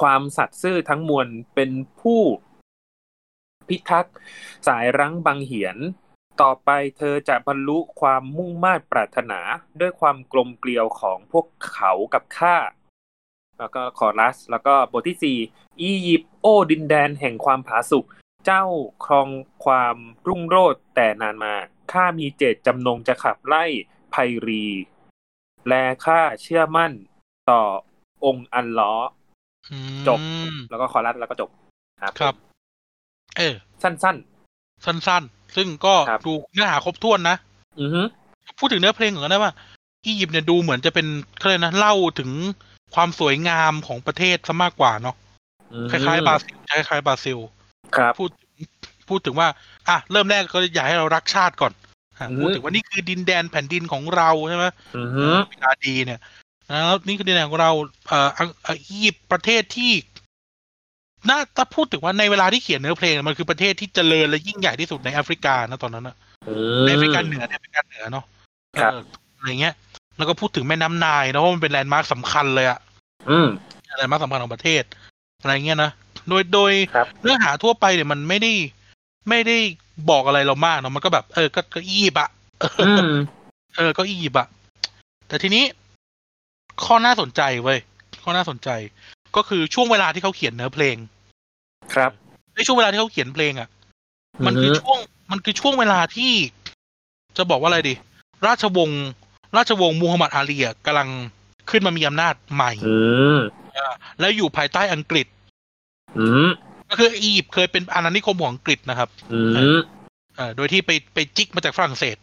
[0.00, 1.70] ความสัตย์ซื่อทั้งมวลเป็น
[2.00, 2.22] ผู้
[3.68, 4.16] พิทักษ์
[4.66, 5.76] สายรั้งบังเหียน
[6.42, 9.40] ต่อไปเธอจะบรรลุความมุ่งมา่ปรารถนา
[9.80, 12.56] ด้วยความกลมเกลียวของพวกเขากับข้า
[13.58, 15.38] แล้วก็คอรัส แล้วก็บทที่สี่
[15.82, 18.04] อียิปต์โอ้ดินแดนแห่งความผาสุก
[18.44, 18.64] เจ้า
[19.04, 19.28] ครอง
[19.64, 19.96] ความ
[20.28, 21.54] รุ่งโรจน์แต่นานมา
[21.92, 23.64] ข้ามีเจตจำนงจะขับไล่
[24.10, 24.64] ไพรี
[25.68, 26.92] และข้าเชื่อมั่น
[27.50, 27.62] ต่อ
[28.24, 28.94] องค์อันล้อ
[30.08, 30.20] จบ
[30.70, 31.50] แล้วก็คอรัสแล้วก็จบ
[32.02, 32.34] ครับ ครับ
[33.36, 34.35] เออ สั้น ๆ
[34.84, 35.94] สั้นๆ ซึ่งก็
[36.26, 37.36] ดูเนื้อหาครบถ้วนนะ
[37.80, 38.06] อือ
[38.58, 39.52] พูดถึงเนื้อเพลงก่อนได้ว่า
[40.06, 41.06] อียิปต์เนี่ยดูเหมือนจะเป็น
[41.38, 42.30] เขาเลยนะเล่าถึง
[42.94, 45.16] ความสวยงามของประเทศซะมากกว่าเนาะ
[45.90, 47.38] คล้ายๆบราซิลคล้ายๆบราซิล
[47.96, 48.30] ครับ พูด
[49.08, 49.48] พูดถึงว่า
[49.88, 51.72] อะเริ่มแรกก็อยากให้เรารักชาติก่อน
[52.38, 54.64] พูดถึงว่านี่คือดินแดนแผ่นดินของเราใช่ไหม
[55.50, 56.20] บิลาดีเนี่ย
[56.66, 57.70] แล้วนี่คือดินแดนของเรา
[58.08, 58.28] เอ่อ
[58.88, 59.92] อียิปต์ประเทศที่
[61.28, 66.16] น่าถ้าพูดถึงว่าในเวลาที่เขียนเนื้อเพลงมันคือประเทศที่เจริญและยิ่งใหญ่ที่สุดในแอฟริกานะตอนนั้นนะ
[66.84, 68.24] ในแอฟริกาเหนือในแอฟริกาเหนือเนาะ
[69.38, 69.74] อะไรเงี้ย
[70.16, 72.78] แล้วก็พูดถึงแม่น้ำไนล์นะว่ามันเป็น landmark สำคัญเลยอะ
[73.96, 74.82] landmark สำคัญของประเทศ
[75.40, 75.90] อะไรเงี้ยนะ
[76.28, 76.72] โดยโดย
[77.20, 78.52] เนื้อหาทั่วไปเนี่ยมันไม่ได้
[79.28, 79.58] ไม่ได้
[80.10, 82.30] บอกอะไรเรามากเนาะมันก็แบบ เออก็ก็อีบอะ
[83.76, 84.46] เออก็อีบอะ
[85.28, 85.64] แต่ทีนี้
[86.84, 87.78] ข้อน่าสนใจเว้ย
[88.22, 88.68] ข้อน่าสนใจ
[89.36, 90.96] ก็คือช่วงเวลาที่เขาเขียนเนื้อเพลง
[91.94, 92.10] ครับ
[92.54, 93.68] ในช่วงเวลาที่เขาเขียนเพลงอะ
[94.46, 94.98] มันคือช่วง
[95.30, 96.32] มันคือช่วงเวลาที่
[97.36, 97.94] จะบอกว่าอะไรดี
[98.46, 99.04] ราชวงศ์
[99.56, 101.08] ราชวงศ์มูฮัมหมัดอาลีกำลัง
[101.70, 102.72] ขึ้นมามีอำนาจใหม่
[104.20, 105.26] แล้วอยู่ภายใต้อังกฤษ
[106.90, 109.08] ก็คืออียิปต์เคยเป็นอาณานิคมของอังกฤษนะครับ
[110.38, 112.16] อ่าโดยที่ไปไปจิกมาจากฝรั่งเศส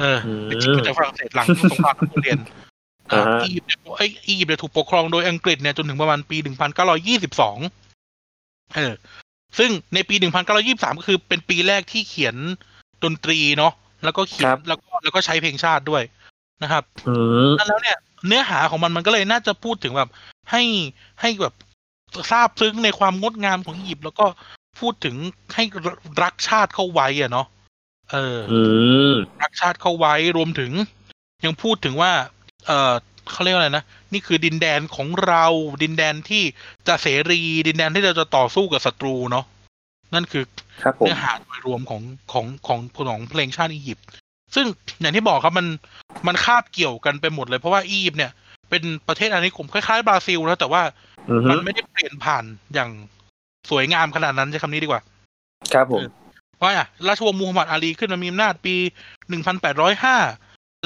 [0.00, 2.38] เออไปจิกมาจากฝรั่งเศสหลังสงครามนเรียน
[3.42, 3.68] อียิปต์
[3.98, 6.70] ไออียิปต์ถูกปกครองโดยอังกฤษเนี่ยจนถึงประมาณปีหนึ่งพัน
[8.72, 9.24] เก้าร้อยี่สิบสอง
[9.56, 12.36] เออ ซึ่งในปีหนึ่งพันเก้าร้อยี่สามก็คือเป็นปีแรกที่เขียน
[13.04, 13.72] ดนตรีเนาะ
[14.04, 16.02] แล้วก็เขียนแล้วก็แล้วก็ใช้เพลงชาติด้วย
[16.62, 16.84] นะครับ
[17.56, 20.10] แล้วเนี่ย เนื้อหาของมันมันก็เลยน่าจะพูดถึงแบบ
[20.50, 20.62] ให้
[21.20, 21.54] ให้แบบ
[22.32, 24.26] ทราบซึ้งในความงดงามของอียิปต์แล้วก็
[24.80, 25.16] พูดถึง
[25.54, 25.64] ให้
[26.22, 27.46] รักชาติเข้าไว้อะเนาะ
[28.12, 28.38] เออ
[29.42, 30.72] รักชาติเข้าไว้รวมถึง
[31.44, 32.12] ยังพูดถึงว่า
[32.66, 32.92] เอ่อ
[33.30, 35.46] เขาเรียกว่าอะไรนะ นี่คือดินแดนของเรา
[35.82, 36.42] ดินแดนที่
[36.88, 39.44] จะเสรีดินแดนที่เราจะต่อสู้กับศัตรูเนาะ
[40.14, 40.44] นั่นคือ
[40.98, 42.02] เนื้อหาโดยรวมของ
[42.32, 44.06] ของของของเพลงชาติอียิปต์
[44.54, 44.66] ซึ่ง
[45.00, 45.66] อย่างที่บอกครับมัน
[46.26, 48.32] มันคาบเกี่ยวกันไปหมดเลยเพราะว่าอียิปต์เนี่ย
[48.70, 50.82] เป็นประเทศอาณานิคมคล้ายๆบราซิลนะแต่ว่า
[51.50, 52.44] มันไม่ได้เปลี่ยนผ่าน
[52.74, 52.90] อย่าง
[53.70, 55.02] สวยงามขนาดนั้นใช้คำนี้ดีกว่า
[55.72, 56.02] ครับผม
[56.56, 58.74] เพราะอะราชวงศ์มูฮัมหมัดอาลีขึ้นมามีอำนาจปี
[59.28, 60.16] หนึ่งพันแปดร้อยห้า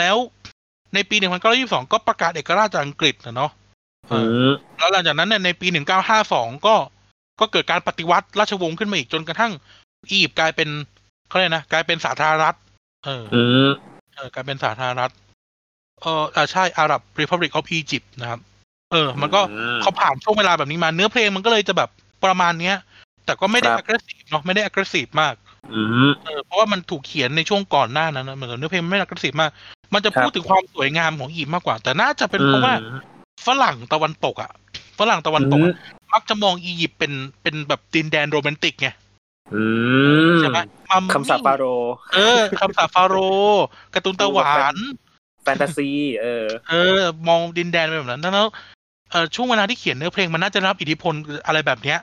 [0.01, 0.16] แล้ว
[0.94, 3.51] ในปีหนึ่งพันเก้าร้อยยี่สองก็ประกาศเอกราชจากอังกฤษนะเนาะ
[4.78, 6.74] แล้วหลังจากนั้นเนี่ยในปีหนึ่งเก้าห้าสองก็
[7.40, 9.52] ก็เกิดการปฏิวัติราชวงศ์ขึ้นมาอีกจนกระทั่ง
[10.10, 10.69] อียิปต์กลายเป็น
[11.28, 12.55] เขาเรียกนะกลายเป็นสาธารณรัฐ
[13.05, 15.12] เออเออกลายเป็นสาธารณรัฐ
[16.02, 18.40] เอออ่าใช่อาหรับ Republic of Egypt นะครับ
[18.93, 19.40] เออ มันก็
[19.82, 21.90] เขาผ่านช่วงเวลาแบบนี้มาเนื้อเพลงมันก็เลยจะแบบ
[22.24, 22.77] ประมาณเนี้ย
[23.24, 25.35] แต่ก็ไม่ได้ aggressive เนาะไม่ได้ aggressive มาก
[26.24, 29.51] เออเพราะว่ามันถูกเขียนในช่วงก่อนหน้านั้นนะเหมือนเนื้อเพลงไม่ aggressive มาก
[29.94, 32.74] มันจะพูดถึงความสวยงามของอียิปต์มากกว่า แต่น่าจะเป็นเพราะว่า
[33.47, 34.51] ฝรั่งตะวันตกอะ
[34.98, 35.60] ฝรั่งตะวันตก
[36.12, 37.12] มักจะมองอียิปต์เป็น
[37.43, 38.89] เป็นแบบดินแดนโรแมนติกไง
[40.40, 40.59] ใช่ไหม
[41.15, 41.65] คำสาปฟาโร
[42.15, 43.16] เออคำสาปฟาโร
[43.94, 44.77] การ์ตูนตะหวาน
[45.43, 45.90] แฟนตาซี
[46.23, 48.48] เออ เออ มองดินแดนแบบนั้นแล้ว
[49.10, 51.15] เออช่วงเวลาที่เขียนเนื้อเพลงมันน่าจะรับอิทธิพล
[51.47, 51.98] อะไรแบบเนี้ย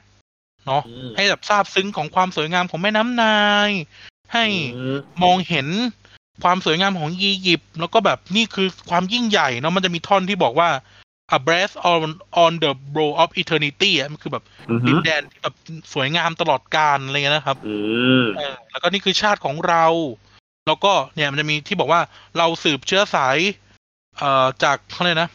[0.66, 0.82] เนาะ
[1.16, 3.40] ให้แบบทราบซึ้งของความสวยงามของแม่น้ำนา
[3.70, 3.72] ย
[4.34, 4.46] ให้
[5.24, 5.68] มองเห็น
[6.44, 10.70] ความสวยงามของอียิปต์แล้วก็แบบนี่คือความยิ่งใหญ่เนาะมันจะมีท่อนที่บอกว่า
[11.38, 12.02] a breath on
[12.44, 14.44] on the brow of eternity อะมันคือแบบ
[14.88, 15.56] ดินแดนที่แบบ
[15.94, 17.58] สวยงามตลอดกาลอะไรเงี้ยนะครับ
[18.72, 19.86] แล้วก็นี่คือชาติของเรา
[20.68, 22.02] แล้วก็เนี่ยมันจะมีที่บอกว่า
[22.38, 23.38] เราสืบเชื้อสาย
[24.18, 25.30] เอ่อจากเขาเลยนะ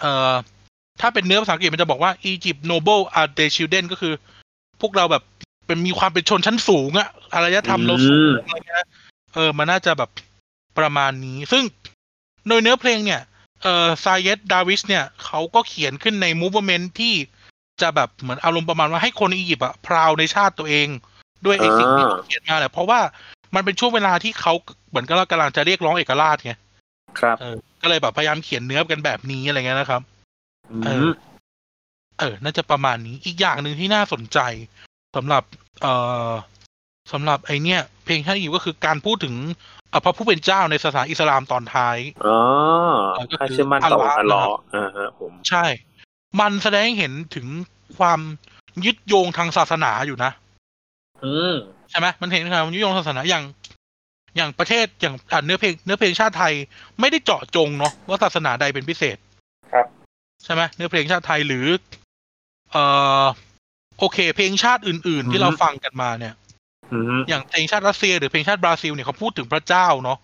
[0.00, 0.32] เอ่อ
[1.00, 4.14] ถ้าเป็นเนื้อภาษาอังกฤษมันจะบอกว่า Egypt noble are the children ก็คือ
[4.80, 5.22] พวกเราแบบ
[5.66, 8.86] เป็นมีความเป็นชนชั้นสูงอะอารยธรรมเราสูงอะไรเงี้ย
[9.38, 10.10] เออมันน่าจะแบบ
[10.78, 11.64] ประมาณนี้ ซึ่ง
[12.48, 13.20] โดยเนื้อเพลงเนี่ย
[13.62, 17.14] เอ่อซายเยตดาวิสเนี่ยเขาก็เขียนขึ้นในมูฟเมนต์ที่
[17.80, 20.88] จะแบบเหมือนอารมณ์ประมาณว่าให้คนอียิปต์อะพราวในชาติตัวเอง
[21.44, 23.00] ด้วยไอ้สิ่งที่เขาเขียนมาแหละเพราะว่า
[23.54, 24.52] มันเป็นช่วงเวลาที่เขา
[24.88, 26.52] เหมือนกับกำลังจะเรียกร้องเอกราชไง
[27.18, 30.02] ครับเออก็เลยแบบพยายามเขียนเนื้อกันแบบนี้อะไรเงี้ยนะครับ
[30.84, 31.08] เออ
[32.18, 34.38] เออ น่าจะประมาณนี้อีกอย่างหนึ่งที่น่าสนใจ
[35.16, 35.42] สำหรับ
[35.82, 35.94] เอ่
[36.28, 36.30] อ
[37.12, 39.34] สำหรับไอเนี้ยเพลงชาติอียิปต์ก็คือการพูดถึง
[40.04, 42.38] พระผู้เป็นเจ้าในศาสนาอิสลามตอนท้ายอ๋อ
[43.32, 45.64] ก็คือมันต่ออัลลอฮ์อ่าฮะผมใช่
[46.40, 47.46] มันแสดงให้เห็นถึง
[47.98, 48.20] ความ
[48.84, 50.30] ยึดโยงทางศาสนาอยู่นะ
[51.24, 51.54] อืม
[51.90, 53.44] ใช่ไหมมันเห็นความยึดโยงศาสนาอย่าง
[54.36, 55.14] อย่างประเทศอย่าง
[55.44, 56.54] เนื้อเพลงเนื้อเพลงชาติไทย
[57.00, 59.16] ไม่ได้เจาะจงเนาะว่าศาสนาใดเป็นพิเศษ
[59.72, 59.86] ครับ
[60.44, 61.66] ใช่ไหมเนื้อเพลงชาติไทยหรือ
[62.70, 62.84] เอ่
[63.22, 63.24] อ
[63.98, 66.34] โอเค เพลงชาติอื่น ๆ ที่เราฟังกันมาเนี่ย
[67.28, 70.18] อย่างเพลงชาติรัสเซียหรือเพลงชาติบราซิลเนี่ยเขาพูดถึงพระเจ้าเนาะ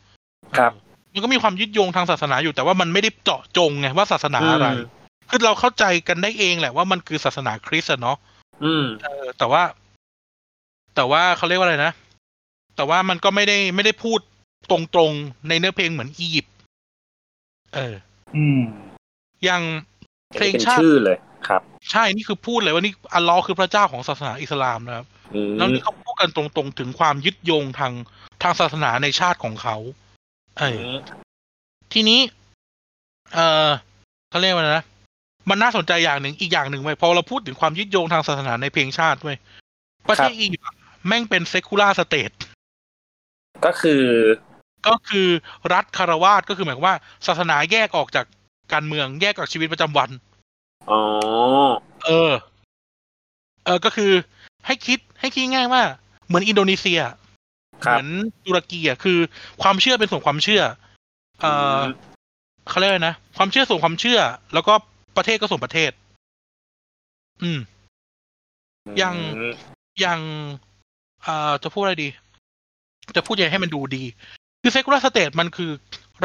[0.59, 0.73] ครับ
[1.13, 4.69] มันก็มีความยึดโยงทางศาสนาอยู่แต่ว่ามันไม่ได้เจาะจงไงว่าศาสนาอะไร
[5.31, 8.17] คือเราเข้าใจกันได้เองแหละว่ามันคือศาสนาคริสต์เนาะ
[8.65, 9.63] อืมเออแต่ว่า
[10.95, 11.93] แต่ว่าเขาเรียกว่าอะไรนะ
[12.77, 14.19] แต่ว่ามันก็ไม่ได้ไม่ได้พูด
[14.71, 14.79] ตร
[15.09, 16.55] งๆในเนื้อเพลงเหมือนอียิปต์
[17.75, 17.95] เออ
[18.37, 18.61] อืม
[19.45, 19.63] อย่าง
[20.35, 21.17] เพลงชาติชื่อเลย
[21.49, 25.07] ครับ ใช่นี่คือพูดเลยว่านี่อัลลอฮ์คือพระเจ้าของศาสนาอิสลามนะครับ
[25.59, 27.93] แล้วนี่เขาพูด กันตรงๆ ถึงความยึดโยงทาง
[28.43, 29.77] ทางศาสนาในชาติของเขา
[30.59, 30.91] เออ
[31.93, 32.21] ทีนี้
[33.35, 33.71] เออ
[34.31, 34.83] เขาเรียกว่านะ
[35.51, 39.37] มันน่าสนใจอย่างหนึ่งอีกอย่างหนึ่งไว้พอเราพูดถึงความยึดโยงทางศาสนาในเพลงชาติด้วย
[40.09, 40.67] ประเทศอียิปต์
[41.07, 42.31] แม่งเป็น secular state
[43.65, 44.05] ก็คือ
[44.89, 45.29] ก็คือ
[45.73, 46.97] รัฐฆราวาสก็คือหมายความว่า
[47.27, 48.27] ศาสนาแยกออกจาก
[48.73, 50.11] การเมืองแยกออกชีวิตประจำวัน
[50.91, 51.01] อ๋อ
[52.07, 52.33] เออ
[53.65, 54.13] เออก็คือ
[54.67, 55.83] ให้คิดให้คิดง่ายว่า
[56.27, 57.01] เหมือนอินโดนีเซีย
[57.79, 58.09] เหมือน
[58.47, 59.19] ตุรกีอะคือ
[59.63, 60.63] ความเชื่อเป็นส่วนความเชื่อ
[61.41, 61.47] เอ
[61.79, 61.81] อ
[62.69, 64.21] เขาเรียกนะความเชื่อส่วนความเชื่อ
[64.55, 64.75] แล้วก็
[65.17, 65.91] ประเทศก็ส่วนประเทศ
[67.43, 67.59] อืม
[68.99, 69.17] อย่าง
[70.01, 70.21] อย่าง
[71.23, 72.09] เอ่อจะพูดอะไรดี
[73.17, 74.05] จะพูดยังไงให้มันดูดี
[74.63, 75.71] คือ secular state มันคือ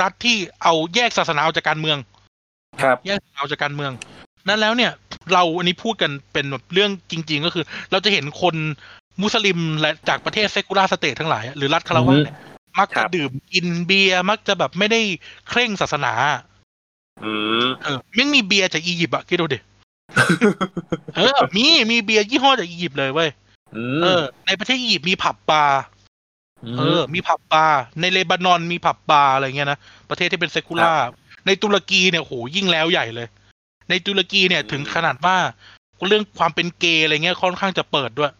[0.01, 1.97] รัฐที่เอาแยกศาสนาออกจากการเมือง
[2.81, 3.91] ครับ แยกศาสนาออกจากการเมือง
[4.47, 4.91] นั้นแล้วเนี่ย
[5.33, 8.55] เราอันนี้พูดกันเป็นแบบเรื่องจริง ๆ ก็คือ เราจะเห็นคน
[9.21, 12.35] มุสลิมและจากประเทศ secular state ทั้งหลาย หรือรัฐฆราวาสเนี่ย
[12.79, 15.01] มักจะดื่มกินเบียร์มักจะแบบไม่ได้
[15.49, 16.13] เคร่งศาสนา
[17.21, 19.59] เออไม่มีเบียร์จากอียิปต์อะคิดดูดิ
[21.15, 23.29] เออ มีมีเบียร์ยี่ห้อจากอียิปต์เลยเว้ย
[24.03, 25.81] เออ ในประเทศอียิปต์มีผับบาร์
[26.77, 29.79] เออ มีผับบาร์ในเลบานอนมีผับบาร์อะไรเงี้ยนะ
[30.09, 30.93] ประเทศที่เป็นเซกูล่า
[31.45, 33.27] ในตุรกีเนี่ยโหยิ่งแล้วใหญ่เลย
[33.89, 35.37] ในตุรกีเนี่ยถึงขนาดว่า
[36.07, 38.31] เรื่องความเป็นเกย์อะไรเงี้ยค่อนข้างจะเปิดด้วย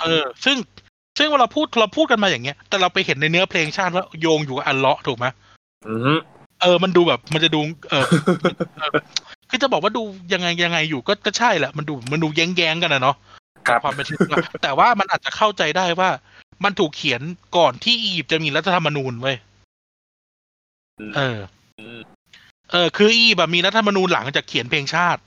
[0.00, 0.56] เออ ซึ่ง
[1.18, 5.26] ซึ่งเวลาพูดเราพูดกันมาอย่างเงี้ย แต่เราไปเห็นในเนื้อเพลงชาติว่าโยงอยู่กับอัลเลาะถูกไหม
[5.86, 8.04] อืเเออ มันดูแบบมันจะดู เออ
[9.50, 10.02] คือจะบอกว่าดู
[10.32, 13.16] ยังไงยังไงอยู่ก็ก็ใช่แหละมันดูมันดูแย้งแย้งกันนะเนาะ
[13.82, 14.06] ความเป็น
[14.62, 16.10] แต่ว่ามันอาจจะเข้าใจได้ว่า
[16.64, 17.20] มันถูกเขียน
[17.56, 19.32] ก่อนที่อียิปต์จะมีรัฐธรรมนูญไว้
[21.16, 21.38] เออ
[22.72, 25.20] เออ คืออีแบบมีรัฐธรรมนูญหลังจากเขียนเพลงชาติ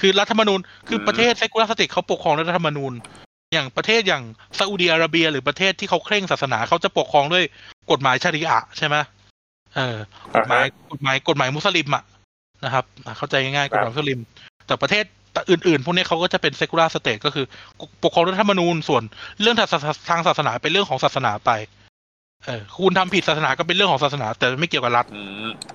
[0.00, 2.92] คือรัฐธรรมนูญคือประเทศเซกุลาสติกเขาปกครองรัฐธรรมนูญ
[3.54, 4.22] อย่างประเทศอย่าง
[4.58, 7.44] ซาอุดีอาระเบีย หรือประเทศที่เขาเคร่งศาสนาเขาจะปกครองด้วย
[7.90, 8.96] กฎหมายชาริอะใช่ไหม
[9.76, 9.96] เออ
[10.34, 12.04] กฎหมายกฎหมายกฎหมายมุสลิมอะ
[12.64, 12.84] นะครับ
[13.18, 14.20] เข้าใจง่ายๆกฎหมายมุสลิม
[14.66, 15.04] แต่ประเทศ
[15.50, 17.44] อื่นๆ พวกนี้เขาก็จะเป็น secular state ก็คือ
[18.02, 19.02] ปกครองรัฐธรรมนูญส่วน
[19.40, 21.50] เรื่องทางศาสนาเป็นเรื่องของศาสนาไป
[22.46, 25.06] เออคุณทำผิดศาสนาก็เป็นเรื่องของศาสนา แต่ไม่เกี่ยวกับรัฐ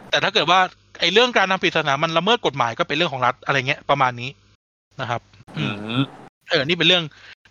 [0.10, 0.60] แต่ถ้าเกิดว่า
[0.99, 4.30] ไอ้เรื่องการทำผิดศาสนามันละเมิดกฎหมายก็เป็นเรื่องของรัฐอะไรเงี้ยประมาณนี้
[5.02, 5.22] นะครับ
[5.57, 6.03] อืม
[6.49, 7.03] เออ นี่เป็นเรื่อง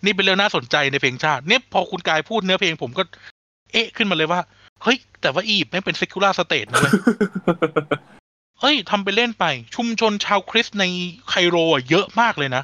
[0.04, 3.02] นี่เป็นเรื่องน่าสนใจในเพลงชาติเนี่ยพอคุณกายพูดเนื้อเพลงผมก็
[3.72, 4.40] เอ๊ะขึ้นมาเลยว่า
[4.82, 6.92] เฮ้ย แต่ว่าอียิปต์ไม่เป็น secular state นะเว้ย
[8.60, 9.44] เฮ้ยทำไปเล่นไป
[9.74, 10.84] ชุมชนชาวคริสต์ใน
[11.28, 11.56] ไคโร
[11.90, 12.62] เยอะมากเลยนะ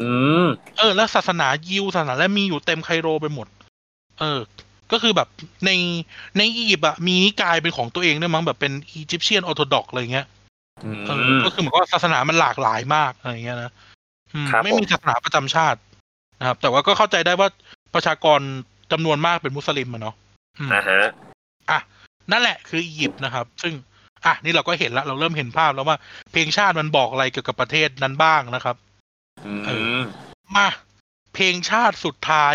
[0.00, 0.10] อื
[0.44, 0.46] ม
[0.78, 3.46] เออ แล้วศาสนายิวศาสนาและมีอยู่เต็มไคโรไปหมด
[4.20, 4.40] เออ
[4.92, 5.28] ก็คือแบบ
[5.66, 5.70] ใน
[6.38, 10.26] ในอียิปต์อะมีนิกายเป็นของตัวเองด้วยมั้งแบบเป็นอียิปเชียนออร์โธดอกอะไรเงี้ย
[11.06, 13.72] เออก็คือเหมือนว่าศาสนามันหลากหลายมากอะไรเงี้ยนะ
[14.64, 15.80] ไม่มีศาสนาประจำชาติ
[16.40, 17.48] นะครับ แต่ว่าก็เข้าใจได้ว่า
[17.94, 18.40] ประชากร
[18.92, 20.14] จำนวนมากเป็นมุสลิมอะเนาะ
[20.72, 21.02] อ่าฮะ
[21.70, 21.78] อะ
[22.30, 23.74] นั่นแหละคืออียิปต์นะครับ ซึ่ง
[24.26, 25.96] อะนี่เราก็เห็นแล้วเราเริ่มเห็นภาพแล้วว่า
[26.32, 28.76] เพลงชาติมันบอกอะไรเกี่ยวกับประเทศนั้นบ้างนะครับ
[29.66, 29.98] เออ
[30.56, 30.68] มา
[31.34, 32.54] เพลงชาติสุดท้าย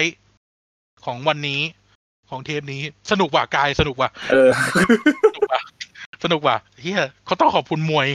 [1.06, 1.62] ของวันนี้
[2.30, 2.82] ของเทปนี้
[3.12, 5.62] สนุกว่ากายสนุกว่ะเออ สนุกว่ะ
[6.24, 8.08] สนุกว่ะเฮียเขาต้องขอบคุณมวย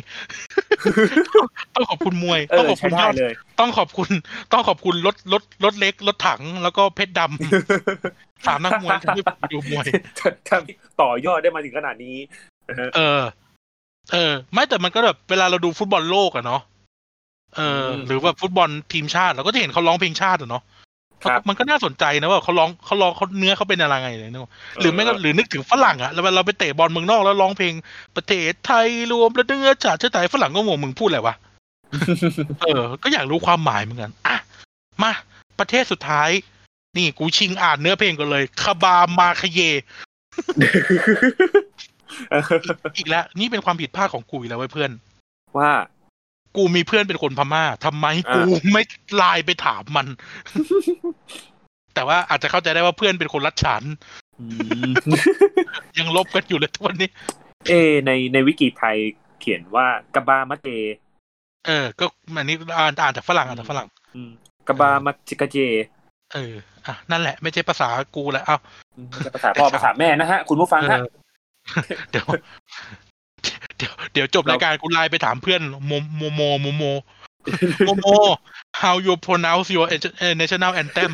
[1.75, 3.15] ต้องขอบคุณมวยต้องขอบคุณยอด
[3.61, 4.11] ต้องขอบคุณ
[4.53, 9.87] ต้องขอบคุณรถรถรถเล็กรถถังแล้วก็เพชรดำสามนักมวยที่ไปดูมวย
[11.01, 12.17] ต่อยอดได้มาถึงขนาดนี้
[12.97, 13.23] เออ
[14.13, 16.63] เออ ไม่แต่มันก็แบบเวลาเราดูฟุตบอลโลกอะเนาะ
[17.57, 20.63] เออหรือว่าฟุตบอลทีมชาติเราก็จะเห็นเขาร้องเพลงชาติอะเนาะ
[21.49, 24.51] มันก็น่าสนใจนะว่าเขาร้องเขาร้องเขาเนื้อเขาเป็นอะไรไงเลยเนาะ
[24.81, 27.75] หรือไม่ก็หรือนึกถึงฝรั่งอะแล้วเราไปเตะบอลเมืองนอกแล้วร้องเพลง
[28.17, 31.35] ประเทศไทยรวมแล้วเนื้อจัดเชื้อไทยฝรั่งก็งงมึงพูดอะไรวะ
[32.63, 34.37] เออ ก็อยากรู้ความหมายเหมือนกันอะ
[35.03, 35.13] มา
[35.61, 36.31] ประเทศสุดท้าย
[36.97, 39.61] นี่กูชิงอ่านเนื้อเพลงกันเลยคาบามาคเย
[42.99, 44.91] อีกแล้ว นี่เป็นความผิดพลาดของกูอีกแล้วไว้เพื่อน
[45.59, 45.71] ว่า
[46.57, 48.41] กูมีเพื่อนเป็นคนพม่าทำไมกู
[48.73, 48.83] ไม่
[49.15, 50.07] ไลน์ไปถามมัน
[51.95, 53.83] แต่ว่าอาจจะเข้าใจได้ว่าเพื่อนเป็นคนรัดฉัน
[55.99, 57.09] ยังลบกันอยู่เลยทุกวันนี้
[57.69, 57.73] เอ
[58.07, 58.97] ในในวิกิไทย
[59.41, 60.69] เขียนว่ากบามะเจ
[61.67, 62.05] เออ ก็
[62.37, 63.89] อันนี้อ่านอ่านจากฝรั่งอ่านจากฝรั่ง
[64.69, 65.59] กบามะจิกเจ
[66.35, 66.55] เออ
[66.87, 68.59] อะนั่นแหละ ไม่ใช่ภาษากูแหละเอา
[69.35, 70.99] ภาษาพ่อภาษาแม่นะฮะ คุณผู้ฟังฮะ
[72.11, 76.85] เดี๋ยวเดี๋ยวเดี๋ยวจบรายการกูไลน์ไปถามเพื่อนโมโมโมโมโม
[77.87, 78.07] โมโม
[78.83, 79.87] how you pronounce your
[80.41, 81.11] national anthem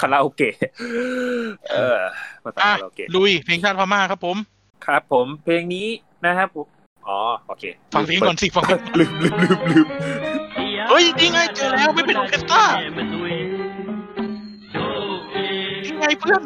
[0.00, 0.52] คาราโอเกะ
[1.70, 1.98] เออ
[2.44, 4.36] มาคาราโอเกะลุยเพลงชาติพม่าครับผม
[4.86, 5.86] ครับผมเพลงนี้
[6.24, 6.48] นะครับ
[7.08, 7.18] อ๋อ
[7.48, 7.64] โอเค
[7.94, 8.64] ฟังเพลงก่อนสิฟัง
[9.00, 9.86] ลืมลืมลืมลืม
[10.88, 12.62] เฮ้ยนี่ไงเจอแล้วไม่เป็นออเคสตรา
[15.84, 16.42] นี่ไงเพื่อน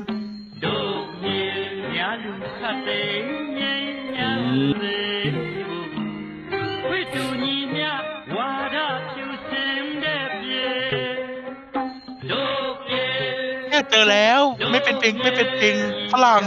[13.91, 15.77] เจอแล้วไม่เป็นเพลงไม่เป็นเพลง
[16.12, 16.45] ฝรั่ง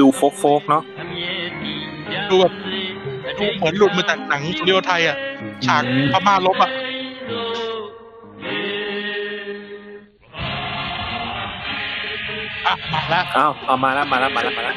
[0.00, 0.82] ดูโฟกโฟกเนาะ
[2.30, 2.52] ดูแบบ
[3.38, 5.16] ดูเหมือนหลุดมาจากหนังเรียวไทยอะ
[5.66, 6.70] ฉากพม่าลบอะ
[13.10, 14.76] แล้วอ้าวเอามาแล้วมาแล้วมาแล้วมาแล้ว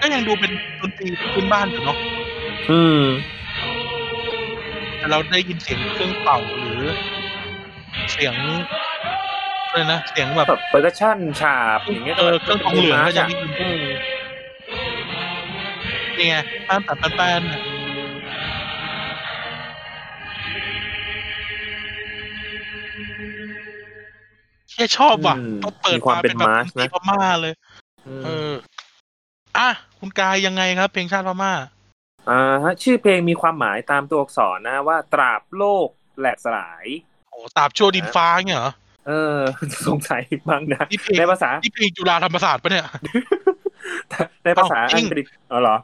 [0.00, 1.96] ก็ยังดูเป็นดนตรีพื้นบ้านอยู่เนาะ
[2.70, 3.35] อืมแต่
[5.10, 6.82] เราได้ยินเสียงเครื่องเป่าหรือ
[8.12, 8.34] เสียง
[9.68, 13.50] อะไรนะเสียงแบบ percussion ฉาบอย่างเงี้ยเออเครื่องทองเหลืองก็ยังได้ยิน
[16.16, 16.36] นี่ไง
[16.68, 17.42] ป้านตัดป้าน
[24.72, 26.48] แค่ชอบว่ะต้องเปิดมาเป็นแบบ
[26.94, 27.54] พม่าเลย
[28.24, 28.52] เออ
[29.58, 29.68] อะ
[29.98, 31.52] คุณกายยังไงครับ เพลงชาติพม่า
[32.30, 35.88] อ่าฮะชื่อเพลงมีความหมายตามตัวอักษรนะว่าตราบโลก
[36.18, 36.86] แหลกสลาย
[37.30, 38.72] โอ้ตราบชั่วดินฟ้าเนี่ยเหรอ
[39.06, 39.38] เออ
[39.88, 42.86] สงสัยบ้างนะนี่เพลงในภาษานี่เพลงจุฬาธรรมศาสตร์ปะเนี่ย
[44.44, 45.76] ในภาษาเอ้าจริอังงกฤษอ๋อเหรอ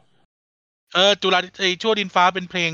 [0.93, 2.71] เออจุฬาไอชั่วดินฟ้าเป็นเพลง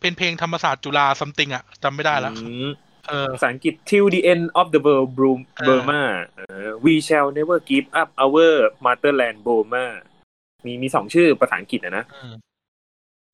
[0.00, 2.68] เป็นเพลงธรรมศาสตร์จุฬาซัมติงอะจำไม่ได้แล้วอืม
[3.08, 6.02] เออภาษาอังกฤษ till the end of the world Brum เออ Burma
[6.36, 8.52] เออ we shall never give up our
[8.84, 9.86] motherland Burma
[10.64, 12.04] มีมีสองชื่อภาษาอังกฤษนะนะ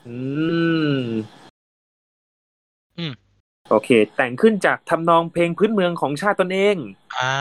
[0.06, 0.16] อื
[0.94, 1.04] มอืม
[2.98, 3.12] อืม
[3.70, 6.76] โอเค แต่งขึ้นจากทำนองเพลงพื้นเมืองของชาติตนเอง
[7.16, 7.32] อ่า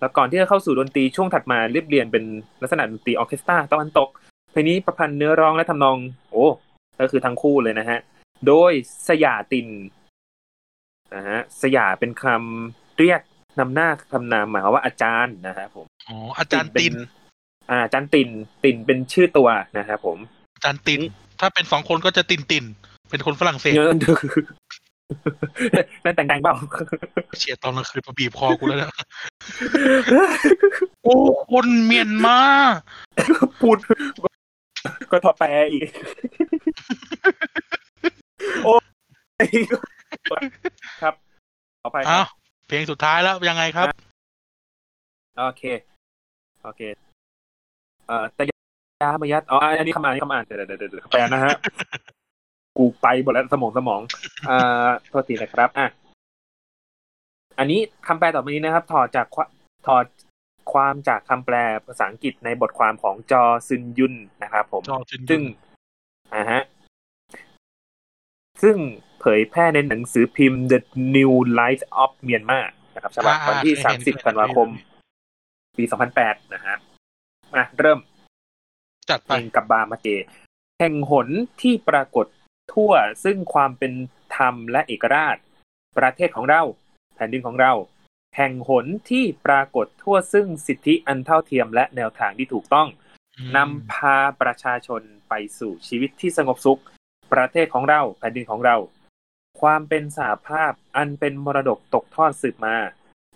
[0.00, 2.24] แล้วก่อนที่จะเข้าสู่ดนตรีช่วงถัดมาเรียบเรียงเป็น
[2.62, 4.08] ลักษณะดนตรีออร์เคสตราตะวันตก
[4.52, 5.96] เพลงนี้ประพันธ์เนื้อร้องและทำนอง
[6.30, 6.46] โอ้
[7.00, 7.98] ก็คือทั้งคู่เลยนะฮะ
[8.46, 8.72] โดย
[9.08, 9.68] สยาติน
[11.14, 13.20] นะฮะสยาเป็นคำเรียก
[13.58, 16.94] นำหน้าคำนามหมายความว่าอาจารย์นะฮะผมอ๋ออาจารย์ติน
[17.70, 18.28] อ่าอาจารย์ติน
[18.64, 19.48] ตินเป็นชื่อตัว
[19.78, 20.18] นะครับผม
[20.54, 21.00] อาจารย์ติน
[21.40, 22.64] ถ้าเป็นสองคนก็จะตินติน
[23.10, 23.96] เป็นคนฝรั่งเศสเงิน
[26.04, 26.54] นั่นแต่งแต่งเปล่า
[27.38, 28.92] เฉียดตอนกลางคืนมาบีบคอกูแล้วเนี่ย
[31.04, 31.14] โอ้
[31.50, 32.38] คนเมียนมา
[33.60, 33.76] พูด
[35.10, 35.88] ก็ทอแปลอีก
[38.64, 38.74] โอ้
[39.44, 39.48] ย
[41.02, 41.14] ครับ
[41.82, 42.26] ขอไปคอ้ารัวบ
[42.68, 43.86] เพลงสุดท้ายแล้วยังไงครับ
[45.38, 45.62] โอเค
[46.64, 46.82] โอเค
[48.10, 51.54] เอ่อแต่ยามายัดอ๋ออันนี้คำอ่านอันนี้คำอ่านเดี๋ยวเดี๋ยวเดี๋ยวเดี๋ยวแปลนะฮะ
[52.78, 54.00] กูไปหมดแล้วสมองสมอง
[54.48, 55.86] อ่าโทษทีนะครับอะ
[57.58, 59.42] อันนี้คำแปลต่อไปนี้นะครับ ถอดจากคว
[59.86, 60.04] ถอด
[60.72, 61.56] ความจากคำแปล
[61.86, 65.42] ภาษาอังกฤษในบทความของจอซึนยุนนะครับผมจอซึนยุนซึ่ง
[66.34, 66.62] อ่าฮะ
[68.62, 68.76] ซึ่ง
[69.20, 70.78] เผยแพร่ในหนังสือพิมพ์ The
[71.16, 74.68] New Life of Myanmar นะครับฉบับวันที่อ่าเคยเห็น30 ธันวาคม
[75.78, 75.84] ปี
[76.18, 76.76] 2008 นะฮะ
[77.54, 78.00] มาเริ่ม
[79.10, 80.08] จัดเพไปลงกับบามาเจ
[80.78, 81.28] แห่งหน
[81.62, 82.26] ที่ปรากฏ
[82.72, 82.92] ทั่ว
[83.24, 83.92] ซึ่งความเป็น
[84.36, 85.36] ธรรมและเอกราช
[85.98, 86.62] ประเทศของเรา
[87.14, 87.72] แผ่นดินของเรา
[88.36, 92.88] แห่งหนที่ปรากฏทั่วซึ่งสิทธิอันเท่าเทียมและแนวทางที่ถูกต้อง
[93.56, 96.80] นำพาประชาชนไปสู่ชีวิตที่สงบสุข
[97.32, 98.76] ประเทศของเราแผ่นดินของเรา
[99.60, 102.76] ความเป็นสหภาพอันเป็นมรดกตกทอดสืบมา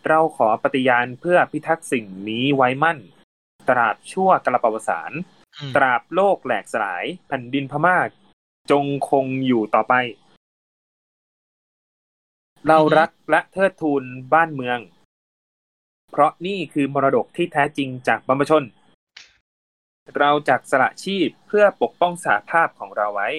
[0.07, 2.99] เราขอปฏิญาณเพื่อพิทักษ์สิ่งนี้ไว้มั่น
[3.69, 5.13] ตราบชั่วกระปวสาน
[5.61, 7.99] อืมตราบโลกแหลกสลายแผ่นดินพม่า
[8.71, 9.95] จงคงอยู่ต่อไป
[12.69, 14.79] เรารักและเทิดทูนบ้านเมือง
[16.11, 18.65] เพราะนี่คือมรดกที่แท้จริงจากบรรพชน
[20.19, 23.31] เราจักสละชีพเพื่อปกป้องสาภาพของเราไว้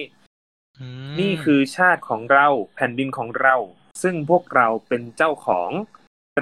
[1.06, 3.56] มนี่คือชาติของเราแผ่นดินของเรา
[4.02, 5.70] ซึ่งพวกเราเป็นเจ้าของ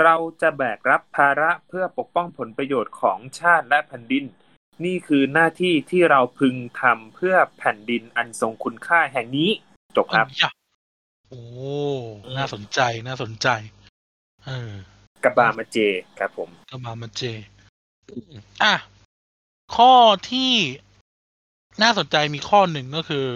[0.02, 4.24] เราจะแบกรับภาระเพื่อปกป้องผลประโยชน์ของชาติและแผ่นดิน
[4.84, 9.50] นี่คือหน้าที่ที่เราพึงทำเพื่อแผ่นดินอันทรงคุณค่าแห่งนี้
[9.96, 10.50] จบครับอ้ยะ
[11.28, 11.42] โอ้
[12.36, 13.48] น่าสนใจ น่าสนใจ
[14.46, 14.72] เออ
[15.24, 15.78] กับบามาเจ
[16.18, 17.22] ครับผมก็มามาเจ
[18.64, 18.74] อะ
[19.76, 19.92] ข้อ
[20.30, 20.52] ที่
[21.82, 23.26] น่าสนใจมีข้อหนึ่งก็คือ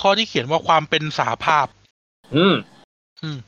[0.00, 1.66] ข้อที่เขียนว่าความเป็นสาภาพ
[2.36, 2.56] อืม
[3.22, 3.38] อืม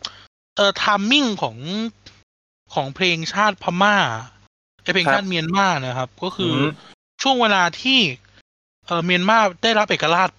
[0.57, 1.57] เออทามมิ่งของ
[2.75, 3.97] ของเพลงชาติพม่า
[4.83, 6.69] ไอเพลงครับชาติเมียนมานะครับ ก็คืออม
[7.23, 8.01] ช่วงเวลาที่
[8.87, 10.31] เออเมียนมาได้รับเอกราช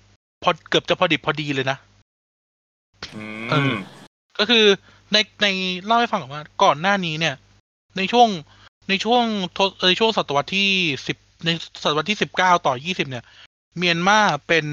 [0.44, 1.78] พอเกือบจะพอดิบพอดีเลยนะ
[3.50, 3.74] เออ
[4.38, 4.66] ก็คือ
[5.12, 5.48] ในใน
[5.86, 7.36] เล่าให้ฟังก่อนว่าก่อนหน้านี้เนี่ย
[7.98, 8.28] ในช่วง
[8.90, 9.24] ในช่วง
[9.58, 10.70] ทศในช่วงศตวรรษที่
[11.08, 11.50] สิบใน
[11.84, 13.24] ศตวรรษที่สิบเก้าต่อยี่สิบเนี่ย
[13.78, 14.66] เมียนมาเป็น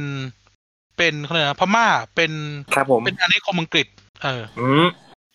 [0.96, 2.32] เป็นเขาเรียกนะพม่าเป็น
[2.74, 3.86] ครับผมเป็นอาณานิคมอังกฤษ
[4.22, 4.86] เอออืม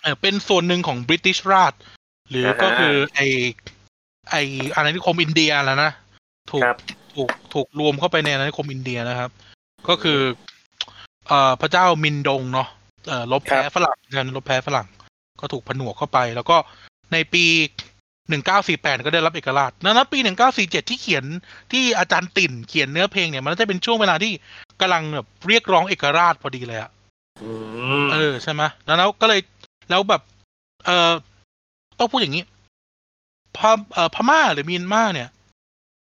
[0.08, 1.74] เออเป็นส่วนหนึ่งของบริติชราช
[2.30, 3.22] หรือก็อ่าฮะคือไอ
[4.30, 4.36] ไอ
[4.76, 5.92] อาณานิคมอินเดียแล้วนะ
[6.52, 6.78] ถูกครับ
[7.16, 9.30] ถูกถูกรวมเข้าไปในอาณานิคมอินเดียนะครับ
[9.90, 10.20] ก็คือ
[11.28, 12.68] เอ่อพระเจ้ามินดงเนาะ
[13.08, 14.88] เอ่อลบแพ้ครับฝรั่งกันลบแพ้ฝรั่ง
[15.40, 16.58] ก็ถูกผนวกเข้าไป แล้วก็
[17.14, 17.46] ในปี
[18.30, 21.26] หนึ่งเก้าสี่แปดก็ได้รับเอกราชนั้นปีหนึ่งเก้าสี่เจ็ดที่เขียน
[21.72, 24.32] ที่อาจารย์ติ่นเขียนเนื้อเพลงเนี่ย มันน่าจะเป็นช่วงเวลาที่
[24.82, 26.92] กำลังแบบเรียกร้องเอกราชพอดีเลยอะ
[27.44, 27.52] อื
[28.04, 29.40] มเออใช่ไหมแล้วแล้วก็เลย
[29.90, 30.22] แล้วแบบ
[30.86, 31.12] เออ
[32.00, 32.44] ต้องพูดอย่างนี้
[33.58, 35.30] พมเอ่อพม่าหรือเมียนมาเนี่ย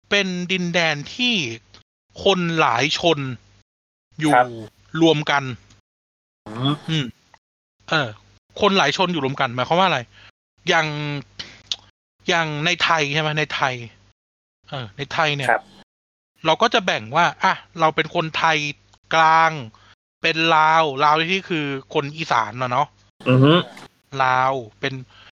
[0.09, 1.35] เป็นดินแดนที่
[2.23, 3.19] คนหลายชน
[4.19, 4.47] อยู่ครับ
[5.01, 5.43] รวมกัน
[6.47, 7.05] อืมอืม
[7.89, 8.07] เออ
[8.61, 9.99] คนหลายชนอยู่รวมกันหมายความว่าอะไร
[10.67, 10.87] อย่าง
[12.27, 13.73] อย่างในไทยใช่ไหมในไทย
[14.69, 15.63] เออ ในไทยเนี่ยครับ
[16.45, 18.57] เราก็จะแบ่งว่าอะเราเป็นคนไทย
[19.15, 19.51] กลาง
[20.21, 22.94] เป็นลาวลาวที่คือคนอีสานนะเนาะอืม
[24.23, 24.93] ลาวเป็น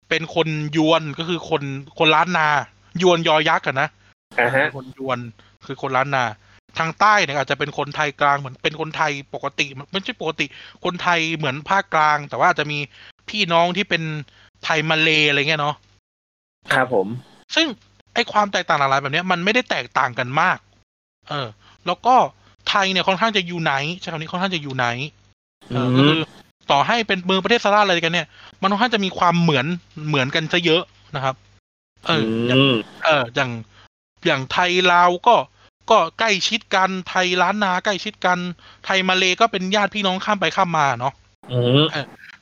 [0.08, 1.62] เป็นคนยวนก็คือคน
[1.98, 2.48] คนล้านนา
[3.02, 3.88] ยวนยอยักษ์กันนะ
[4.40, 5.18] อ่าฮะคนยวน
[5.66, 6.24] คือคนล้านนา
[6.78, 10.46] ทางใต้เนี่ยอาจจะเป็นคนไทยกลางเหมือนเป็นคนไทยปกติไม่ใช่ปกติ
[10.84, 12.78] คนไทยเหมือนภาคกลาง แต่ว่าอาจจะมี
[13.28, 14.02] พี่น้องที่เป็น
[14.64, 15.76] ไทยมาเลอะไรเงี้ยเนาะ
[16.72, 17.06] ครับผม
[17.54, 17.66] ซึ่ง
[18.14, 20.58] ไอความแตกต่างหลากหลายแบบเนี้ยมันไม่ได้แตกต่างกันมาก
[21.28, 21.48] เออ
[21.86, 22.14] แล้วก็
[22.68, 25.08] ไทยเนี่ยค่อนข้างจะยูไนท์ใช่คำนี้ค่อนข้างจะยูไนท์
[25.70, 26.12] เออคือ
[26.72, 28.26] ต่อให้เป็นเมืองประเทศสาราอะไรกันเนี่ย
[28.62, 29.66] มันค่อนข้างจะมีความเหมือน
[30.08, 30.82] เหมือนกันซะเยอะ
[31.14, 31.34] นะครับ
[32.06, 32.62] เอออย่าง
[33.04, 33.50] เอออย่าง
[34.26, 35.36] อย่างไทยลาวก็
[35.90, 38.38] ก็ใกล้ชิดกันไทยล้านนาใกล้ชิดกัน
[38.84, 41.14] ไทยมาเลก็เป็นญาติพี่น้องข้ามไปข้ามมาเนาะ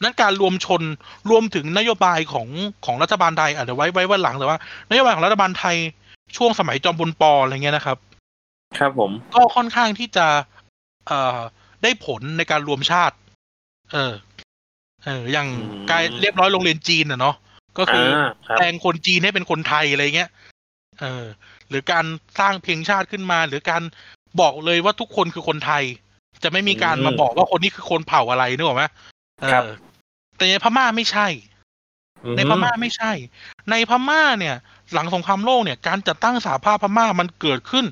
[0.03, 0.83] นั้นการรวมชน
[1.31, 2.49] รวมถึงนโยบายของ
[2.85, 4.59] ของรัฐบาลไทยอาจจะไว้ไว้วันหลังแต่ว่า
[4.91, 5.77] นโยบายของรัฐบาลไทย
[6.37, 7.97] ช่วงสมัยจอมพลปออะไรเงี้ยนะครับ
[8.79, 10.27] ครับผม ก็ค่อนข้างที่จะ
[11.07, 11.39] เอ่อ
[11.83, 13.17] ได้ผลในการรวมชาติ
[13.93, 14.13] เออ
[15.05, 15.49] เอออย่าง
[15.91, 17.37] กายเรียบร้อยโรงเรียนจีนอะเนาะ
[17.79, 18.07] ก็คือ
[18.59, 20.31] แปลงคนจีนให้เป็นคนไทยอะไรเงี้ย
[21.01, 21.25] เออ
[21.69, 22.05] หรือการ
[22.39, 23.83] สร้างเพียงชาติขึ้นมา หรือการ
[24.41, 25.85] บอกเลยว่าทุกคนคือคนไทย
[26.43, 28.85] จะไม่มีการมาบอกว่าคนนี้คือคนเผ่าอะไรนึกออกไหม
[29.53, 29.65] ครับ
[30.37, 31.29] แต่ในพม่าไม่ใช่
[32.37, 33.13] ในพม่าไม่ใช่
[33.71, 34.57] ในพม่าเนี่ย
[34.93, 37.87] หลังสงครามโลกเนี่ย การจัดตั้งสหภาพพม่ามันเกิดขึ้น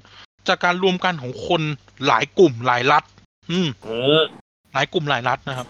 [0.49, 1.63] จากการรวมกันของคน
[2.07, 3.05] หลายกลุ่มหลายรัฐ
[3.51, 3.69] อืม
[4.73, 5.67] หลายกลุ่มหลายรัฐนะครับ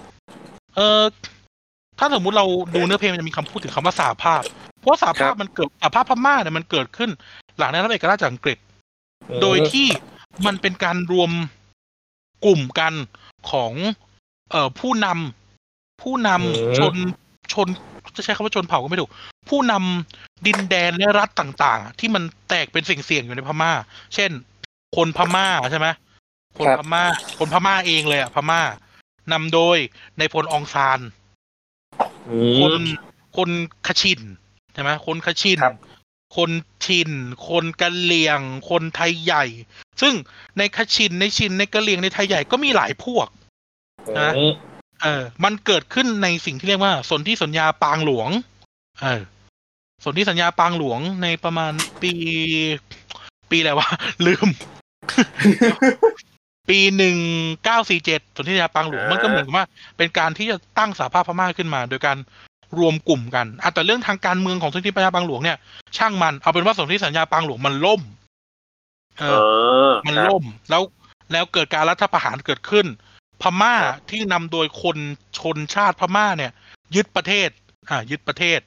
[0.77, 1.03] เออ
[1.99, 4.43] ถ้าสมมุติเราดูเนื้อเพลงมันจะมีคำพูดถึงคำว่าสหภาพ
[4.81, 7.11] เพราะสหภาพมันเกิดสหภาพพม่าเนี่ยมันเกิดขึ้น
[7.59, 8.59] หลังได้รับเอกราชจากอังกฤษ
[9.43, 9.89] โดยที่
[10.47, 11.31] มันเป็นการรวม
[12.45, 12.93] กลุ่มกัน
[13.51, 13.73] ของ
[14.51, 16.95] เอ่อผู้นำผู้นำชน
[17.53, 17.69] ชน
[18.17, 19.11] จะใช้คำว่าชนเผ่าก็ไม่ถูก
[19.49, 23.73] ผู้นำดินแดนและรัฐต่างๆ ที่มันแตกเป็นสิ่งเสี่ยงอยู่ในพม่า
[24.15, 24.31] เช่น
[24.97, 25.87] คนพม่าใช่ไหม
[26.59, 27.03] คนพม่า
[27.39, 28.61] คนพม่าเองเลยอะพม่า
[29.33, 29.79] นำโดย
[30.19, 31.01] ในพลองซาน
[32.61, 32.83] คน
[33.37, 33.51] คน
[33.87, 34.21] คชิน
[34.73, 35.59] ใช่ไหมคนคชิน
[36.37, 36.51] คน
[36.85, 37.11] ชิน
[37.49, 38.41] คนกะเหลี่ยง
[38.71, 39.45] คนไทยใหญ่
[40.01, 40.15] ซึ่ง
[40.59, 43.29] ในคชินในชินในกะเหลี่ยงในไทยใหญ่ก็มีหลายพวก
[44.21, 44.33] นะ
[45.03, 48.31] เออ มันเกิดขึ้นในสิ่งที่เรียกว่า สนที่สัญญาปางหลวง
[49.03, 49.23] เออ
[50.05, 51.73] สนที่สัญญาปางหลวงในประมาณ
[52.03, 52.13] ปี
[53.51, 53.89] ปีอะไรวะ
[54.27, 54.49] ลืม
[56.69, 57.17] ปีหนึ่ง
[57.65, 59.65] เก้าสี่เจ็ดสนธิสัญญาปางหลวงมันก็เหมือนว่า
[59.97, 62.17] เป็นการที่จะตั้งสหภาพพม่าขึ้นมา โดยการ
[62.79, 65.59] รวมกลุ่มกันอะแต่เรื่องทางการเมืองของสนธิสัญญาปางหลวงเนี่ย
[65.97, 68.01] ช่างมันเอาเป็นว่าสนธิสัญญาปางหลวงมันล่ม
[69.19, 69.25] เอ
[69.91, 70.83] อ มันล่มแล้ว
[71.33, 72.87] แล้วเกิดการรัฐประหารเกิดขึ้น
[73.43, 73.75] พม่า
[74.11, 74.99] ที่นำโดยคน
[75.39, 76.53] ชนชาติพม่าเนี่ย
[76.95, 77.49] ยึดประเทศ
[77.91, 78.61] อ่า ยึดประเทศ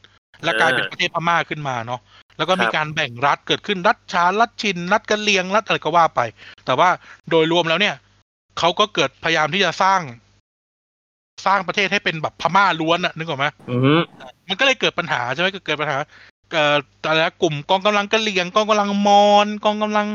[0.44, 2.02] และกลายเป็นประเทศพม่าขึ้นมาเนาะ
[2.40, 6.22] แล้วก็มีการแบ่งรัฐเกิดขึ้นรัฐชารัฐชินรัฐกะเลียงรัฐอะไรก็ว่าไป
[6.66, 6.90] แต่ว่า
[7.30, 7.96] โดยรวมแล้วเนี่ย
[8.60, 10.02] เขาก็เกิดพยายามที่จะสร้าง
[11.46, 13.46] สร้างประเทศให้เป็นแบบพม่าล้วนอะนึกออกไหม
[14.48, 15.98] มันก็เลยเกิดปัญหาใช่ไหมเกิดปัญหา
[16.52, 16.76] เอ่อ
[17.08, 20.08] อะไรกลุ่มกองกำลังกะเหลี่ยงกองกำลังมอนกองกำลัง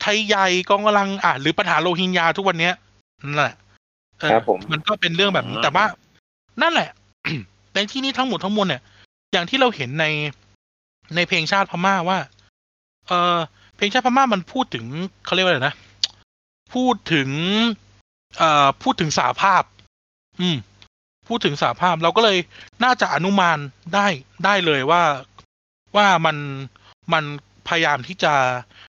[0.00, 2.74] ไทยใหญ่กองกำลังอะหรือปัญหาโรฮิงญาทุกวันเนี้ย
[3.24, 3.56] นั่นแหละ
[4.32, 5.84] ครับผมมันก็เป็นเรื่องแบบแต่ว่า
[6.62, 6.90] นั่นแหละ
[7.74, 8.82] ในที่นี้ทั้งหมดทั้งมวลเนี่ย
[9.32, 10.06] อย่างที่เราเห็นใน
[11.16, 12.18] ในเพลงชาติพม่าว่า
[13.08, 13.38] เออ
[13.76, 14.84] เพลงชาติพม่ามันพูดถึง
[15.24, 15.74] เขาเรียกว่าอะไรนะ
[16.74, 17.28] พูดถึง
[18.38, 19.62] เอ่อ พูดถึงสาภาพ
[20.40, 20.56] อืม
[21.28, 22.38] พูดถึงสาภาพ เราก็เลย
[22.84, 23.58] น่าจะอนุมาน
[23.94, 24.06] ได้
[24.44, 25.02] ได้เลยว่า
[25.96, 26.36] ว่ามัน
[27.12, 27.24] มัน
[27.68, 28.34] พยายามที่จะ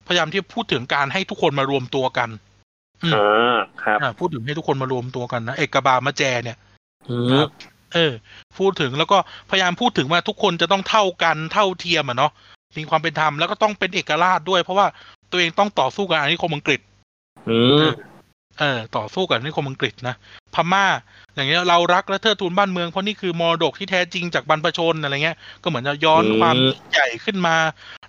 [0.07, 2.31] พยายามที่พูดถึงการให้ทุกคนมารวมตัวกัน
[3.15, 6.59] อ่าครับพูดถึงให้ทุกคนมารวมตัวกันนะเอกบามาแจเนี่ย
[7.95, 8.13] เออ
[8.59, 9.19] พูดถึงแล้วก็
[9.51, 12.33] พยายามพูดถึงว่าทุกคนจะต้องเท่ากันเท่าเทียมอะเนาะ
[12.79, 14.87] มีความเป็นธรรมแล้วก็ต้องเป็นเอกราชด้วย เพราะว่า
[15.31, 16.81] ตัวเองต้องต่อสู้กับอาณานิคมอังกฤษ
[18.61, 20.15] เออ ต่อสู้กับอาณานิคมอังกฤษนะ
[20.55, 20.87] พม่า
[21.35, 26.57] อย่างเงี้ยเรารักและเทิดทูนบ้านเมืองเพราะนี่คือมรดกที่แท้จริงจากบรรพชนอะไรเงี้ย ก็เหมือนจะย้อนความ
[26.93, 27.57] ใหญ่ขึ้นมา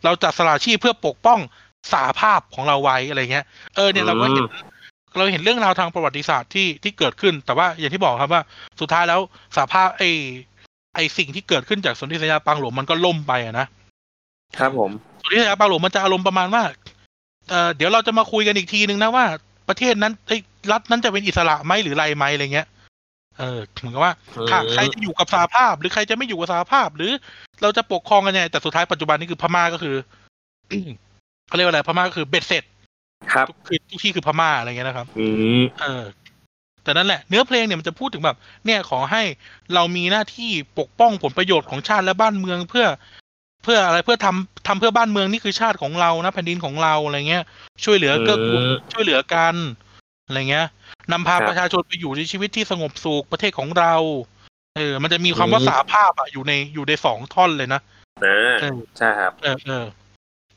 [0.03, 1.39] เราจัดสละชีพเพื่อปกป้อง
[1.93, 3.45] สาภาพของเราไว้อะไรเงี้ย
[3.75, 4.45] เออเนี่ยเราก็เห็น
[5.17, 8.43] เราเห็นเรื่องราวทางประวัติศาสตร์ที่ที่เกิดขึ้น แต่ว่าอย่างที่บอกครับว่า
[8.79, 9.19] สุดท้ายแล้ว
[9.57, 10.09] สภาพไอ้
[10.95, 13.65] ไอ้สิ่งที่เกิดขึ้นจากสนธิสัญญาปางหลวงมันก็ล่มไปอะนะ
[14.59, 14.91] ครับผม
[15.21, 16.63] สนธิสัญญาปางหลวงมันจะอารมณ์ประมาณว่า
[17.49, 19.25] เอ่อเดี๋ยวเราจะมาคุยกันอีกทีนึงนะว่า
[19.69, 20.37] ประเทศนั้นไอ้
[20.71, 22.67] รัฐนั้นจะเป็นอิสระไหมหรือไรไหมอะไรเงี้ย
[23.37, 24.13] เออเหมือนกับว่า
[24.73, 27.11] ใครจะอยู่กับสหภาพ หรือใครจะไม่อยู่กับสหภาพ หรือ
[27.61, 29.95] เราจะปกครองกันยังไงแต่สุดท้ายปัจจุบันนี้คือพม่าก็คือ
[31.47, 32.63] เขาเรียกว่าอะไรพม่าก็คือเบ็ดเสร็จ
[33.33, 35.27] ครับคือทุกที่คือพม่าอะไรเงี้ยนะครับ อื
[35.59, 36.03] มเออ
[36.83, 39.23] แต่นั่นแหละ เนื้อเพลงเนี่ยมันจะพูดถึงแบบ เนี่ยขอให้
[39.73, 42.85] เรามีหน้าที่ปกป้องผลประโยชน์ของชาติและบ้านเมืองเพื่อ
[43.63, 47.43] เพื่ออะไรเพื่อทำทำเพื่อบ้านเมืองนี่คือชาติของเรานะแผ่นดินของเราอะไรเงี้ย
[47.83, 48.63] ช่วยเหลือเกื้อกูล
[48.93, 49.55] ช่วยเหลือกัน
[50.25, 50.67] อะไรเงี้ย
[51.11, 53.95] นำพาประชาชนไปอยู่ในชีวิตที่สงบสุขประเทศของเรา
[54.77, 57.81] เออ มันจะมีความว่าสาภาพอะอยู่ในอยู่ในสองท่อนเลยนะ
[58.97, 59.85] ใช่ครับ เออเออ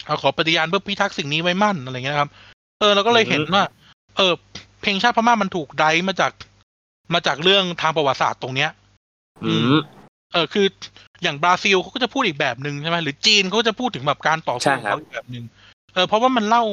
[0.07, 2.31] เอาขอปฏิญาณเพื่อพิทักษ์สิ่งนี้ไว้มั่นอะไรเงี้ยครับ
[2.83, 3.65] เออเราก็เลยเห็นว่า
[4.17, 4.33] เออ
[4.83, 6.33] เพลงชาติพม่ามันถูกไดมาจาก
[7.15, 8.71] มาจากเรื่องทางประวัติศาสตร์ตรงเนี้ย
[9.45, 9.73] อืม
[10.33, 10.67] เออคือ
[11.23, 15.45] อย่างบราซิลเขาก็จะพูดอีกแบบหนึ่งใช่ไหมหรือจีนเขาก็จะพูดถึงแบบการต่อสู้ของเขาอีกแบบหนึ่ง
[15.95, 16.65] เออเพราะว่ามันเล่า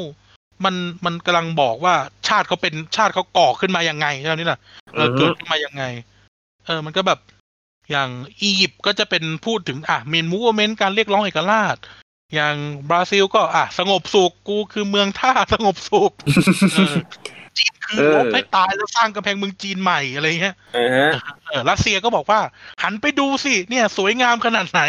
[0.65, 0.76] มัน
[1.06, 1.94] มันกำลังบอกว่า
[2.27, 4.60] ชาติเขาเป็นชาติเขาก่อขึ้นมายังไงใช่ไหมนี่แหละ
[4.94, 5.84] เออเกิดขึ้นมายังไง
[6.65, 7.19] เออ มันก็แบบ
[7.91, 8.10] อย่าง
[8.41, 11.76] อียิปต์ก็จะเป็นพูดถึงอะเมนมูวเมนต์การเรียกร้องเอกราช
[12.35, 12.56] อย่าง
[12.89, 16.11] บราซิลก็อะสงบสุขกูคือเมืองท่าสงบสุข
[17.57, 20.80] จีนคือลบให้ตายแล้วสร้างกำแพงเมืองจีนใหม่อะไรเงี้ยเอ
[21.57, 22.39] อรัสเซียก็บอกว่า
[22.84, 24.81] หันไปดูสิเนี่ย สวยงามขนาดไหน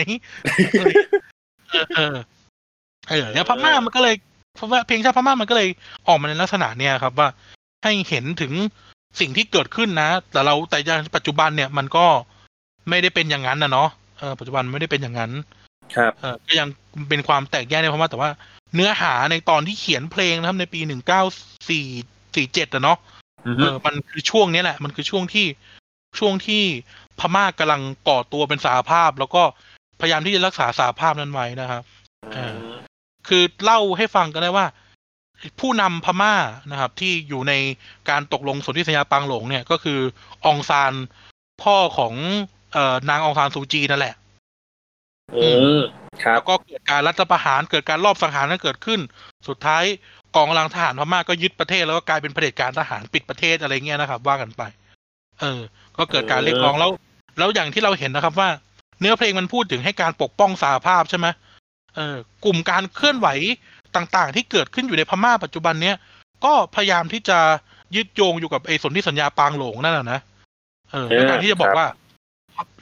[1.71, 2.17] เออเออ
[3.09, 4.15] เออเนี่ยพม่ามันก็เลย
[4.57, 5.69] เพราะว่าเพลงชาติพม่ามันก็เลย
[6.09, 7.29] ออกมาในลักษณะเนี้ยครับว่า
[7.85, 8.53] ให้เห็นถึง
[9.21, 10.79] สิ่งที่เกิดขึ้นนะ แต่เราแต่
[11.17, 12.07] ปัจจุบันเนี่ยมันก็
[12.89, 13.89] ไม่ได้เป็นอย่างนั้นนะเนาะ
[14.19, 15.31] เออปัจจุบันไม่ได้เป็นอย่างนั้น
[15.97, 16.69] ครับเออก็ยัง
[17.09, 18.31] เป็นความแตกแยกในพม่าแต่ว่า
[18.75, 21.23] เนื้อหาในตอนที่เขียนเพลงนะครับในปีหนึ่งเก้า
[21.69, 21.87] สี่
[22.35, 22.99] สี่เจ็ดอะเนาะ
[23.59, 25.47] เออมันคือช่วงนี้แหละ มันคือช่วงที่
[26.19, 26.63] ช่วงที่
[27.19, 29.43] พม่ากำลังก่อตัวเป็นสาภาพ แล้วก็
[30.01, 31.83] พยายามที่จะรักษาสาภาพนั้นไว้นะครับ
[32.37, 32.39] อ
[33.29, 34.67] คือเล่าให้ฟังกันได้ว่า
[35.61, 36.35] ผู้นำพม่า
[36.71, 37.53] นะครับ ที่อยู่ใน
[38.09, 39.99] การตกลงสนธิสัญญาปางหลงเนี่ยก็คือ
[40.45, 40.93] องซาน
[41.63, 42.15] พ่อของ
[42.73, 44.15] เอ่อนางองซานซูจีนั่นแหละ
[45.37, 45.81] อืม
[46.25, 49.01] ครับแล้วก็เกิดการรัฐประหารเกิดการรอบสังหารนั้นเกิดขึ้น
[49.49, 49.85] สุดท้าย
[50.35, 54.63] กองกำลังทหารพม่าก็ยึดประเทศแล้วก็กลายเป็นเผด็จการทหารปิดประเทศอะไรเงี้ยนะครับ ว่ากันไป
[55.41, 55.61] เออ
[55.99, 56.91] ก็เกิดการเรียกร้องแล้ว
[57.39, 58.49] แล้วอย่างที่เราเห็นนะครับว่า
[59.01, 61.27] เนื้อเพลงมันพูดถึงให้การปกป้องสาภาพใช่ไหม
[61.97, 63.29] เออกลุ่มการเคลื่อนไหว
[63.97, 65.97] ต่างๆ ที่เกิดขึ้นอยู่ในพม่าปัจจุบันเนี้ย
[66.45, 67.39] ก็พยายามที่จะ
[67.97, 70.21] ยึดโยงอยู่กับไอ้สนธิสัญญาปางหลงนั่นแหละนะ
[70.93, 71.87] เออในการที่จะบอกว่า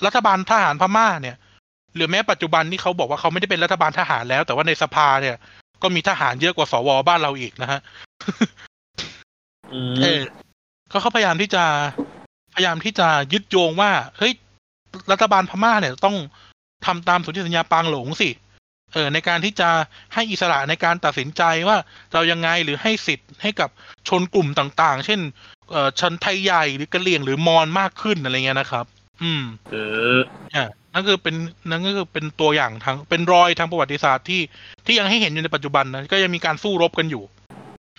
[0.07, 1.37] รัฐบาลทหารพม่าเนี่ย
[1.99, 5.37] หรือแม้ปัจจุบันที่เขาบอกว่าเขาไม่ได้เป็นรัฐบาลทหารแล้ว แต่ว่าในสภาเนี่ย
[5.83, 7.81] ก็มีทหารเยอะกว่าสวบ้านเราอีกนะฮะ
[10.03, 10.21] เออ
[10.93, 11.65] ก็เขาพยายามที่จะ
[12.55, 14.33] พยายามที่จะยึดโยงว่าเฮ้ย
[15.13, 16.17] รัฐบาลพม่าเนี่ยต้อง
[16.87, 18.31] ทำตามสนธิสัญญาปางหลงสิ
[18.93, 19.69] เออในการที่จะ
[20.15, 21.77] ให้อิสระในการตัดสินใจว่า
[22.13, 23.69] เรายังไงหรือให้สิทธิ์ให้กับ
[24.09, 25.21] ชนกลุ่มต่างๆ เช่น
[25.71, 28.85] เอ่อชนไทยใหญ่หรือกะเหรี่ยงหรือมอญมากขึ้นอะไรเงี้ยนะครับ
[29.23, 29.77] อืม เอ
[30.17, 30.19] อ
[30.55, 30.65] อ่า
[30.99, 31.37] นั่นคือเป็น
[31.71, 34.41] นั่นก็คือเป็นตัวอย่างทางเป็นรอยทางประวัติศาสตร์ที่
[34.87, 37.23] ที่ยังให้เห็นอยู่ในปัจจุบันนะก็ยังมีการสู้รบกันอยู่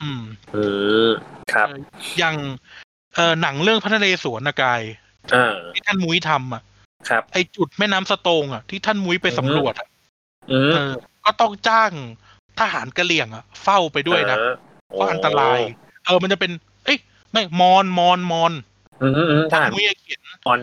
[0.01, 0.21] อืม
[0.53, 0.57] เอ
[1.05, 1.07] อ
[1.53, 1.67] ครับ
[2.19, 2.35] อย่าง
[3.15, 4.81] เอ่อหนังเรื่องพระนเรศวรนะกาย
[5.73, 6.61] ที่ท่านมุ้ยทำอะ
[7.09, 9.87] ครับ ไอจุดแม่น้ำสตงอะที่ท่านมุ้ยไปสำรวจอะ
[10.49, 10.53] เอ
[10.89, 10.91] อ
[11.23, 11.91] ก็ต้องจ้าง
[12.59, 14.37] ทหารกะเหลี่ยงอะเฝ้าไปด้วยนะ
[14.87, 15.59] เพราะอันตราย
[16.05, 16.51] เออมันจะเป็น
[16.85, 16.97] เอ้ย
[17.31, 18.53] ไม่มอนมอนมอน
[19.51, 20.59] ท่านมุ้ยเขียนมอน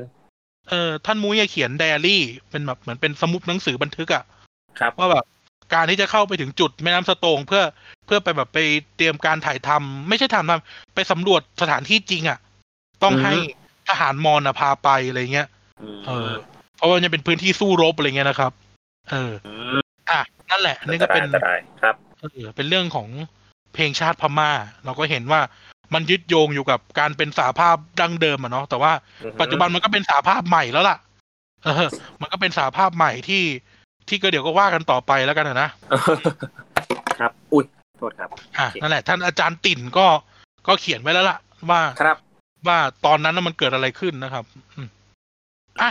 [0.69, 4.25] เออท่านมุ้ยเขียนไดอารี่ เป็นแบบเหมือนเป็นสมุดหนังสือบันทึกอะ
[4.79, 5.25] ครับว่าแบบ
[5.75, 7.63] การที่จะเข้าไปถึงจุดแม่น้ำสตงเพื่อ
[8.07, 8.59] เพื่อไปแบบไป
[8.97, 12.39] เตรียมการถ่ายทำไม่ใช่ทำทำไปสำรวจสถานที่จริงอะ
[13.03, 13.33] ต้องให้
[13.89, 15.49] ทหารมอนพาไปอะไรเงี้ย
[16.07, 16.31] เออ
[16.77, 18.53] เพราะว่าจะเป็นพื้นที่สู้รบอะไรเงี้ยนะครับ
[19.11, 19.33] เออ
[20.11, 20.21] อะ
[20.51, 21.25] นั่นแหละนี่ก็เป็น
[21.83, 23.09] ครับเออเป็นเรื่องของ
[23.75, 24.51] เพลงชาติพม่า
[24.85, 25.41] เราก็เห็นว่า
[25.95, 28.93] มันยึดโยงอยู่กับการเป็นสาภาพดั้งเดิมอะเนาะแต่ว่า
[29.41, 30.97] ปัจจุบันมันก็เป็นสาภาพใหม่แล้วล่ะ
[31.65, 31.89] เออ
[32.21, 33.45] มันก็เป็นสาภาพใหม่ที่
[34.09, 35.71] ที่ก็เดี๋ยวก็ว่ากันต่อไปแล้วกันนะ
[37.21, 37.65] ครับ อุ้ย
[37.99, 40.07] โทษครับอะนั่นแหละ ท่านอาจารย์ติ่นก็
[40.67, 41.39] ก็เขียนไว้แล้วล่ะ
[41.71, 42.17] ว่าครับ
[42.69, 44.45] ว่าตอนนั้นมันเกิดอะไรขึ้นนะครับ
[44.77, 44.89] อืม
[45.83, 45.91] อะ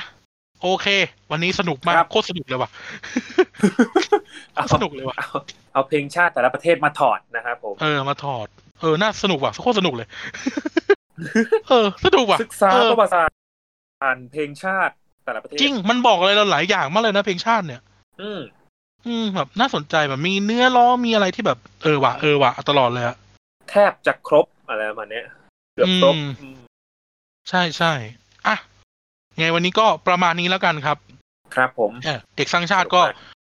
[0.61, 0.88] โอเค
[1.31, 2.69] วันนี้สนุกมากโคตรสนุกเลยว่ะ
[4.73, 5.17] สนุกเลยว่ะ
[5.73, 10.07] เอาเพลงชาติแต่ละประเทศมาถอดนะครับผมเออมาถอดเออน่าสนุกว่ะโคตรสนุกเลย
[11.68, 13.36] เออสนุกว่ะศึกษาประวัติศาสตร์
[14.03, 14.94] อ่านเพลงชาติ
[15.24, 17.82] แต่ละประเทศจริงมันบอกอะไรเราหลายอย่างมากเลยนะเพลงชาติเนี่ย
[18.22, 18.41] อืม
[19.07, 23.16] อืมแบบน่าสนใจแบบมีเนื้อล้อมีอะไรที่แบบเออว่ะเออว่ะตลอดเลยอะ
[23.70, 25.26] แทบจะครบอะไรประมาณนี้ย
[25.74, 26.14] เกือบครบ
[27.49, 27.94] ใช่ใช่
[28.48, 28.56] อะ
[29.38, 30.98] ไงวันนี้ก็ประมาณนี้แล้วกันครับ
[31.56, 31.91] ครับผม
[32.36, 33.02] เด็กสร้างชาติก็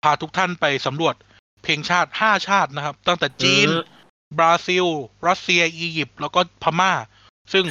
[0.03, 1.15] พาทุกท่านไปสำรวจ
[1.63, 3.67] เพลงชาติห้าชาตินะครับ ตั้งแต่จีน
[4.39, 4.85] บราซิล
[5.27, 6.91] รัสเซีย อียิปต์แล้วก็พม่า
[7.53, 7.65] ซึ่ง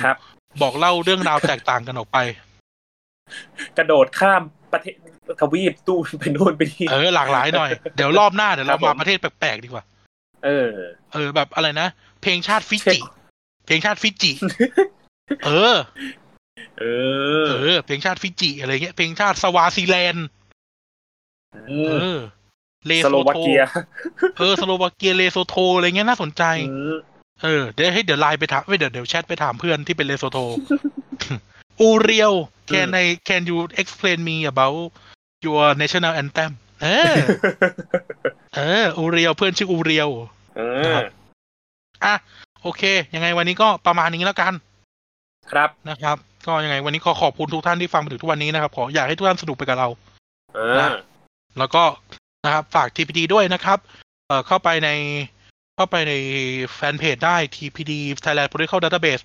[0.63, 2.19] บอกเล่าเรื่องราวแตกต่างกันออกไป
[3.79, 4.43] กระโดดข้าม
[4.73, 4.95] ประเทศ
[5.41, 9.85] ทวีปตู้ไปโน่นไปนี่เออหลากหลายหน่อย เดี๋ยวรอบหน้าเดี๋ยวเรามาประเทศแปลกๆดีกว่า
[10.45, 10.71] เออ
[11.13, 11.89] เออ แบบอะไรนะ
[12.23, 12.99] เพลงชาติฟิจิ
[13.67, 14.33] เพลงชาติฟิจิ
[15.47, 15.77] เออ
[16.81, 16.85] เอ
[17.45, 20.27] อ เออ เพลงชาติฟิจิอะไรเงี้ย เพลงชาติสวาซีแลนด์
[21.69, 21.73] เอ
[22.17, 22.19] อ
[22.87, 23.39] เลโซโท
[24.39, 26.43] เออสโลวาเกียเลโซโทอะไรเงี้ยน่าสนใจ
[27.43, 30.39] เออเดี๋ยวให้เดี๋ยวไลน์ไปถามเดี๋ยวเดี๋ยวแชทไปถามเพื่อนที่เป็นเลโซโท
[31.81, 32.33] อูเรียว
[32.71, 34.79] can I can you explain me about
[35.47, 36.51] your national anthem
[36.83, 37.15] เออ
[38.57, 40.09] เอออูเรียวเพื่อนชื่ออูเรียว
[40.57, 40.61] เอ
[40.95, 40.97] อ
[42.05, 42.15] อะ
[42.63, 42.83] โอเค
[43.15, 44.53] ยังไงวันนี้ก็ประมาณนี้แล้วกัน
[45.53, 49.89] ครับนะครับ ก็ยังไงวันนี้ขอขอบคุณทุกท่านที่ฟังมาถึงทุกวันนี้นะครับ ขออยากให้ทุกท่านสนุกไปกับเรา
[50.57, 50.95] อ่า
[51.59, 51.83] แล้วก็
[52.45, 53.79] นะครับ ฝาก TPD ด้วยนะครับ
[54.27, 54.91] เอ่อเข้าไปใน
[55.77, 56.13] เข้าไปใน
[56.75, 57.93] แฟนเพจได้ TPD
[58.25, 59.25] Thailand Political Database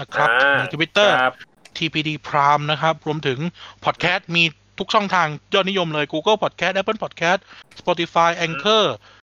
[0.00, 1.34] นะครับอ่าใน Twitter ครับ
[1.76, 3.38] TPD Prime นะครับ รวมถึง
[3.84, 4.44] พอดแคสต์มี
[4.78, 7.40] ทุกช่องทางยอดนิยมเลย Google Podcast Apple Podcast
[7.80, 8.84] Spotify Anchor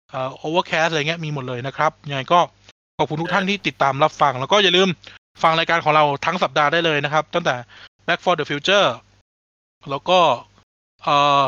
[0.10, 2.40] เอ่อ Overcast อะไรเงี้ยมีหมดเลยนะครับยังไงก็
[2.98, 4.90] ขอบคุณทุกท่านที่ติดตามรับฟัง แล้วก็อย่าลืม
[5.44, 7.56] ฟังรายการของเราทั้งสัปดาห์ได้เลยนะครับ ตั้งแต่
[8.08, 8.88] Back for the Future
[9.90, 10.20] แล้วก็
[11.04, 11.44] เอ่อ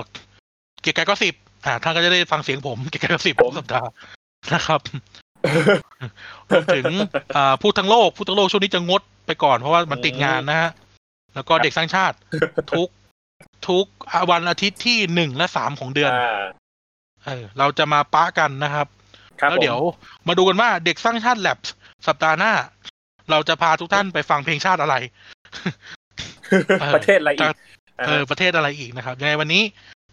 [0.81, 1.35] เกียร์กายก็สิบ
[1.65, 3.89] อ่าท่านก็จะได้ฟังเสียงผมเกียร์กายก็สิบทุกสัปดาห์
[4.53, 4.81] นะครับ
[6.49, 6.85] รวมถึง
[7.35, 10.71] อ่าพูดทั้งโลกพูดทั้งโลกช่วงนี้จะงดไปก่อนเพราะว่ามันติดงานนะฮะ
[11.35, 12.15] แล้วก็เด็กสร้างชาติ
[12.73, 12.89] ทุก
[13.67, 13.85] ทุก
[14.31, 16.43] วันอาทิตย์ที่หนึ่งและสามของเดือนอ่า
[17.25, 18.87] เออเราจะมาปะกันนะครับ
[19.39, 19.79] ครับแล้วเดี๋ยว
[20.27, 21.59] มาดูกันว่าเด็กสร้างชาติแลบ
[22.07, 22.53] สัปดาห์หน้า
[23.31, 24.95] เราจะพาทุกท่านไปฟังเพลงชาติอะไร
[26.81, 27.55] ผมประเทศอะไรอีก
[28.07, 29.63] เออประเทศอะไรอีกนะครับยังไงวันนี้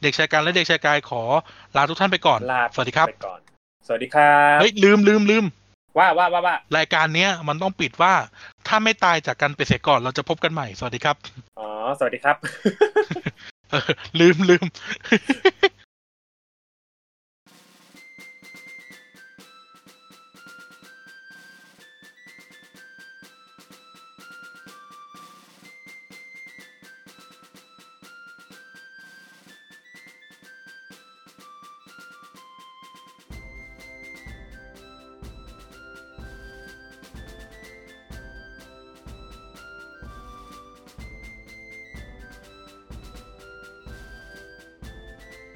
[0.03, 1.23] เด็กชายการและเด็กชายกายขอ
[1.77, 3.41] ลาทุกท่านไปก่อน ลาสวัสดีครับไปก่อน
[3.87, 5.45] สวัสดีครับเฮ้ยลืมลืมลืม
[5.99, 8.15] ว่าว่าว่าว่ารายการเนี้ยมันต้องปิดว่า
[8.69, 11.17] ถ้าไม่ตายจากกันไปเสียก่อนเราจะพบกันใหม่ สวัสดีครับ
[11.59, 11.69] อ๋อ
[11.99, 12.37] สวัสดีครับ
[13.71, 14.65] เออลืมลืม